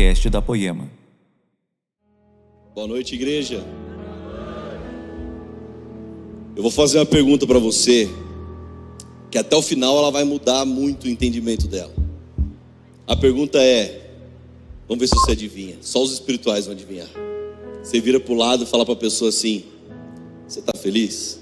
podcast 0.00 0.30
da 0.30 0.40
Poema. 0.40 0.90
Boa 2.74 2.86
noite, 2.86 3.14
igreja. 3.14 3.62
Eu 6.56 6.62
vou 6.62 6.70
fazer 6.70 6.98
uma 6.98 7.04
pergunta 7.04 7.46
para 7.46 7.58
você, 7.58 8.08
que 9.30 9.36
até 9.36 9.54
o 9.54 9.60
final 9.60 9.98
ela 9.98 10.10
vai 10.10 10.24
mudar 10.24 10.64
muito 10.64 11.04
o 11.04 11.08
entendimento 11.10 11.68
dela. 11.68 11.92
A 13.06 13.14
pergunta 13.14 13.58
é: 13.58 14.14
vamos 14.88 15.00
ver 15.00 15.06
se 15.06 15.14
você 15.16 15.32
adivinha. 15.32 15.76
Só 15.82 16.02
os 16.02 16.14
espirituais 16.14 16.64
vão 16.64 16.74
adivinhar. 16.74 17.10
Você 17.82 18.00
vira 18.00 18.18
para 18.18 18.32
o 18.32 18.36
lado 18.36 18.62
e 18.64 18.66
fala 18.66 18.86
para 18.86 18.94
a 18.94 18.96
pessoa 18.96 19.28
assim: 19.28 19.64
Você 20.48 20.60
está 20.60 20.78
feliz? 20.78 21.38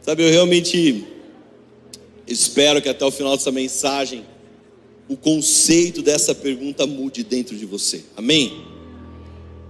Sabe, 0.00 0.26
eu 0.26 0.30
realmente 0.30 1.04
espero 2.30 2.80
que 2.80 2.88
até 2.88 3.04
o 3.04 3.10
final 3.10 3.36
dessa 3.36 3.50
mensagem 3.50 4.24
o 5.10 5.16
conceito 5.16 6.02
dessa 6.02 6.32
pergunta 6.32 6.86
mude 6.86 7.24
dentro 7.24 7.56
de 7.56 7.66
você. 7.66 8.04
Amém? 8.16 8.64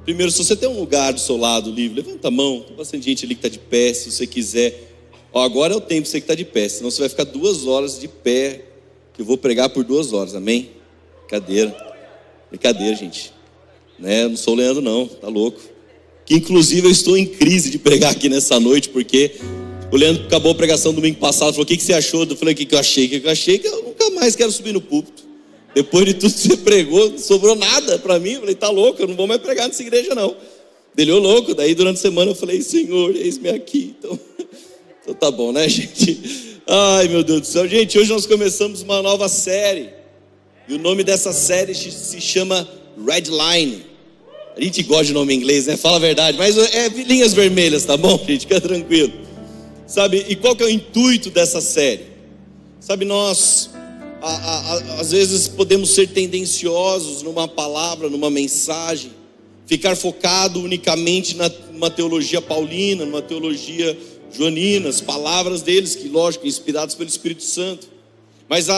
Primeiro, 0.04 0.30
se 0.30 0.36
você 0.36 0.54
tem 0.54 0.68
um 0.68 0.78
lugar 0.78 1.14
do 1.14 1.20
seu 1.20 1.38
lado 1.38 1.70
livre, 1.70 2.02
levanta 2.02 2.28
a 2.28 2.30
mão. 2.30 2.60
Tem 2.60 2.76
bastante 2.76 3.04
gente 3.06 3.24
ali 3.24 3.34
que 3.34 3.46
está 3.46 3.48
de 3.48 3.58
pé, 3.58 3.94
se 3.94 4.10
você 4.10 4.26
quiser. 4.26 4.92
Ó, 5.32 5.42
agora 5.42 5.72
é 5.72 5.76
o 5.76 5.80
tempo 5.80 6.06
você 6.06 6.20
que 6.20 6.24
está 6.24 6.34
de 6.34 6.44
pé, 6.44 6.68
senão 6.68 6.90
você 6.90 7.00
vai 7.00 7.08
ficar 7.08 7.24
duas 7.24 7.66
horas 7.66 7.98
de 7.98 8.06
pé, 8.06 8.64
que 9.14 9.22
eu 9.22 9.24
vou 9.24 9.38
pregar 9.38 9.70
por 9.70 9.82
duas 9.82 10.12
horas, 10.12 10.34
amém? 10.34 10.70
Brincadeira. 11.20 11.74
Brincadeira, 12.50 12.94
gente. 12.94 13.32
Né? 13.98 14.28
Não 14.28 14.36
sou 14.36 14.52
o 14.52 14.56
Leandro, 14.58 14.82
não, 14.82 15.06
tá 15.06 15.28
louco. 15.28 15.60
Que 16.26 16.34
inclusive 16.34 16.86
eu 16.86 16.90
estou 16.90 17.16
em 17.16 17.24
crise 17.24 17.70
de 17.70 17.78
pregar 17.78 18.12
aqui 18.12 18.28
nessa 18.28 18.60
noite, 18.60 18.90
porque 18.90 19.36
o 19.92 19.96
Leandro 19.96 20.24
acabou 20.24 20.52
a 20.52 20.54
pregação 20.54 20.94
domingo 20.94 21.18
passado, 21.18 21.52
falou: 21.52 21.64
o 21.64 21.66
que, 21.66 21.76
que 21.76 21.82
você 21.82 21.92
achou? 21.92 22.24
Eu 22.24 22.36
falei: 22.36 22.54
o 22.54 22.56
que, 22.56 22.64
que 22.64 22.74
eu 22.74 22.78
achei? 22.78 23.06
O 23.06 23.08
que, 23.08 23.20
que 23.20 23.26
eu 23.26 23.30
achei? 23.30 23.58
Que 23.58 23.66
eu 23.66 23.82
nunca 23.82 24.10
mais 24.10 24.36
quero 24.36 24.52
subir 24.52 24.72
no 24.72 24.80
púlpito. 24.80 25.24
Depois 25.74 26.04
de 26.04 26.14
tudo 26.14 26.32
que 26.32 26.40
você 26.40 26.56
pregou, 26.58 27.10
não 27.10 27.18
sobrou 27.18 27.56
nada 27.56 27.98
para 27.98 28.18
mim. 28.18 28.32
Eu 28.32 28.40
falei: 28.40 28.54
tá 28.54 28.70
louco, 28.70 29.02
eu 29.02 29.08
não 29.08 29.16
vou 29.16 29.26
mais 29.26 29.40
pregar 29.40 29.66
nessa 29.66 29.82
igreja, 29.82 30.14
não. 30.14 30.36
Ele, 30.96 31.10
ô 31.12 31.18
louco. 31.18 31.54
Daí 31.54 31.74
durante 31.74 31.96
a 31.96 32.00
semana 32.00 32.30
eu 32.30 32.34
falei: 32.34 32.62
Senhor, 32.62 33.14
eis-me 33.16 33.48
aqui. 33.48 33.94
Então, 33.98 34.18
então 35.02 35.14
tá 35.14 35.30
bom, 35.30 35.50
né, 35.50 35.66
gente? 35.68 36.60
Ai, 36.66 37.08
meu 37.08 37.24
Deus 37.24 37.40
do 37.40 37.46
céu. 37.46 37.66
Gente, 37.66 37.98
hoje 37.98 38.10
nós 38.10 38.26
começamos 38.26 38.82
uma 38.82 39.02
nova 39.02 39.28
série. 39.28 39.90
E 40.68 40.74
o 40.74 40.78
nome 40.78 41.02
dessa 41.02 41.32
série 41.32 41.74
se 41.74 42.20
chama 42.20 42.68
Red 42.96 43.24
Line. 43.28 43.86
A 44.56 44.60
gente 44.62 44.82
gosta 44.84 45.06
de 45.06 45.12
nome 45.12 45.34
em 45.34 45.38
inglês, 45.38 45.66
né? 45.66 45.76
Fala 45.76 45.96
a 45.96 46.00
verdade. 46.00 46.38
Mas 46.38 46.56
é 46.56 46.88
linhas 46.88 47.32
vermelhas, 47.32 47.84
tá 47.84 47.96
bom, 47.96 48.16
gente? 48.24 48.42
Fica 48.42 48.60
tranquilo. 48.60 49.29
Sabe, 49.90 50.24
e 50.28 50.36
qual 50.36 50.54
que 50.54 50.62
é 50.62 50.66
o 50.66 50.70
intuito 50.70 51.30
dessa 51.30 51.60
série? 51.60 52.04
Sabe, 52.78 53.04
nós 53.04 53.70
a, 54.22 54.30
a, 54.30 54.58
a, 54.58 55.00
às 55.00 55.10
vezes 55.10 55.48
podemos 55.48 55.90
ser 55.90 56.10
tendenciosos 56.10 57.22
numa 57.22 57.48
palavra, 57.48 58.08
numa 58.08 58.30
mensagem, 58.30 59.10
ficar 59.66 59.96
focado 59.96 60.60
unicamente 60.60 61.34
na, 61.34 61.48
numa 61.72 61.90
teologia 61.90 62.40
paulina, 62.40 63.04
numa 63.04 63.20
teologia 63.20 63.98
joanina, 64.32 64.88
as 64.88 65.00
palavras 65.00 65.60
deles, 65.60 65.96
que 65.96 66.08
lógico, 66.08 66.46
inspiradas 66.46 66.94
pelo 66.94 67.08
Espírito 67.08 67.42
Santo. 67.42 67.88
Mas 68.48 68.68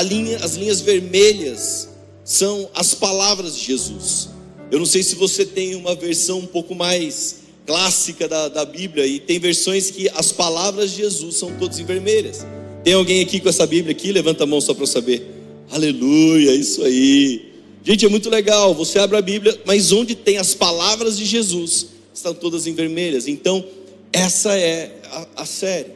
linha, 0.00 0.36
as 0.36 0.54
linhas 0.54 0.80
vermelhas 0.80 1.88
são 2.22 2.70
as 2.72 2.94
palavras 2.94 3.56
de 3.56 3.64
Jesus. 3.64 4.28
Eu 4.70 4.78
não 4.78 4.86
sei 4.86 5.02
se 5.02 5.16
você 5.16 5.44
tem 5.44 5.74
uma 5.74 5.96
versão 5.96 6.38
um 6.38 6.46
pouco 6.46 6.72
mais 6.72 7.45
clássica 7.66 8.28
da, 8.28 8.48
da 8.48 8.64
Bíblia, 8.64 9.06
e 9.06 9.18
tem 9.18 9.38
versões 9.38 9.90
que 9.90 10.08
as 10.14 10.30
palavras 10.30 10.92
de 10.92 10.98
Jesus 10.98 11.36
são 11.36 11.52
todas 11.58 11.78
em 11.78 11.84
vermelhas. 11.84 12.46
Tem 12.84 12.94
alguém 12.94 13.20
aqui 13.20 13.40
com 13.40 13.48
essa 13.48 13.66
Bíblia 13.66 13.90
aqui? 13.90 14.12
Levanta 14.12 14.44
a 14.44 14.46
mão 14.46 14.60
só 14.60 14.72
para 14.72 14.86
saber. 14.86 15.26
Aleluia, 15.70 16.54
isso 16.54 16.84
aí. 16.84 17.46
Gente, 17.82 18.06
é 18.06 18.08
muito 18.08 18.30
legal. 18.30 18.72
Você 18.74 18.98
abre 18.98 19.16
a 19.16 19.22
Bíblia, 19.22 19.60
mas 19.64 19.90
onde 19.90 20.14
tem 20.14 20.38
as 20.38 20.54
palavras 20.54 21.18
de 21.18 21.24
Jesus, 21.24 21.88
estão 22.14 22.32
todas 22.32 22.66
em 22.66 22.74
vermelhas. 22.74 23.26
Então, 23.26 23.64
essa 24.12 24.56
é 24.56 24.92
a, 25.10 25.42
a 25.42 25.44
série. 25.44 25.90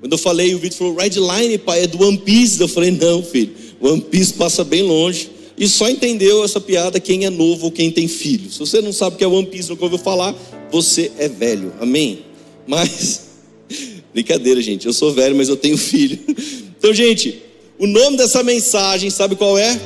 Quando 0.00 0.12
eu 0.12 0.18
falei, 0.18 0.54
o 0.54 0.58
Vitor 0.58 0.78
falou, 0.78 0.96
Red 0.96 1.10
Line, 1.10 1.58
pai, 1.58 1.82
é 1.82 1.86
do 1.86 2.02
One 2.02 2.18
Piece. 2.18 2.60
Eu 2.60 2.68
falei, 2.68 2.90
não, 2.92 3.22
filho, 3.22 3.52
One 3.80 4.00
Piece 4.00 4.34
passa 4.34 4.62
bem 4.62 4.82
longe. 4.82 5.30
E 5.58 5.66
só 5.66 5.88
entendeu 5.88 6.44
essa 6.44 6.60
piada 6.60 7.00
quem 7.00 7.24
é 7.24 7.30
novo 7.30 7.66
ou 7.66 7.72
quem 7.72 7.90
tem 7.90 8.06
filho. 8.06 8.50
Se 8.50 8.58
você 8.58 8.80
não 8.80 8.92
sabe 8.92 9.16
o 9.16 9.18
que 9.18 9.24
é 9.24 9.26
One 9.26 9.46
Piece, 9.46 9.70
nunca 9.70 9.84
ouviu 9.84 9.98
falar, 9.98 10.34
você 10.70 11.12
é 11.18 11.28
velho. 11.28 11.72
Amém? 11.80 12.24
Mas, 12.66 13.26
brincadeira, 14.12 14.60
gente. 14.60 14.86
Eu 14.86 14.92
sou 14.92 15.12
velho, 15.12 15.36
mas 15.36 15.48
eu 15.48 15.56
tenho 15.56 15.76
filho. 15.76 16.18
Então, 16.78 16.92
gente, 16.94 17.42
o 17.78 17.86
nome 17.86 18.18
dessa 18.18 18.42
mensagem, 18.42 19.10
sabe 19.10 19.34
qual 19.34 19.58
é? 19.58 19.80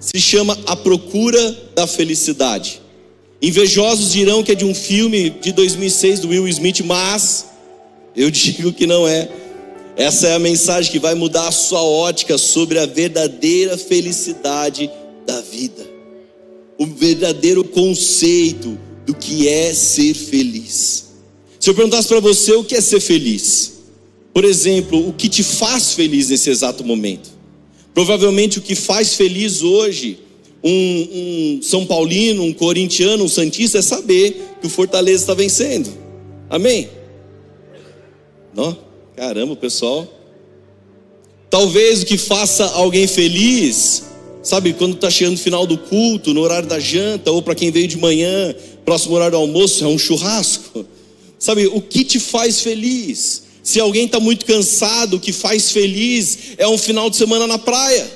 Se 0.00 0.20
chama 0.20 0.58
A 0.66 0.76
Procura 0.76 1.70
da 1.74 1.86
Felicidade. 1.86 2.82
Invejosos 3.40 4.12
dirão 4.12 4.42
que 4.42 4.52
é 4.52 4.54
de 4.54 4.64
um 4.64 4.74
filme 4.74 5.30
de 5.30 5.52
2006 5.52 6.20
do 6.20 6.28
Will 6.28 6.48
Smith, 6.48 6.80
mas 6.84 7.46
eu 8.14 8.28
digo 8.32 8.72
que 8.72 8.86
não 8.86 9.06
é. 9.06 9.28
Essa 9.96 10.28
é 10.28 10.34
a 10.34 10.38
mensagem 10.38 10.92
que 10.92 10.98
vai 10.98 11.14
mudar 11.14 11.48
a 11.48 11.52
sua 11.52 11.82
ótica 11.82 12.36
sobre 12.36 12.78
a 12.78 12.86
verdadeira 12.86 13.78
felicidade 13.78 14.90
da 15.26 15.40
vida. 15.40 15.86
O 16.76 16.86
verdadeiro 16.86 17.64
conceito 17.64 18.78
do 19.08 19.14
que 19.14 19.48
é 19.48 19.72
ser 19.72 20.12
feliz. 20.12 21.06
Se 21.58 21.70
eu 21.70 21.74
perguntasse 21.74 22.06
para 22.06 22.20
você 22.20 22.52
o 22.52 22.62
que 22.62 22.74
é 22.74 22.80
ser 22.82 23.00
feliz, 23.00 23.78
por 24.34 24.44
exemplo, 24.44 25.08
o 25.08 25.14
que 25.14 25.30
te 25.30 25.42
faz 25.42 25.94
feliz 25.94 26.28
nesse 26.28 26.50
exato 26.50 26.84
momento? 26.84 27.30
Provavelmente 27.94 28.58
o 28.58 28.60
que 28.60 28.74
faz 28.74 29.14
feliz 29.14 29.62
hoje 29.62 30.18
um, 30.62 31.08
um 31.58 31.60
São 31.62 31.86
Paulino, 31.86 32.42
um 32.42 32.52
corintiano, 32.52 33.24
um 33.24 33.28
Santista 33.28 33.78
é 33.78 33.82
saber 33.82 34.56
que 34.60 34.66
o 34.66 34.70
Fortaleza 34.70 35.22
está 35.22 35.32
vencendo. 35.32 35.88
Amém? 36.50 36.90
Não? 38.54 38.76
Caramba, 39.16 39.56
pessoal. 39.56 40.06
Talvez 41.48 42.02
o 42.02 42.06
que 42.06 42.18
faça 42.18 42.66
alguém 42.72 43.06
feliz, 43.06 44.04
sabe, 44.42 44.74
quando 44.74 44.96
está 44.96 45.10
chegando 45.10 45.36
o 45.36 45.40
final 45.40 45.66
do 45.66 45.78
culto, 45.78 46.34
no 46.34 46.42
horário 46.42 46.68
da 46.68 46.78
janta, 46.78 47.30
ou 47.30 47.40
para 47.40 47.54
quem 47.54 47.70
veio 47.70 47.88
de 47.88 47.96
manhã, 47.96 48.54
próximo 48.88 49.16
horário 49.16 49.32
do 49.32 49.36
almoço, 49.36 49.84
é 49.84 49.86
um 49.86 49.98
churrasco. 49.98 50.86
Sabe, 51.38 51.66
o 51.66 51.78
que 51.78 52.02
te 52.02 52.18
faz 52.18 52.62
feliz? 52.62 53.42
Se 53.62 53.78
alguém 53.78 54.06
está 54.06 54.18
muito 54.18 54.46
cansado, 54.46 55.16
o 55.16 55.20
que 55.20 55.30
faz 55.30 55.70
feliz 55.70 56.38
é 56.56 56.66
um 56.66 56.78
final 56.78 57.10
de 57.10 57.16
semana 57.16 57.46
na 57.46 57.58
praia. 57.58 58.10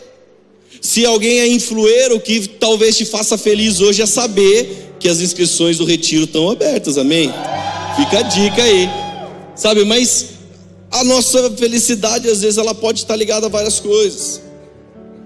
Se 0.81 1.05
alguém 1.05 1.41
é 1.41 1.47
influeiro, 1.47 2.17
o 2.17 2.21
que 2.21 2.49
talvez 2.49 2.97
te 2.97 3.05
faça 3.05 3.37
feliz 3.37 3.81
hoje 3.81 4.01
é 4.01 4.07
saber 4.07 4.95
que 4.99 5.11
as 5.11 5.21
inscrições 5.21 5.77
do 5.77 5.85
retiro 5.85 6.25
estão 6.25 6.51
abertas, 6.51 6.97
amém? 6.97 7.31
Fica 7.95 8.21
a 8.21 8.23
dica 8.23 8.63
aí, 8.63 8.89
sabe? 9.55 9.85
Mas 9.85 10.29
a 10.91 11.05
nossa 11.05 11.51
felicidade, 11.51 12.31
às 12.31 12.41
vezes, 12.41 12.57
ela 12.57 12.75
pode 12.75 13.01
estar 13.01 13.15
ligada 13.15 13.45
a 13.45 13.51
várias 13.51 13.79
coisas. 13.79 14.41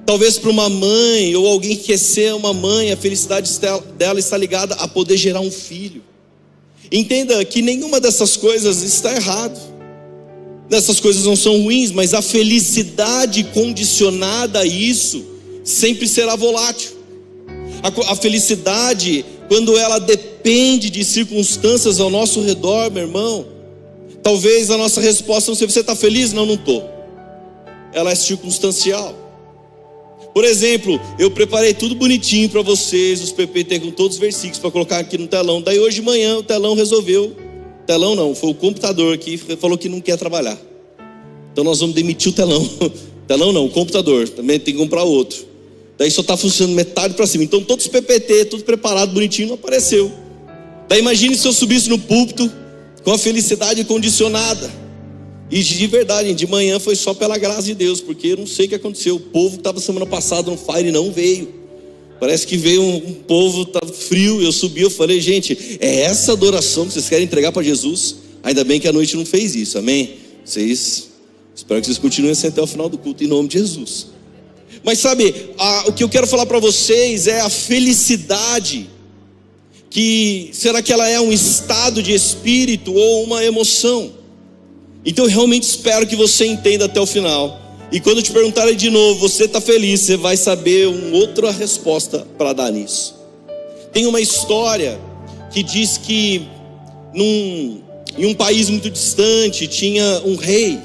Talvez 0.06 0.38
para 0.38 0.50
uma 0.50 0.68
mãe 0.68 1.34
ou 1.34 1.46
alguém 1.46 1.76
que 1.76 1.84
quer 1.84 1.98
ser 1.98 2.32
uma 2.34 2.54
mãe, 2.54 2.92
a 2.92 2.96
felicidade 2.96 3.50
dela 3.98 4.20
está 4.20 4.36
ligada 4.36 4.74
a 4.76 4.86
poder 4.86 5.16
gerar 5.16 5.40
um 5.40 5.50
filho. 5.50 6.02
Entenda 6.90 7.44
que 7.44 7.60
nenhuma 7.60 8.00
dessas 8.00 8.36
coisas 8.36 8.82
está 8.82 9.14
errado. 9.14 9.58
Essas 10.70 11.00
coisas 11.00 11.24
não 11.24 11.34
são 11.34 11.60
ruins, 11.62 11.90
mas 11.90 12.14
a 12.14 12.22
felicidade 12.22 13.44
condicionada 13.44 14.60
a 14.60 14.66
isso 14.66 15.24
sempre 15.64 16.06
será 16.06 16.36
volátil. 16.36 16.92
A, 17.82 18.12
a 18.12 18.16
felicidade, 18.16 19.24
quando 19.48 19.76
ela 19.76 19.98
depende 19.98 20.88
de 20.88 21.04
circunstâncias 21.04 21.98
ao 21.98 22.10
nosso 22.10 22.40
redor, 22.40 22.90
meu 22.92 23.02
irmão, 23.02 23.56
Talvez 24.26 24.72
a 24.72 24.76
nossa 24.76 25.00
resposta 25.00 25.52
não 25.52 25.56
seja: 25.56 25.70
você 25.70 25.80
está 25.82 25.94
feliz? 25.94 26.32
Não, 26.32 26.44
não 26.44 26.54
estou. 26.54 26.82
Ela 27.92 28.10
é 28.10 28.14
circunstancial. 28.16 29.14
Por 30.36 30.44
exemplo, 30.44 31.00
eu 31.18 31.30
preparei 31.30 31.72
tudo 31.72 31.94
bonitinho 31.94 32.46
para 32.50 32.60
vocês, 32.60 33.22
os 33.22 33.32
PPT 33.32 33.80
com 33.80 33.90
todos 33.90 34.16
os 34.16 34.20
versículos 34.20 34.58
para 34.58 34.70
colocar 34.70 34.98
aqui 34.98 35.16
no 35.16 35.26
telão. 35.26 35.62
Daí 35.62 35.78
hoje 35.78 35.96
de 35.96 36.02
manhã 36.02 36.36
o 36.36 36.42
telão 36.42 36.74
resolveu. 36.74 37.34
Telão 37.86 38.14
não, 38.14 38.34
foi 38.34 38.50
o 38.50 38.54
computador 38.54 39.16
que 39.16 39.38
falou 39.38 39.78
que 39.78 39.88
não 39.88 39.98
quer 39.98 40.18
trabalhar. 40.18 40.58
Então 41.50 41.64
nós 41.64 41.80
vamos 41.80 41.94
demitir 41.94 42.32
o 42.32 42.34
telão. 42.34 42.68
telão 43.26 43.50
não, 43.50 43.64
o 43.64 43.70
computador. 43.70 44.28
Também 44.28 44.60
tem 44.60 44.74
que 44.74 44.78
comprar 44.78 45.04
outro. 45.04 45.42
Daí 45.96 46.10
só 46.10 46.20
está 46.20 46.36
funcionando 46.36 46.76
metade 46.76 47.14
para 47.14 47.26
cima. 47.26 47.42
Então 47.42 47.62
todos 47.62 47.86
os 47.86 47.90
PPT, 47.90 48.44
tudo 48.44 48.62
preparado, 48.62 49.14
bonitinho, 49.14 49.48
não 49.48 49.54
apareceu. 49.54 50.12
Daí 50.86 50.98
imagine 50.98 51.34
se 51.34 51.48
eu 51.48 51.52
subisse 51.54 51.88
no 51.88 51.98
púlpito 51.98 52.52
com 53.02 53.10
a 53.10 53.16
felicidade 53.16 53.82
condicionada. 53.84 54.70
E 55.50 55.62
de 55.62 55.86
verdade, 55.86 56.34
de 56.34 56.46
manhã 56.46 56.80
foi 56.80 56.96
só 56.96 57.14
pela 57.14 57.38
graça 57.38 57.62
de 57.62 57.74
Deus, 57.74 58.00
porque 58.00 58.28
eu 58.28 58.38
não 58.38 58.46
sei 58.46 58.66
o 58.66 58.68
que 58.68 58.74
aconteceu. 58.74 59.16
O 59.16 59.20
povo 59.20 59.52
que 59.52 59.60
estava 59.60 59.80
semana 59.80 60.06
passada 60.06 60.50
no 60.50 60.56
fire 60.56 60.90
não 60.90 61.12
veio. 61.12 61.54
Parece 62.18 62.46
que 62.46 62.56
veio 62.56 62.82
um, 62.82 62.96
um 62.96 63.14
povo 63.14 63.64
tá 63.66 63.80
frio. 63.86 64.42
Eu 64.42 64.50
subi, 64.50 64.80
eu 64.82 64.90
falei, 64.90 65.20
gente, 65.20 65.78
é 65.80 66.00
essa 66.00 66.32
adoração 66.32 66.86
que 66.86 66.94
vocês 66.94 67.08
querem 67.08 67.24
entregar 67.24 67.52
para 67.52 67.62
Jesus? 67.62 68.16
Ainda 68.42 68.64
bem 68.64 68.80
que 68.80 68.88
a 68.88 68.92
noite 68.92 69.16
não 69.16 69.24
fez 69.24 69.54
isso, 69.54 69.78
amém? 69.78 70.16
Vocês, 70.44 71.08
espero 71.54 71.80
que 71.80 71.86
vocês 71.86 71.98
continuem 71.98 72.32
assim 72.32 72.48
até 72.48 72.62
o 72.62 72.66
final 72.66 72.88
do 72.88 72.98
culto, 72.98 73.22
em 73.22 73.26
nome 73.26 73.48
de 73.48 73.58
Jesus. 73.58 74.08
Mas 74.82 74.98
sabe, 74.98 75.50
a, 75.58 75.88
o 75.88 75.92
que 75.92 76.02
eu 76.02 76.08
quero 76.08 76.26
falar 76.26 76.46
para 76.46 76.58
vocês 76.58 77.26
é 77.26 77.40
a 77.40 77.48
felicidade. 77.48 78.88
Que 79.90 80.50
será 80.52 80.82
que 80.82 80.92
ela 80.92 81.08
é 81.08 81.20
um 81.20 81.32
estado 81.32 82.02
de 82.02 82.12
espírito 82.12 82.92
ou 82.92 83.24
uma 83.24 83.44
emoção? 83.44 84.15
Então 85.06 85.24
eu 85.24 85.30
realmente 85.30 85.62
espero 85.62 86.04
que 86.04 86.16
você 86.16 86.46
entenda 86.46 86.86
até 86.86 87.00
o 87.00 87.06
final. 87.06 87.60
E 87.92 88.00
quando 88.00 88.20
te 88.20 88.32
perguntarem 88.32 88.74
de 88.74 88.90
novo, 88.90 89.20
você 89.28 89.44
está 89.44 89.60
feliz, 89.60 90.00
você 90.00 90.16
vai 90.16 90.36
saber 90.36 90.88
uma 90.88 91.16
outra 91.16 91.52
resposta 91.52 92.26
para 92.36 92.52
dar 92.52 92.72
nisso. 92.72 93.14
Tem 93.92 94.04
uma 94.06 94.20
história 94.20 94.98
que 95.52 95.62
diz 95.62 95.96
que 95.96 96.42
num, 97.14 97.80
em 98.18 98.26
um 98.26 98.34
país 98.34 98.68
muito 98.68 98.90
distante 98.90 99.68
tinha 99.68 100.22
um 100.24 100.34
rei. 100.34 100.80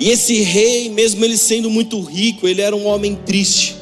E 0.00 0.10
esse 0.10 0.40
rei, 0.40 0.88
mesmo 0.88 1.22
ele 1.22 1.36
sendo 1.36 1.70
muito 1.70 2.00
rico, 2.00 2.48
ele 2.48 2.62
era 2.62 2.74
um 2.74 2.86
homem 2.86 3.14
triste. 3.14 3.76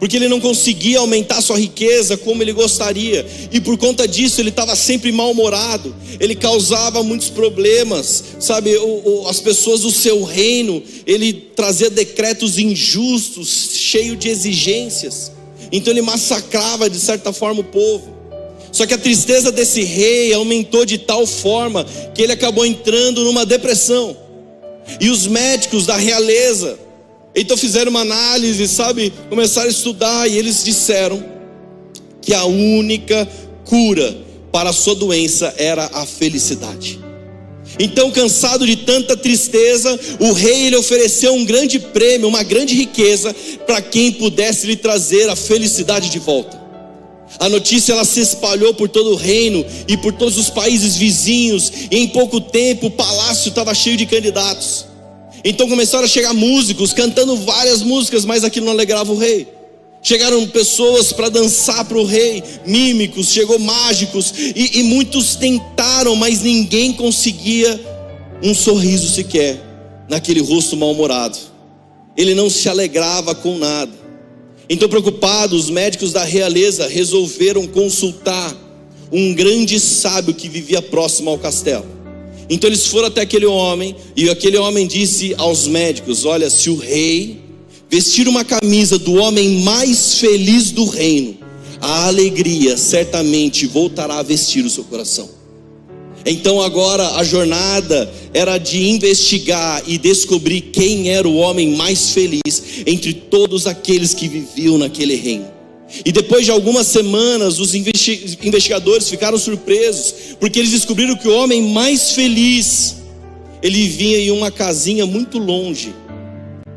Porque 0.00 0.16
ele 0.16 0.28
não 0.28 0.40
conseguia 0.40 0.98
aumentar 0.98 1.42
sua 1.42 1.58
riqueza 1.58 2.16
como 2.16 2.42
ele 2.42 2.54
gostaria, 2.54 3.24
e 3.52 3.60
por 3.60 3.76
conta 3.76 4.08
disso 4.08 4.40
ele 4.40 4.48
estava 4.48 4.74
sempre 4.74 5.12
mal-humorado, 5.12 5.94
ele 6.18 6.34
causava 6.34 7.02
muitos 7.02 7.28
problemas, 7.28 8.24
sabe? 8.40 8.74
O, 8.78 9.02
o, 9.04 9.28
as 9.28 9.40
pessoas 9.40 9.82
do 9.82 9.90
seu 9.90 10.24
reino, 10.24 10.82
ele 11.06 11.34
trazia 11.54 11.90
decretos 11.90 12.58
injustos, 12.58 13.72
cheio 13.74 14.16
de 14.16 14.30
exigências, 14.30 15.30
então 15.70 15.92
ele 15.92 16.02
massacrava 16.02 16.88
de 16.88 16.98
certa 16.98 17.30
forma 17.30 17.60
o 17.60 17.64
povo. 17.64 18.18
Só 18.72 18.86
que 18.86 18.94
a 18.94 18.98
tristeza 18.98 19.52
desse 19.52 19.82
rei 19.82 20.32
aumentou 20.32 20.86
de 20.86 20.96
tal 20.96 21.26
forma 21.26 21.84
que 22.14 22.22
ele 22.22 22.32
acabou 22.32 22.64
entrando 22.64 23.24
numa 23.24 23.44
depressão. 23.44 24.16
E 25.00 25.10
os 25.10 25.26
médicos 25.26 25.86
da 25.86 25.96
realeza, 25.96 26.78
então 27.34 27.56
fizeram 27.56 27.90
uma 27.90 28.00
análise, 28.00 28.66
sabe? 28.66 29.12
Começaram 29.28 29.68
a 29.68 29.70
estudar 29.70 30.28
e 30.28 30.36
eles 30.36 30.64
disseram 30.64 31.22
que 32.20 32.34
a 32.34 32.44
única 32.44 33.28
cura 33.64 34.16
para 34.50 34.70
a 34.70 34.72
sua 34.72 34.94
doença 34.94 35.54
era 35.56 35.88
a 35.92 36.04
felicidade. 36.04 36.98
Então, 37.78 38.10
cansado 38.10 38.66
de 38.66 38.76
tanta 38.76 39.16
tristeza, 39.16 39.98
o 40.18 40.32
rei 40.32 40.70
lhe 40.70 40.76
ofereceu 40.76 41.32
um 41.32 41.44
grande 41.44 41.78
prêmio, 41.78 42.28
uma 42.28 42.42
grande 42.42 42.74
riqueza 42.74 43.34
para 43.64 43.80
quem 43.80 44.12
pudesse 44.12 44.66
lhe 44.66 44.76
trazer 44.76 45.28
a 45.30 45.36
felicidade 45.36 46.10
de 46.10 46.18
volta. 46.18 46.60
A 47.38 47.48
notícia 47.48 47.92
ela 47.92 48.04
se 48.04 48.20
espalhou 48.20 48.74
por 48.74 48.88
todo 48.88 49.12
o 49.12 49.16
reino 49.16 49.64
e 49.86 49.96
por 49.96 50.12
todos 50.12 50.36
os 50.36 50.50
países 50.50 50.96
vizinhos, 50.96 51.72
e 51.90 51.96
em 51.96 52.08
pouco 52.08 52.40
tempo 52.40 52.88
o 52.88 52.90
palácio 52.90 53.50
estava 53.50 53.72
cheio 53.72 53.96
de 53.96 54.04
candidatos. 54.04 54.89
Então 55.44 55.68
começaram 55.68 56.04
a 56.04 56.08
chegar 56.08 56.34
músicos 56.34 56.92
cantando 56.92 57.36
várias 57.36 57.82
músicas, 57.82 58.24
mas 58.24 58.44
aquilo 58.44 58.66
não 58.66 58.72
alegrava 58.72 59.12
o 59.12 59.16
rei. 59.16 59.46
Chegaram 60.02 60.46
pessoas 60.48 61.12
para 61.12 61.28
dançar 61.28 61.84
para 61.84 61.98
o 61.98 62.04
rei, 62.04 62.42
mímicos, 62.66 63.28
chegou 63.28 63.58
mágicos, 63.58 64.32
e, 64.56 64.80
e 64.80 64.82
muitos 64.82 65.36
tentaram, 65.36 66.16
mas 66.16 66.40
ninguém 66.40 66.92
conseguia 66.92 67.78
um 68.42 68.54
sorriso 68.54 69.08
sequer 69.10 69.60
naquele 70.08 70.40
rosto 70.40 70.76
mal-humorado. 70.76 71.38
Ele 72.16 72.34
não 72.34 72.48
se 72.48 72.68
alegrava 72.68 73.34
com 73.34 73.58
nada. 73.58 73.92
Então, 74.68 74.88
preocupados, 74.88 75.64
os 75.64 75.70
médicos 75.70 76.12
da 76.12 76.24
realeza 76.24 76.86
resolveram 76.88 77.66
consultar 77.66 78.56
um 79.12 79.34
grande 79.34 79.78
sábio 79.78 80.32
que 80.32 80.48
vivia 80.48 80.80
próximo 80.80 81.28
ao 81.28 81.38
castelo. 81.38 81.99
Então, 82.50 82.68
eles 82.68 82.86
foram 82.86 83.06
até 83.06 83.20
aquele 83.20 83.46
homem, 83.46 83.94
e 84.16 84.28
aquele 84.28 84.58
homem 84.58 84.86
disse 84.86 85.34
aos 85.38 85.68
médicos: 85.68 86.24
Olha, 86.24 86.50
se 86.50 86.68
o 86.68 86.76
rei 86.76 87.38
vestir 87.88 88.26
uma 88.26 88.44
camisa 88.44 88.98
do 88.98 89.14
homem 89.14 89.62
mais 89.62 90.16
feliz 90.16 90.72
do 90.72 90.84
reino, 90.84 91.38
a 91.80 92.08
alegria 92.08 92.76
certamente 92.76 93.66
voltará 93.66 94.18
a 94.18 94.22
vestir 94.22 94.64
o 94.64 94.70
seu 94.70 94.82
coração. 94.82 95.40
Então 96.26 96.60
agora 96.60 97.16
a 97.16 97.24
jornada 97.24 98.12
era 98.34 98.58
de 98.58 98.90
investigar 98.90 99.82
e 99.86 99.96
descobrir 99.96 100.60
quem 100.60 101.08
era 101.10 101.26
o 101.26 101.36
homem 101.36 101.74
mais 101.76 102.10
feliz 102.10 102.82
entre 102.86 103.14
todos 103.14 103.66
aqueles 103.66 104.12
que 104.12 104.28
viviam 104.28 104.76
naquele 104.76 105.14
reino. 105.14 105.59
E 106.04 106.12
depois 106.12 106.44
de 106.44 106.50
algumas 106.50 106.86
semanas, 106.86 107.58
os 107.58 107.74
investigadores 107.74 109.08
ficaram 109.08 109.36
surpresos, 109.36 110.36
porque 110.38 110.58
eles 110.58 110.70
descobriram 110.70 111.16
que 111.16 111.28
o 111.28 111.34
homem 111.34 111.62
mais 111.62 112.12
feliz, 112.12 112.96
ele 113.62 113.88
vinha 113.88 114.18
em 114.18 114.30
uma 114.30 114.50
casinha 114.50 115.04
muito 115.04 115.38
longe 115.38 115.94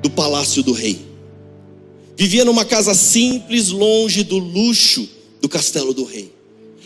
do 0.01 0.09
palácio 0.09 0.63
do 0.63 0.73
rei. 0.73 0.99
Vivia 2.17 2.43
numa 2.43 2.65
casa 2.65 2.93
simples, 2.93 3.69
longe 3.69 4.23
do 4.23 4.37
luxo 4.37 5.07
do 5.41 5.47
castelo 5.47 5.93
do 5.93 6.03
rei. 6.03 6.31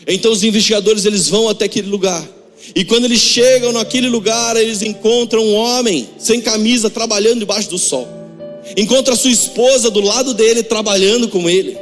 Então 0.06 0.32
os 0.32 0.42
investigadores 0.42 1.04
eles 1.04 1.28
vão 1.28 1.48
até 1.48 1.66
aquele 1.66 1.88
lugar 1.88 2.26
e 2.74 2.84
quando 2.84 3.04
eles 3.04 3.20
chegam 3.20 3.72
naquele 3.72 4.08
lugar, 4.08 4.56
eles 4.56 4.82
encontram 4.82 5.42
um 5.42 5.54
homem 5.54 6.08
sem 6.18 6.40
camisa 6.40 6.90
trabalhando 6.90 7.40
debaixo 7.40 7.70
do 7.70 7.78
sol. 7.78 8.06
Encontra 8.76 9.16
sua 9.16 9.30
esposa 9.30 9.90
do 9.90 10.00
lado 10.00 10.34
dele 10.34 10.62
trabalhando 10.62 11.28
com 11.28 11.48
ele. 11.48 11.78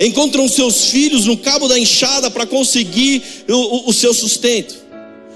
Encontram 0.00 0.48
seus 0.48 0.86
filhos 0.86 1.26
no 1.26 1.36
cabo 1.36 1.68
da 1.68 1.78
enxada 1.78 2.30
para 2.30 2.46
conseguir 2.46 3.22
o, 3.48 3.52
o, 3.52 3.90
o 3.90 3.92
seu 3.92 4.12
sustento. 4.14 4.76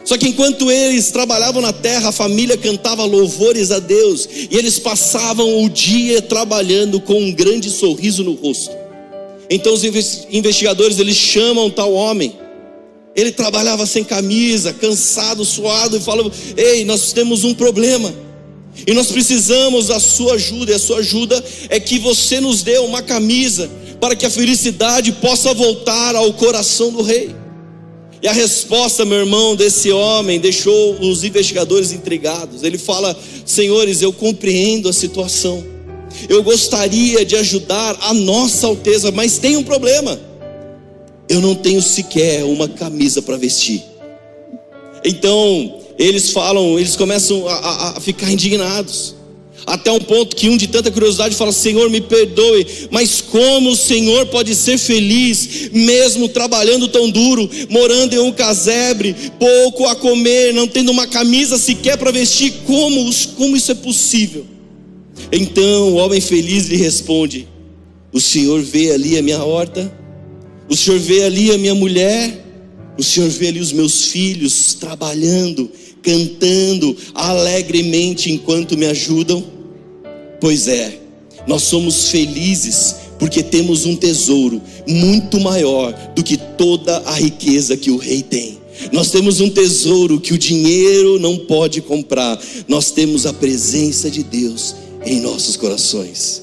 Só 0.04 0.18
que 0.18 0.28
enquanto 0.28 0.70
eles 0.70 1.10
trabalhavam 1.10 1.62
na 1.62 1.72
terra, 1.72 2.08
a 2.08 2.12
família 2.12 2.56
cantava 2.56 3.04
louvores 3.04 3.70
a 3.70 3.78
Deus, 3.78 4.28
e 4.50 4.56
eles 4.56 4.78
passavam 4.78 5.64
o 5.64 5.68
dia 5.68 6.20
trabalhando 6.20 7.00
com 7.00 7.20
um 7.20 7.32
grande 7.32 7.70
sorriso 7.70 8.24
no 8.24 8.34
rosto. 8.34 8.74
Então 9.48 9.72
os 9.72 9.84
investigadores 9.84 10.98
eles 10.98 11.16
chamam 11.16 11.70
tal 11.70 11.92
homem 11.92 12.34
ele 13.14 13.30
trabalhava 13.30 13.86
sem 13.86 14.02
camisa, 14.02 14.72
cansado, 14.72 15.44
suado, 15.44 15.96
e 15.96 16.00
falava: 16.00 16.30
Ei, 16.56 16.84
nós 16.84 17.12
temos 17.12 17.44
um 17.44 17.54
problema. 17.54 18.12
E 18.86 18.94
nós 18.94 19.08
precisamos 19.08 19.88
da 19.88 20.00
sua 20.00 20.34
ajuda, 20.34 20.72
e 20.72 20.74
a 20.74 20.78
sua 20.78 20.98
ajuda 20.98 21.42
é 21.68 21.78
que 21.78 21.98
você 21.98 22.40
nos 22.40 22.62
dê 22.62 22.78
uma 22.78 23.02
camisa 23.02 23.70
para 24.02 24.16
que 24.16 24.26
a 24.26 24.30
felicidade 24.30 25.12
possa 25.12 25.54
voltar 25.54 26.16
ao 26.16 26.34
coração 26.34 26.90
do 26.90 27.00
rei. 27.00 27.32
E 28.20 28.26
a 28.26 28.32
resposta, 28.32 29.04
meu 29.04 29.18
irmão, 29.18 29.54
desse 29.54 29.90
homem 29.92 30.38
deixou 30.38 31.00
os 31.00 31.22
investigadores 31.22 31.92
intrigados. 31.92 32.64
Ele 32.64 32.76
fala: 32.76 33.16
Senhores, 33.46 34.02
eu 34.02 34.12
compreendo 34.12 34.88
a 34.88 34.92
situação. 34.92 35.64
Eu 36.28 36.42
gostaria 36.42 37.24
de 37.24 37.36
ajudar 37.36 37.96
a 38.00 38.12
nossa 38.12 38.66
alteza, 38.66 39.12
mas 39.12 39.38
tem 39.38 39.56
um 39.56 39.62
problema 39.62 40.20
eu 41.32 41.40
não 41.40 41.54
tenho 41.54 41.80
sequer 41.80 42.44
uma 42.44 42.68
camisa 42.68 43.22
para 43.22 43.38
vestir. 43.38 43.82
Então, 45.02 45.80
eles 45.98 46.30
falam, 46.30 46.78
eles 46.78 46.94
começam 46.94 47.48
a, 47.48 47.54
a, 47.54 47.96
a, 47.96 48.00
ficar 48.00 48.30
indignados. 48.30 49.14
Até 49.66 49.92
um 49.92 50.00
ponto 50.00 50.34
que 50.34 50.48
um 50.48 50.56
de 50.56 50.66
tanta 50.66 50.90
curiosidade 50.90 51.36
fala: 51.36 51.52
Senhor, 51.52 51.88
me 51.88 52.00
perdoe, 52.00 52.66
mas 52.90 53.20
como 53.20 53.70
o 53.70 53.76
Senhor 53.76 54.26
pode 54.26 54.54
ser 54.54 54.76
feliz, 54.76 55.70
mesmo 55.72 56.28
trabalhando 56.28 56.88
tão 56.88 57.08
duro, 57.08 57.48
morando 57.68 58.14
em 58.14 58.18
um 58.18 58.32
casebre, 58.32 59.14
pouco 59.38 59.86
a 59.86 59.94
comer, 59.94 60.52
não 60.52 60.66
tendo 60.66 60.90
uma 60.90 61.06
camisa 61.06 61.58
sequer 61.58 61.96
para 61.96 62.10
vestir? 62.10 62.52
Como, 62.66 63.10
como 63.36 63.56
isso 63.56 63.70
é 63.70 63.74
possível? 63.74 64.46
Então 65.30 65.92
o 65.92 65.96
homem 65.96 66.20
feliz 66.20 66.66
lhe 66.66 66.76
responde: 66.76 67.46
O 68.12 68.20
Senhor 68.20 68.60
vê 68.60 68.90
ali 68.92 69.16
a 69.16 69.22
minha 69.22 69.42
horta, 69.44 69.92
o 70.68 70.76
Senhor 70.76 70.98
vê 70.98 71.24
ali 71.24 71.52
a 71.52 71.58
minha 71.58 71.74
mulher, 71.74 72.44
o 72.98 73.02
Senhor 73.02 73.30
vê 73.30 73.48
ali 73.48 73.60
os 73.60 73.72
meus 73.72 74.06
filhos 74.06 74.74
trabalhando, 74.74 75.70
cantando 76.02 76.96
alegremente 77.14 78.30
enquanto 78.30 78.76
me 78.76 78.86
ajudam. 78.86 79.44
Pois 80.40 80.66
é, 80.68 80.98
nós 81.46 81.62
somos 81.62 82.08
felizes 82.08 82.96
porque 83.18 83.42
temos 83.42 83.86
um 83.86 83.94
tesouro 83.94 84.60
muito 84.86 85.38
maior 85.38 85.92
do 86.14 86.22
que 86.24 86.36
toda 86.36 86.98
a 87.06 87.12
riqueza 87.12 87.76
que 87.76 87.90
o 87.90 87.96
rei 87.96 88.22
tem. 88.22 88.58
Nós 88.90 89.10
temos 89.10 89.40
um 89.40 89.48
tesouro 89.48 90.20
que 90.20 90.34
o 90.34 90.38
dinheiro 90.38 91.20
não 91.20 91.38
pode 91.38 91.80
comprar. 91.80 92.40
Nós 92.66 92.90
temos 92.90 93.26
a 93.26 93.32
presença 93.32 94.10
de 94.10 94.24
Deus 94.24 94.74
em 95.04 95.20
nossos 95.20 95.56
corações. 95.56 96.42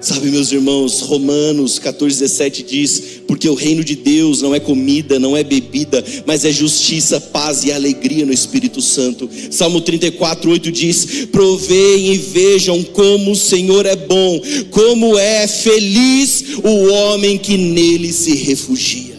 Sabe, 0.00 0.30
meus 0.30 0.52
irmãos, 0.52 1.00
Romanos 1.00 1.80
14, 1.80 2.20
17 2.20 2.62
diz: 2.62 3.02
Porque 3.26 3.48
o 3.48 3.54
reino 3.54 3.82
de 3.82 3.96
Deus 3.96 4.40
não 4.40 4.54
é 4.54 4.60
comida, 4.60 5.18
não 5.18 5.36
é 5.36 5.42
bebida, 5.42 6.04
mas 6.24 6.44
é 6.44 6.52
justiça, 6.52 7.20
paz 7.20 7.64
e 7.64 7.72
alegria 7.72 8.24
no 8.24 8.32
Espírito 8.32 8.80
Santo. 8.80 9.28
Salmo 9.50 9.80
34, 9.80 10.48
8 10.48 10.70
diz: 10.70 11.26
Proveem 11.32 12.12
e 12.12 12.16
vejam 12.16 12.80
como 12.84 13.32
o 13.32 13.36
Senhor 13.36 13.86
é 13.86 13.96
bom, 13.96 14.40
como 14.70 15.18
é 15.18 15.48
feliz 15.48 16.44
o 16.62 16.92
homem 16.92 17.36
que 17.36 17.56
nele 17.56 18.12
se 18.12 18.36
refugia. 18.36 19.18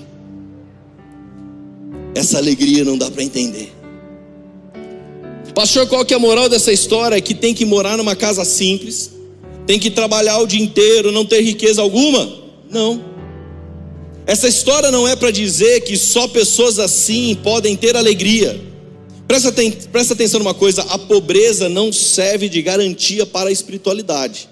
Essa 2.15 2.37
alegria 2.37 2.85
não 2.85 2.97
dá 2.97 3.11
para 3.11 3.23
entender. 3.23 3.73
Pastor, 5.53 5.87
qual 5.87 6.05
que 6.05 6.13
é 6.13 6.17
a 6.17 6.19
moral 6.19 6.47
dessa 6.47 6.71
história? 6.71 7.19
Que 7.19 7.33
tem 7.33 7.53
que 7.53 7.65
morar 7.65 7.97
numa 7.97 8.15
casa 8.15 8.45
simples 8.45 9.18
tem 9.69 9.77
que 9.77 9.91
trabalhar 9.91 10.39
o 10.39 10.47
dia 10.47 10.59
inteiro, 10.59 11.11
não 11.11 11.23
ter 11.23 11.41
riqueza 11.41 11.79
alguma? 11.79 12.27
Não. 12.71 13.05
Essa 14.25 14.47
história 14.47 14.89
não 14.89 15.07
é 15.07 15.15
para 15.15 15.29
dizer 15.29 15.81
que 15.81 15.95
só 15.95 16.27
pessoas 16.27 16.79
assim 16.79 17.35
podem 17.43 17.75
ter 17.75 17.95
alegria. 17.95 18.59
Presta, 19.27 19.53
presta 19.91 20.15
atenção 20.15 20.39
numa 20.39 20.55
coisa: 20.55 20.81
a 20.81 20.97
pobreza 20.97 21.69
não 21.69 21.93
serve 21.93 22.49
de 22.49 22.63
garantia 22.63 23.27
para 23.27 23.49
a 23.49 23.51
espiritualidade. 23.51 24.49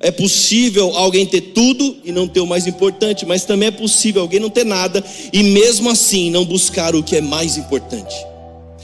É 0.00 0.10
possível 0.10 0.90
alguém 0.96 1.24
ter 1.24 1.52
tudo 1.52 1.98
e 2.02 2.10
não 2.10 2.26
ter 2.26 2.40
o 2.40 2.46
mais 2.48 2.66
importante, 2.66 3.24
mas 3.24 3.44
também 3.44 3.68
é 3.68 3.70
possível 3.70 4.22
alguém 4.22 4.40
não 4.40 4.50
ter 4.50 4.64
nada 4.64 5.04
e 5.32 5.40
mesmo 5.44 5.88
assim 5.88 6.32
não 6.32 6.44
buscar 6.44 6.96
o 6.96 7.02
que 7.02 7.14
é 7.14 7.20
mais 7.20 7.56
importante. 7.56 8.16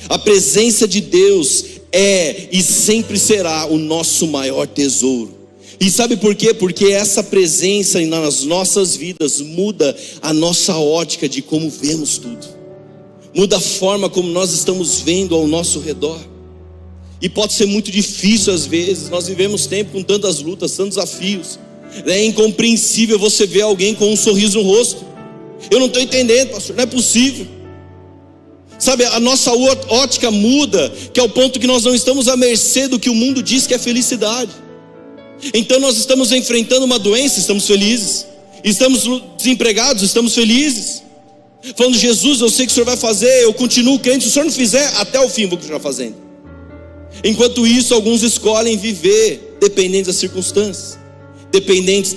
A 0.09 0.17
presença 0.21 0.87
de 0.87 1.01
Deus 1.01 1.82
é 1.93 2.49
e 2.51 2.63
sempre 2.63 3.19
será 3.19 3.67
o 3.67 3.79
nosso 3.79 4.27
maior 4.27 4.67
tesouro. 4.67 5.43
E 5.79 5.91
sabe 5.91 6.17
por 6.17 6.35
quê? 6.35 6.55
Porque 6.55 6.87
essa 6.87 7.23
presença 7.23 8.01
nas 8.07 8.45
nossas 8.45 8.97
vidas 8.97 9.41
muda 9.41 9.95
a 10.21 10.33
nossa 10.33 10.77
ótica 10.77 11.29
de 11.29 11.43
como 11.43 11.69
vemos 11.69 12.19
tudo, 12.19 12.47
muda 13.35 13.57
a 13.57 13.61
forma 13.61 14.09
como 14.09 14.29
nós 14.29 14.53
estamos 14.53 15.01
vendo 15.01 15.35
ao 15.35 15.47
nosso 15.47 15.81
redor. 15.81 16.21
E 17.21 17.29
pode 17.29 17.53
ser 17.53 17.67
muito 17.67 17.91
difícil 17.91 18.53
às 18.53 18.67
vezes, 18.67 19.09
nós 19.09 19.29
vivemos 19.29 19.67
tempo 19.67 19.93
com 19.93 20.03
tantas 20.03 20.41
lutas, 20.41 20.73
tantos 20.73 20.97
desafios. 20.97 21.59
É 22.07 22.25
incompreensível 22.25 23.19
você 23.19 23.47
ver 23.47 23.63
alguém 23.63 23.95
com 23.95 24.13
um 24.13 24.17
sorriso 24.17 24.59
no 24.59 24.65
rosto. 24.65 25.05
Eu 25.71 25.79
não 25.79 25.87
estou 25.87 26.03
entendendo, 26.03 26.51
pastor, 26.51 26.75
não 26.75 26.83
é 26.83 26.87
possível. 26.87 27.47
Sabe, 28.83 29.05
a 29.05 29.21
nossa 29.21 29.53
ótica 29.53 30.29
muda, 30.29 30.93
que 31.15 31.21
é 31.21 31.23
o 31.23 31.29
ponto 31.29 31.61
que 31.61 31.69
nós 31.69 31.85
não 31.85 31.95
estamos 31.95 32.27
à 32.27 32.37
mercê 32.37 32.89
do 32.89 32.99
que 32.99 33.09
o 33.09 33.15
mundo 33.15 33.41
diz 33.41 33.65
que 33.65 33.75
é 33.75 33.79
felicidade. 33.79 34.51
Então 35.55 35.79
nós 35.79 35.97
estamos 35.99 36.33
enfrentando 36.33 36.85
uma 36.85 36.99
doença, 36.99 37.39
estamos 37.39 37.65
felizes. 37.65 38.27
Estamos 38.65 39.05
desempregados, 39.39 40.03
estamos 40.03 40.35
felizes. 40.35 41.01
Falando, 41.77 41.97
Jesus, 41.97 42.41
eu 42.41 42.51
sei 42.51 42.67
que 42.67 42.73
o 42.73 42.75
Senhor 42.75 42.85
vai 42.85 42.97
fazer, 42.97 43.45
eu 43.45 43.55
continuo 43.55 44.01
crente. 44.01 44.25
Se 44.25 44.31
o 44.31 44.33
Senhor 44.33 44.47
não 44.47 44.53
fizer, 44.53 44.85
até 44.97 45.21
o 45.21 45.29
fim 45.29 45.47
vou 45.47 45.59
continuar 45.59 45.79
fazendo. 45.79 46.17
Enquanto 47.23 47.65
isso, 47.65 47.95
alguns 47.95 48.25
escolhem 48.25 48.77
viver 48.77 49.59
dependentes 49.61 50.09
das 50.09 50.17
circunstâncias, 50.17 50.99
dependentes 51.53 52.17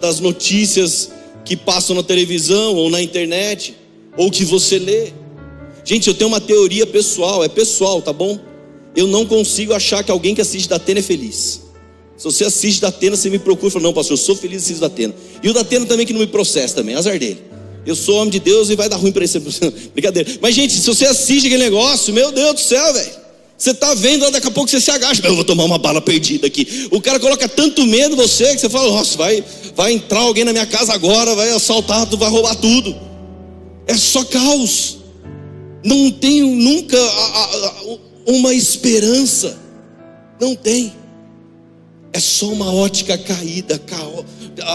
das 0.00 0.18
notícias 0.18 1.08
que 1.44 1.56
passam 1.56 1.94
na 1.94 2.02
televisão 2.02 2.74
ou 2.74 2.90
na 2.90 3.00
internet, 3.00 3.76
ou 4.16 4.28
que 4.28 4.44
você 4.44 4.76
lê. 4.76 5.12
Gente, 5.84 6.08
eu 6.08 6.14
tenho 6.14 6.28
uma 6.28 6.40
teoria 6.40 6.86
pessoal, 6.86 7.44
é 7.44 7.48
pessoal, 7.48 8.00
tá 8.00 8.12
bom? 8.12 8.38
Eu 8.96 9.06
não 9.06 9.26
consigo 9.26 9.74
achar 9.74 10.02
que 10.02 10.10
alguém 10.10 10.34
que 10.34 10.40
assiste 10.40 10.68
da 10.68 10.76
Atena 10.76 11.00
é 11.00 11.02
feliz. 11.02 11.60
Se 12.16 12.24
você 12.24 12.44
assiste 12.44 12.80
da 12.80 12.88
Atena, 12.88 13.16
você 13.16 13.28
me 13.28 13.38
procura 13.38 13.68
e 13.68 13.70
fala: 13.72 13.82
Não, 13.82 13.92
pastor, 13.92 14.14
eu 14.14 14.16
sou 14.16 14.36
feliz 14.36 14.58
assistindo 14.62 14.80
da 14.80 14.86
Atena. 14.86 15.14
E 15.42 15.48
o 15.48 15.52
da 15.52 15.60
Atena 15.60 15.84
também 15.84 16.06
que 16.06 16.12
não 16.12 16.20
me 16.20 16.26
processa 16.26 16.76
também, 16.76 16.94
azar 16.94 17.18
dele. 17.18 17.42
Eu 17.84 17.94
sou 17.94 18.16
homem 18.16 18.30
de 18.30 18.40
Deus 18.40 18.70
e 18.70 18.76
vai 18.76 18.88
dar 18.88 18.96
ruim 18.96 19.12
para 19.12 19.24
esse. 19.24 19.38
Brincadeira. 19.92 20.38
Mas, 20.40 20.54
gente, 20.54 20.72
se 20.72 20.86
você 20.86 21.04
assiste 21.04 21.46
aquele 21.46 21.64
negócio, 21.64 22.14
meu 22.14 22.32
Deus 22.32 22.54
do 22.54 22.60
céu, 22.60 22.92
velho. 22.94 23.24
Você 23.56 23.70
está 23.70 23.94
vendo, 23.94 24.28
daqui 24.32 24.48
a 24.48 24.50
pouco 24.50 24.68
você 24.68 24.80
se 24.80 24.90
agacha, 24.90 25.24
eu 25.24 25.34
vou 25.36 25.44
tomar 25.44 25.64
uma 25.64 25.78
bala 25.78 26.00
perdida 26.00 26.46
aqui. 26.46 26.88
O 26.90 27.00
cara 27.00 27.20
coloca 27.20 27.48
tanto 27.48 27.84
medo 27.86 28.14
em 28.14 28.16
você 28.16 28.52
que 28.52 28.60
você 28.60 28.68
fala, 28.68 28.90
nossa, 28.90 29.16
vai, 29.16 29.44
vai 29.76 29.92
entrar 29.92 30.20
alguém 30.20 30.42
na 30.44 30.52
minha 30.52 30.66
casa 30.66 30.92
agora, 30.92 31.36
vai 31.36 31.50
assaltar, 31.50 32.04
vai 32.16 32.28
roubar 32.28 32.56
tudo. 32.56 32.96
É 33.86 33.96
só 33.96 34.24
caos. 34.24 35.03
Não 35.84 36.10
tenho 36.10 36.46
nunca 36.46 36.98
uma 38.26 38.54
esperança. 38.54 39.58
Não 40.40 40.56
tem. 40.56 40.92
É 42.12 42.18
só 42.18 42.46
uma 42.46 42.72
ótica 42.72 43.18
caída, 43.18 43.80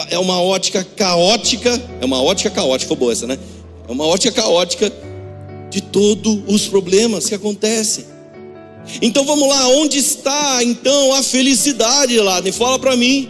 é 0.09 0.19
uma 0.19 0.41
ótica 0.41 0.83
caótica, 0.83 1.81
é 2.01 2.05
uma 2.05 2.21
ótica 2.21 2.49
caótica, 2.49 2.93
boa 2.95 3.13
essa, 3.13 3.25
né? 3.25 3.39
É 3.87 3.91
uma 3.91 4.05
ótica 4.05 4.41
caótica 4.41 4.91
de 5.69 5.81
todos 5.81 6.39
os 6.47 6.67
problemas 6.67 7.27
que 7.27 7.35
acontecem. 7.35 8.05
Então 9.01 9.23
vamos 9.23 9.47
lá, 9.47 9.67
onde 9.69 9.97
está 9.97 10.63
então 10.63 11.13
a 11.13 11.23
felicidade 11.23 12.19
lá? 12.19 12.41
Me 12.41 12.51
fala 12.51 12.77
para 12.77 12.95
mim. 12.97 13.29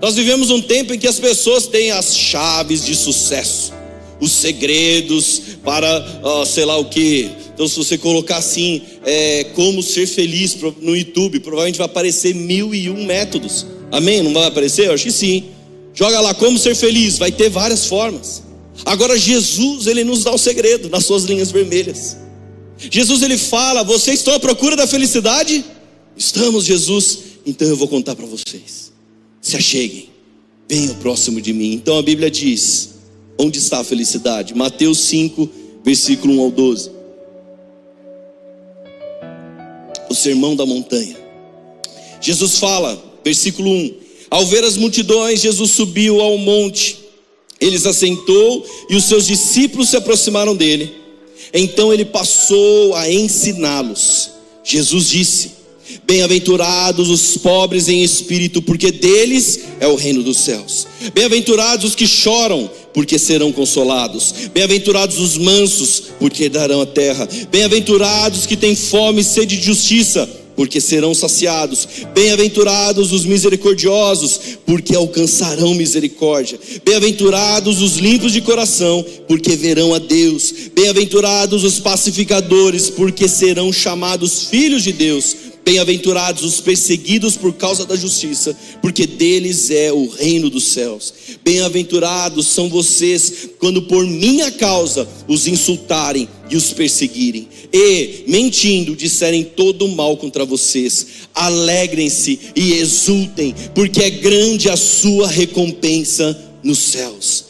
Nós 0.00 0.14
vivemos 0.16 0.50
um 0.50 0.60
tempo 0.60 0.92
em 0.92 0.98
que 0.98 1.06
as 1.06 1.18
pessoas 1.18 1.66
têm 1.66 1.90
as 1.90 2.16
chaves 2.16 2.84
de 2.84 2.94
sucesso, 2.94 3.72
os 4.22 4.30
segredos 4.30 5.42
para 5.64 6.04
sei 6.46 6.64
lá 6.64 6.78
o 6.78 6.84
que. 6.84 7.28
Então, 7.52 7.66
se 7.66 7.76
você 7.76 7.98
colocar 7.98 8.36
assim, 8.36 8.80
é, 9.04 9.44
como 9.54 9.82
ser 9.82 10.06
feliz 10.06 10.56
no 10.80 10.96
YouTube, 10.96 11.40
provavelmente 11.40 11.76
vai 11.76 11.86
aparecer 11.86 12.32
mil 12.32 12.72
e 12.72 12.88
um 12.88 13.04
métodos. 13.04 13.66
Amém? 13.90 14.22
Não 14.22 14.32
vai 14.32 14.46
aparecer? 14.46 14.86
Eu 14.86 14.94
acho 14.94 15.04
que 15.04 15.12
sim. 15.12 15.44
Joga 15.92 16.20
lá 16.20 16.32
como 16.32 16.56
ser 16.56 16.74
feliz, 16.76 17.18
vai 17.18 17.32
ter 17.32 17.50
várias 17.50 17.86
formas. 17.86 18.42
Agora 18.84 19.18
Jesus, 19.18 19.86
ele 19.86 20.04
nos 20.04 20.24
dá 20.24 20.32
o 20.32 20.38
segredo 20.38 20.88
nas 20.88 21.04
suas 21.04 21.24
linhas 21.24 21.50
vermelhas. 21.50 22.16
Jesus 22.78 23.22
ele 23.22 23.36
fala: 23.36 23.82
Vocês 23.82 24.20
estão 24.20 24.34
à 24.34 24.40
procura 24.40 24.76
da 24.76 24.86
felicidade? 24.86 25.64
Estamos, 26.16 26.64
Jesus. 26.64 27.18
Então 27.44 27.66
eu 27.66 27.76
vou 27.76 27.88
contar 27.88 28.14
para 28.14 28.26
vocês. 28.26 28.92
Se 29.40 29.56
acheguem, 29.56 30.08
venham 30.68 30.94
próximo 30.94 31.40
de 31.40 31.52
mim. 31.52 31.72
Então 31.74 31.98
a 31.98 32.02
Bíblia 32.02 32.30
diz: 32.30 32.91
Onde 33.38 33.58
está 33.58 33.80
a 33.80 33.84
felicidade? 33.84 34.54
Mateus 34.54 34.98
5, 35.00 35.48
versículo 35.84 36.34
1 36.34 36.40
ao 36.40 36.50
12. 36.50 36.90
O 40.08 40.14
sermão 40.14 40.54
da 40.54 40.66
montanha. 40.66 41.16
Jesus 42.20 42.58
fala, 42.58 43.02
versículo 43.24 43.68
1: 43.70 43.94
Ao 44.30 44.46
ver 44.46 44.64
as 44.64 44.76
multidões, 44.76 45.40
Jesus 45.40 45.70
subiu 45.72 46.20
ao 46.20 46.38
monte. 46.38 46.98
Ele 47.60 47.78
se 47.78 47.88
assentou 47.88 48.66
e 48.90 48.96
os 48.96 49.04
seus 49.04 49.26
discípulos 49.26 49.88
se 49.88 49.96
aproximaram 49.96 50.54
dele. 50.54 50.92
Então 51.54 51.92
ele 51.92 52.04
passou 52.04 52.94
a 52.94 53.10
ensiná-los. 53.10 54.30
Jesus 54.64 55.08
disse: 55.08 55.61
Bem-aventurados 56.06 57.08
os 57.08 57.36
pobres 57.36 57.88
em 57.88 58.02
espírito, 58.02 58.60
porque 58.62 58.90
deles 58.90 59.60
é 59.80 59.86
o 59.86 59.94
reino 59.94 60.22
dos 60.22 60.38
céus. 60.38 60.86
Bem-aventurados 61.14 61.90
os 61.90 61.94
que 61.94 62.06
choram, 62.06 62.70
porque 62.92 63.18
serão 63.18 63.52
consolados. 63.52 64.34
Bem-aventurados 64.52 65.18
os 65.18 65.38
mansos, 65.38 66.04
porque 66.18 66.48
darão 66.48 66.82
a 66.82 66.86
terra. 66.86 67.28
Bem-aventurados 67.50 68.46
que 68.46 68.56
têm 68.56 68.76
fome 68.76 69.20
e 69.20 69.24
sede 69.24 69.56
de 69.56 69.64
justiça 69.64 70.42
porque 70.56 70.80
serão 70.80 71.14
saciados. 71.14 71.88
Bem-aventurados 72.14 73.12
os 73.12 73.24
misericordiosos, 73.24 74.40
porque 74.66 74.94
alcançarão 74.94 75.74
misericórdia. 75.74 76.58
Bem-aventurados 76.84 77.80
os 77.80 77.96
limpos 77.96 78.32
de 78.32 78.40
coração, 78.40 79.04
porque 79.26 79.56
verão 79.56 79.94
a 79.94 79.98
Deus. 79.98 80.52
Bem-aventurados 80.74 81.64
os 81.64 81.78
pacificadores, 81.80 82.90
porque 82.90 83.28
serão 83.28 83.72
chamados 83.72 84.44
filhos 84.44 84.82
de 84.82 84.92
Deus. 84.92 85.36
Bem-aventurados 85.64 86.42
os 86.42 86.60
perseguidos 86.60 87.36
por 87.36 87.52
causa 87.52 87.86
da 87.86 87.94
justiça, 87.94 88.56
porque 88.80 89.06
deles 89.06 89.70
é 89.70 89.92
o 89.92 90.08
reino 90.08 90.50
dos 90.50 90.64
céus. 90.64 91.14
Bem-aventurados 91.44 92.48
são 92.48 92.68
vocês 92.68 93.48
quando 93.60 93.82
por 93.82 94.04
minha 94.04 94.50
causa 94.50 95.08
os 95.28 95.46
insultarem 95.46 96.28
e 96.50 96.56
os 96.56 96.72
perseguirem, 96.72 97.48
e, 97.72 98.24
mentindo, 98.26 98.96
disserem 98.96 99.44
todo 99.44 99.86
o 99.86 99.94
mal 99.94 100.16
contra 100.16 100.44
vocês. 100.44 101.06
Alegrem-se 101.32 102.38
e 102.56 102.72
exultem, 102.72 103.54
porque 103.72 104.02
é 104.02 104.10
grande 104.10 104.68
a 104.68 104.76
sua 104.76 105.28
recompensa 105.28 106.36
nos 106.60 106.78
céus, 106.78 107.44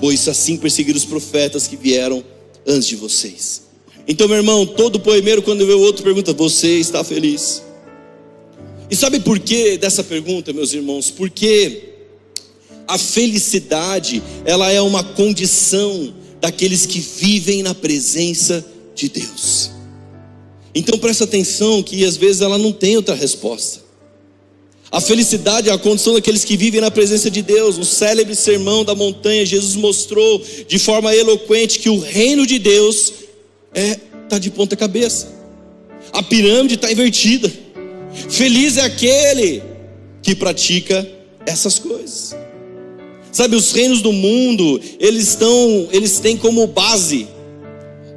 pois 0.00 0.26
assim 0.28 0.56
perseguiram 0.56 0.98
os 0.98 1.04
profetas 1.04 1.66
que 1.66 1.76
vieram 1.76 2.24
antes 2.66 2.88
de 2.88 2.96
vocês. 2.96 3.69
Então, 4.10 4.26
meu 4.26 4.38
irmão, 4.38 4.66
todo 4.66 4.98
poemeiro, 4.98 5.40
quando 5.40 5.64
vê 5.64 5.72
o 5.72 5.78
outro, 5.78 6.02
pergunta: 6.02 6.32
Você 6.32 6.80
está 6.80 7.04
feliz? 7.04 7.62
E 8.90 8.96
sabe 8.96 9.20
por 9.20 9.38
que 9.38 9.78
dessa 9.78 10.02
pergunta, 10.02 10.52
meus 10.52 10.72
irmãos? 10.72 11.12
Porque 11.12 11.90
a 12.88 12.98
felicidade, 12.98 14.20
ela 14.44 14.68
é 14.68 14.80
uma 14.80 15.04
condição 15.04 16.12
daqueles 16.40 16.86
que 16.86 16.98
vivem 16.98 17.62
na 17.62 17.72
presença 17.72 18.66
de 18.96 19.08
Deus. 19.08 19.70
Então 20.74 20.98
presta 20.98 21.22
atenção 21.22 21.80
que 21.80 22.04
às 22.04 22.16
vezes 22.16 22.42
ela 22.42 22.58
não 22.58 22.72
tem 22.72 22.96
outra 22.96 23.14
resposta. 23.14 23.78
A 24.90 25.00
felicidade 25.00 25.68
é 25.68 25.72
a 25.72 25.78
condição 25.78 26.14
daqueles 26.14 26.44
que 26.44 26.56
vivem 26.56 26.80
na 26.80 26.90
presença 26.90 27.30
de 27.30 27.42
Deus. 27.42 27.78
O 27.78 27.84
célebre 27.84 28.34
sermão 28.34 28.84
da 28.84 28.92
montanha, 28.92 29.46
Jesus 29.46 29.76
mostrou 29.76 30.44
de 30.66 30.80
forma 30.80 31.14
eloquente 31.14 31.78
que 31.78 31.88
o 31.88 32.00
reino 32.00 32.44
de 32.44 32.58
Deus 32.58 33.20
é 33.74 33.96
tá 34.28 34.38
de 34.38 34.50
ponta 34.50 34.76
cabeça. 34.76 35.28
A 36.12 36.22
pirâmide 36.22 36.74
está 36.74 36.90
invertida. 36.90 37.50
Feliz 38.28 38.76
é 38.76 38.82
aquele 38.82 39.62
que 40.22 40.34
pratica 40.34 41.06
essas 41.46 41.78
coisas. 41.78 42.36
Sabe, 43.32 43.54
os 43.54 43.72
reinos 43.72 44.02
do 44.02 44.12
mundo, 44.12 44.80
eles 44.98 45.28
estão, 45.28 45.88
eles 45.92 46.18
têm 46.18 46.36
como 46.36 46.66
base 46.66 47.28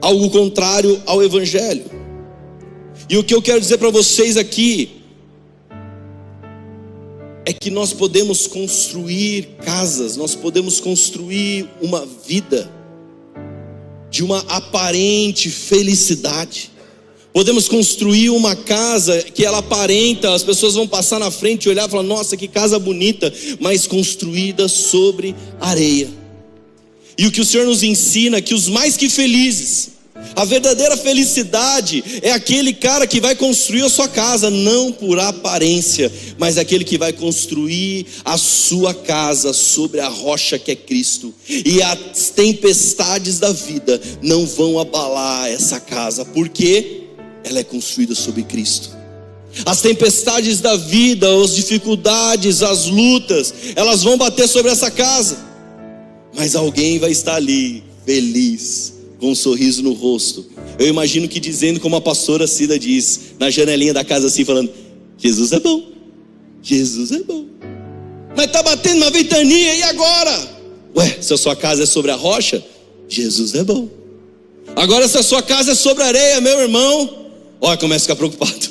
algo 0.02 0.30
contrário 0.30 1.02
ao 1.06 1.24
evangelho. 1.24 1.86
E 3.10 3.18
o 3.18 3.24
que 3.24 3.34
eu 3.34 3.42
quero 3.42 3.60
dizer 3.60 3.78
para 3.78 3.90
vocês 3.90 4.38
aqui 4.38 5.04
é 7.46 7.54
que 7.54 7.70
nós 7.70 7.94
podemos 7.94 8.48
construir 8.48 9.58
casas, 9.64 10.18
nós 10.18 10.34
podemos 10.34 10.80
construir 10.80 11.70
uma 11.82 12.06
vida 12.06 12.70
de 14.14 14.24
uma 14.24 14.42
aparente 14.42 15.50
felicidade. 15.50 16.70
Podemos 17.34 17.68
construir 17.68 18.30
uma 18.30 18.56
casa 18.56 19.24
que 19.24 19.44
ela 19.44 19.58
aparenta, 19.58 20.36
as 20.36 20.44
pessoas 20.44 20.76
vão 20.76 20.88
passar 20.88 21.18
na 21.20 21.32
frente 21.32 21.66
e 21.66 21.70
olhar 21.70 21.88
e 21.88 21.92
falar: 21.92 22.04
nossa, 22.04 22.38
que 22.38 22.48
casa 22.48 22.78
bonita, 22.78 23.34
mas 23.60 23.88
construída 23.88 24.68
sobre 24.68 25.36
areia. 25.60 26.08
E 27.18 27.26
o 27.26 27.32
que 27.32 27.42
o 27.42 27.46
Senhor 27.46 27.66
nos 27.66 27.82
ensina 27.82 28.38
é 28.38 28.42
que 28.42 28.54
os 28.54 28.70
mais 28.70 28.96
que 28.96 29.10
felizes, 29.10 29.93
a 30.36 30.46
verdadeira 30.46 30.98
felicidade 30.98 32.04
é 32.22 32.32
aquele 32.32 32.74
cara 32.74 33.06
que 33.06 33.20
vai 33.20 33.36
construir 33.36 33.84
a 33.84 33.90
sua 33.90 34.08
casa, 34.08 34.50
não 34.50 34.92
por 34.92 35.20
aparência, 35.20 36.12
mas 36.38 36.58
aquele 36.58 36.84
que 36.84 36.98
vai 36.98 37.14
construir 37.14 38.08
a 38.26 38.38
sua 38.38 38.94
casa 38.94 39.54
sobre 39.54 40.00
a 40.00 40.08
rocha 40.08 40.58
que 40.58 40.72
é 40.72 40.76
Cristo. 40.76 41.34
E 41.48 41.82
as 41.84 42.30
tempestades 42.30 43.40
da 43.40 43.52
vida 43.52 44.02
não 44.22 44.46
vão 44.46 44.80
abalar 44.80 45.50
essa 45.50 45.80
casa, 45.80 46.26
porque 46.26 47.04
ela 47.44 47.60
é 47.60 47.64
construída 47.64 48.16
sobre 48.16 48.44
Cristo. 48.44 48.90
As 49.66 49.82
tempestades 49.82 50.60
da 50.60 50.76
vida, 50.76 51.28
as 51.44 51.56
dificuldades, 51.56 52.64
as 52.64 52.88
lutas, 52.88 53.54
elas 53.76 54.02
vão 54.02 54.18
bater 54.18 54.48
sobre 54.48 54.72
essa 54.72 54.90
casa. 54.90 55.38
Mas 56.36 56.56
alguém 56.56 56.98
vai 56.98 57.12
estar 57.12 57.36
ali, 57.36 57.84
feliz, 58.04 58.94
com 59.20 59.32
um 59.32 59.36
sorriso 59.36 59.82
no 59.82 59.94
rosto. 59.94 60.46
Eu 60.78 60.88
imagino 60.88 61.28
que 61.28 61.40
dizendo 61.40 61.80
como 61.80 61.96
a 61.96 62.02
pastora 62.02 62.48
Cida 62.48 62.78
diz, 62.78 63.34
na 63.40 63.50
janelinha 63.50 63.94
da 63.94 64.04
casa 64.04 64.28
assim, 64.28 64.46
falando: 64.46 64.72
Jesus 65.18 65.52
é 65.52 65.60
bom, 65.60 65.84
Jesus 66.62 67.12
é 67.12 67.20
bom. 67.20 67.46
Mas 68.36 68.48
está 68.48 68.64
batendo 68.64 68.98
uma 68.98 69.12
ventania, 69.12 69.76
e 69.76 69.84
agora? 69.84 70.64
Ué, 70.96 71.18
se 71.22 71.34
a 71.34 71.38
sua 71.38 71.56
casa 71.56 71.84
é 71.84 71.86
sobre 71.86 72.12
a 72.12 72.16
rocha, 72.16 72.64
Jesus 73.08 73.54
é 73.54 73.64
bom. 73.64 73.90
Agora, 74.76 75.08
se 75.08 75.18
a 75.18 75.24
sua 75.24 75.42
casa 75.42 75.72
é 75.72 75.76
sobre 75.76 76.04
a 76.04 76.08
areia, 76.08 76.42
meu 76.42 76.60
irmão, 76.62 77.24
Olha, 77.66 77.78
começa 77.78 78.04
a 78.04 78.08
ficar 78.08 78.16
preocupado. 78.18 78.70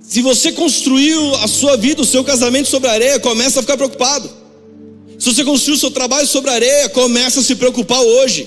Se 0.00 0.22
você 0.22 0.52
construiu 0.52 1.34
a 1.36 1.48
sua 1.48 1.76
vida, 1.76 2.02
o 2.02 2.04
seu 2.04 2.22
casamento 2.22 2.68
sobre 2.68 2.88
areia, 2.88 3.18
começa 3.18 3.58
a 3.58 3.62
ficar 3.64 3.76
preocupado. 3.76 4.30
Se 5.18 5.34
você 5.34 5.42
construiu 5.42 5.74
o 5.74 5.80
seu 5.80 5.90
trabalho 5.90 6.24
sobre 6.24 6.52
areia, 6.52 6.88
começa 6.90 7.40
a 7.40 7.42
se 7.42 7.56
preocupar 7.56 8.00
hoje. 8.00 8.46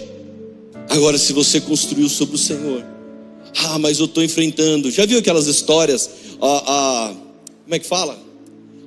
Agora, 0.89 1.17
se 1.17 1.33
você 1.33 1.59
construiu 1.59 2.09
sobre 2.09 2.35
o 2.35 2.39
Senhor, 2.39 2.83
ah, 3.65 3.79
mas 3.79 3.99
eu 3.99 4.05
estou 4.05 4.23
enfrentando. 4.23 4.89
Já 4.91 5.05
viu 5.05 5.19
aquelas 5.19 5.47
histórias? 5.47 6.09
A, 6.41 6.47
a, 6.47 7.13
como 7.63 7.75
é 7.75 7.79
que 7.79 7.85
fala? 7.85 8.17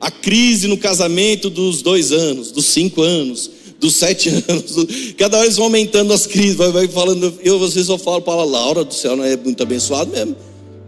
A 0.00 0.11
crise 0.11 0.66
no 0.66 0.78
casamento 0.78 1.50
dos 1.50 1.83
dois 1.83 2.12
anos, 2.12 2.52
dos 2.52 2.66
cinco 2.66 3.02
anos, 3.02 3.50
dos 3.78 3.95
sete 3.95 4.28
anos, 4.49 4.76
cada 5.16 5.42
eles 5.42 5.57
vão 5.57 5.66
aumentando 5.66 6.12
as 6.12 6.26
crises, 6.26 6.54
vai, 6.54 6.71
vai 6.71 6.88
falando, 6.88 7.38
eu 7.42 7.59
vocês 7.59 7.87
só 7.87 7.99
falo 7.99 8.21
para 8.21 8.40
a 8.40 8.45
Laura 8.45 8.85
do 8.85 8.95
céu, 8.95 9.16
não 9.16 9.25
é 9.25 9.37
muito 9.37 9.62
abençoado 9.62 10.11
mesmo, 10.11 10.37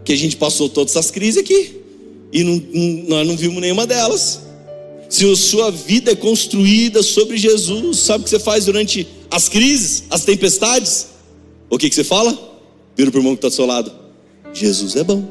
que 0.05 0.13
a 0.13 0.15
gente 0.15 0.37
passou 0.37 0.69
todas 0.69 0.95
essas 0.95 1.11
crises 1.11 1.37
aqui, 1.41 1.75
e 2.31 2.43
não, 2.43 2.61
não, 2.73 3.03
nós 3.09 3.27
não 3.27 3.37
vimos 3.37 3.61
nenhuma 3.61 3.85
delas. 3.85 4.41
Se 5.09 5.29
a 5.31 5.35
sua 5.35 5.69
vida 5.69 6.11
é 6.11 6.15
construída 6.15 7.03
sobre 7.03 7.37
Jesus, 7.37 7.99
sabe 7.99 8.21
o 8.21 8.23
que 8.23 8.31
você 8.31 8.39
faz 8.39 8.65
durante 8.65 9.07
as 9.33 9.49
crises, 9.49 10.03
as 10.11 10.23
tempestades? 10.23 11.07
O 11.69 11.77
que, 11.77 11.89
que 11.89 11.95
você 11.95 12.03
fala? 12.03 12.37
Vira 12.95 13.09
para 13.09 13.17
o 13.17 13.21
irmão 13.21 13.33
que 13.33 13.39
está 13.39 13.49
do 13.49 13.53
seu 13.53 13.65
lado: 13.65 13.91
Jesus 14.53 14.95
é 14.95 15.03
bom. 15.03 15.23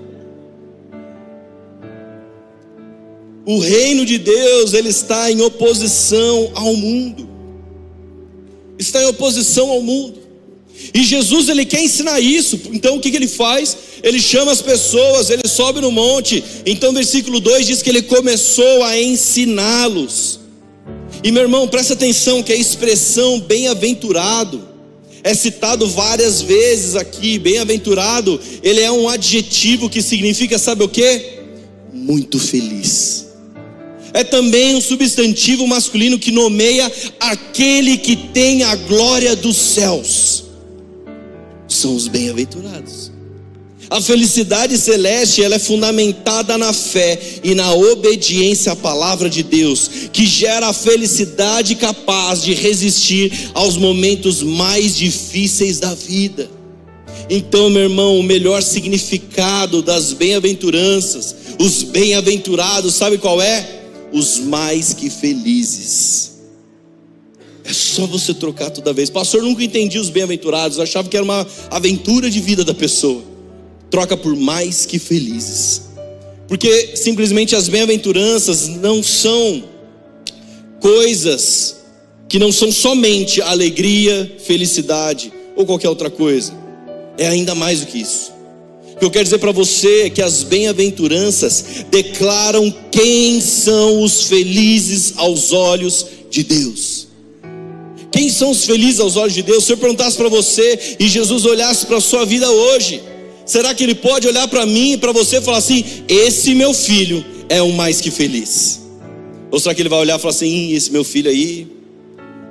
O 3.46 3.58
reino 3.58 4.04
de 4.04 4.16
Deus, 4.18 4.74
ele 4.74 4.90
está 4.90 5.32
em 5.32 5.40
oposição 5.40 6.52
ao 6.54 6.76
mundo. 6.76 7.28
Está 8.78 9.02
em 9.02 9.06
oposição 9.06 9.68
ao 9.70 9.82
mundo. 9.82 10.20
E 10.94 11.02
Jesus 11.02 11.48
ele 11.48 11.64
quer 11.64 11.82
ensinar 11.82 12.20
isso. 12.20 12.60
Então 12.72 12.96
o 12.96 13.00
que, 13.00 13.10
que 13.10 13.16
ele 13.16 13.26
faz? 13.26 13.76
Ele 14.02 14.20
chama 14.20 14.52
as 14.52 14.62
pessoas, 14.62 15.30
ele 15.30 15.48
sobe 15.48 15.80
no 15.80 15.90
monte. 15.90 16.44
Então 16.64 16.92
versículo 16.92 17.40
2 17.40 17.66
diz 17.66 17.82
que 17.82 17.90
ele 17.90 18.02
começou 18.02 18.84
a 18.84 19.00
ensiná-los. 19.00 20.39
E 21.22 21.30
meu 21.30 21.42
irmão, 21.42 21.68
presta 21.68 21.94
atenção 21.94 22.42
que 22.42 22.52
a 22.52 22.56
expressão 22.56 23.40
bem-aventurado 23.40 24.68
é 25.22 25.34
citado 25.34 25.86
várias 25.88 26.40
vezes 26.40 26.96
aqui. 26.96 27.38
Bem-aventurado, 27.38 28.40
ele 28.62 28.80
é 28.80 28.90
um 28.90 29.08
adjetivo 29.08 29.90
que 29.90 30.00
significa, 30.00 30.58
sabe 30.58 30.82
o 30.82 30.88
que? 30.88 31.40
Muito 31.92 32.38
feliz 32.38 33.30
é 34.12 34.24
também 34.24 34.74
um 34.74 34.80
substantivo 34.80 35.66
masculino 35.66 36.18
que 36.18 36.30
nomeia 36.30 36.90
aquele 37.18 37.96
que 37.96 38.16
tem 38.16 38.62
a 38.62 38.74
glória 38.74 39.36
dos 39.36 39.56
céus. 39.56 40.44
São 41.68 41.94
os 41.94 42.08
bem-aventurados. 42.08 43.09
A 43.90 44.00
felicidade 44.00 44.78
celeste 44.78 45.42
ela 45.42 45.56
é 45.56 45.58
fundamentada 45.58 46.56
na 46.56 46.72
fé 46.72 47.20
e 47.42 47.54
na 47.56 47.74
obediência 47.74 48.70
à 48.70 48.76
palavra 48.76 49.28
de 49.28 49.42
Deus, 49.42 49.90
que 50.12 50.24
gera 50.24 50.68
a 50.68 50.72
felicidade 50.72 51.74
capaz 51.74 52.40
de 52.40 52.54
resistir 52.54 53.50
aos 53.52 53.76
momentos 53.76 54.42
mais 54.42 54.96
difíceis 54.96 55.80
da 55.80 55.92
vida. 55.92 56.48
Então, 57.28 57.68
meu 57.68 57.82
irmão, 57.82 58.18
o 58.18 58.22
melhor 58.22 58.62
significado 58.62 59.82
das 59.82 60.12
bem-aventuranças, 60.12 61.34
os 61.58 61.82
bem-aventurados, 61.82 62.94
sabe 62.94 63.18
qual 63.18 63.42
é? 63.42 63.80
os 64.12 64.38
mais 64.38 64.92
que 64.92 65.08
felizes. 65.08 66.30
É 67.64 67.72
só 67.72 68.06
você 68.06 68.34
trocar 68.34 68.70
toda 68.70 68.92
vez. 68.92 69.10
Pastor, 69.10 69.42
nunca 69.42 69.62
entendi 69.62 69.98
os 69.98 70.10
bem-aventurados, 70.10 70.80
achava 70.80 71.08
que 71.08 71.16
era 71.16 71.24
uma 71.24 71.46
aventura 71.70 72.30
de 72.30 72.40
vida 72.40 72.64
da 72.64 72.74
pessoa. 72.74 73.29
Troca 73.90 74.16
por 74.16 74.36
mais 74.36 74.86
que 74.86 74.98
felizes. 74.98 75.82
Porque 76.46 76.96
simplesmente 76.96 77.54
as 77.54 77.68
bem-aventuranças 77.68 78.68
não 78.68 79.02
são 79.02 79.64
coisas 80.80 81.76
que 82.28 82.38
não 82.38 82.52
são 82.52 82.70
somente 82.70 83.42
alegria, 83.42 84.36
felicidade 84.44 85.32
ou 85.56 85.66
qualquer 85.66 85.88
outra 85.88 86.08
coisa. 86.10 86.52
É 87.18 87.26
ainda 87.26 87.54
mais 87.54 87.80
do 87.80 87.86
que 87.86 87.98
isso 87.98 88.40
que 89.00 89.06
eu 89.06 89.10
quero 89.10 89.24
dizer 89.24 89.38
para 89.38 89.50
você 89.50 90.02
é 90.02 90.10
que 90.10 90.20
as 90.20 90.42
bem-aventuranças 90.42 91.64
declaram 91.90 92.72
quem 92.92 93.40
são 93.40 94.02
os 94.02 94.24
felizes 94.24 95.14
aos 95.16 95.54
olhos 95.54 96.06
de 96.30 96.42
Deus. 96.42 97.08
Quem 98.12 98.28
são 98.28 98.50
os 98.50 98.66
felizes 98.66 99.00
aos 99.00 99.16
olhos 99.16 99.32
de 99.32 99.42
Deus? 99.42 99.64
Se 99.64 99.72
eu 99.72 99.78
perguntasse 99.78 100.18
para 100.18 100.28
você 100.28 100.96
e 101.00 101.08
Jesus 101.08 101.46
olhasse 101.46 101.86
para 101.86 101.96
a 101.96 102.00
sua 102.00 102.26
vida 102.26 102.50
hoje, 102.50 103.00
será 103.50 103.74
que 103.74 103.82
ele 103.82 103.96
pode 103.96 104.28
olhar 104.28 104.46
para 104.46 104.64
mim 104.64 104.92
e 104.92 104.96
para 104.96 105.10
você 105.10 105.38
e 105.38 105.40
falar 105.40 105.58
assim: 105.58 105.84
esse 106.08 106.54
meu 106.54 106.72
filho 106.72 107.24
é 107.48 107.60
o 107.60 107.72
mais 107.72 108.00
que 108.00 108.10
feliz? 108.10 108.80
Ou 109.50 109.58
será 109.58 109.74
que 109.74 109.82
ele 109.82 109.88
vai 109.88 109.98
olhar 109.98 110.18
e 110.18 110.20
falar 110.20 110.30
assim: 110.30 110.72
esse 110.72 110.92
meu 110.92 111.02
filho 111.02 111.28
aí, 111.28 111.66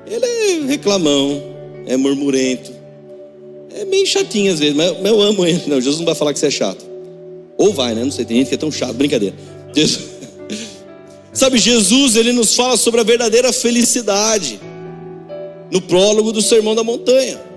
ele 0.05 0.25
é 0.25 0.65
reclamão, 0.67 1.41
é 1.85 1.95
murmurento, 1.95 2.71
é 3.73 3.85
meio 3.85 4.05
chatinho 4.05 4.51
às 4.51 4.59
vezes, 4.59 4.75
mas 4.75 4.93
eu 5.05 5.21
amo 5.21 5.45
ele. 5.45 5.63
Não, 5.67 5.79
Jesus 5.79 5.99
não 5.99 6.05
vai 6.05 6.15
falar 6.15 6.33
que 6.33 6.39
você 6.39 6.47
é 6.47 6.51
chato. 6.51 6.85
Ou 7.57 7.73
vai, 7.73 7.95
né? 7.95 8.03
Não 8.03 8.11
sei, 8.11 8.25
tem 8.25 8.37
gente 8.37 8.49
que 8.49 8.55
é 8.55 8.57
tão 8.57 8.71
chato, 8.71 8.93
brincadeira. 8.93 9.35
Jesus... 9.73 10.19
Sabe, 11.31 11.59
Jesus, 11.59 12.15
ele 12.15 12.33
nos 12.33 12.55
fala 12.55 12.75
sobre 12.75 12.99
a 12.99 13.03
verdadeira 13.03 13.53
felicidade 13.53 14.59
no 15.71 15.79
prólogo 15.79 16.31
do 16.31 16.41
Sermão 16.41 16.73
da 16.75 16.83
Montanha. 16.83 17.48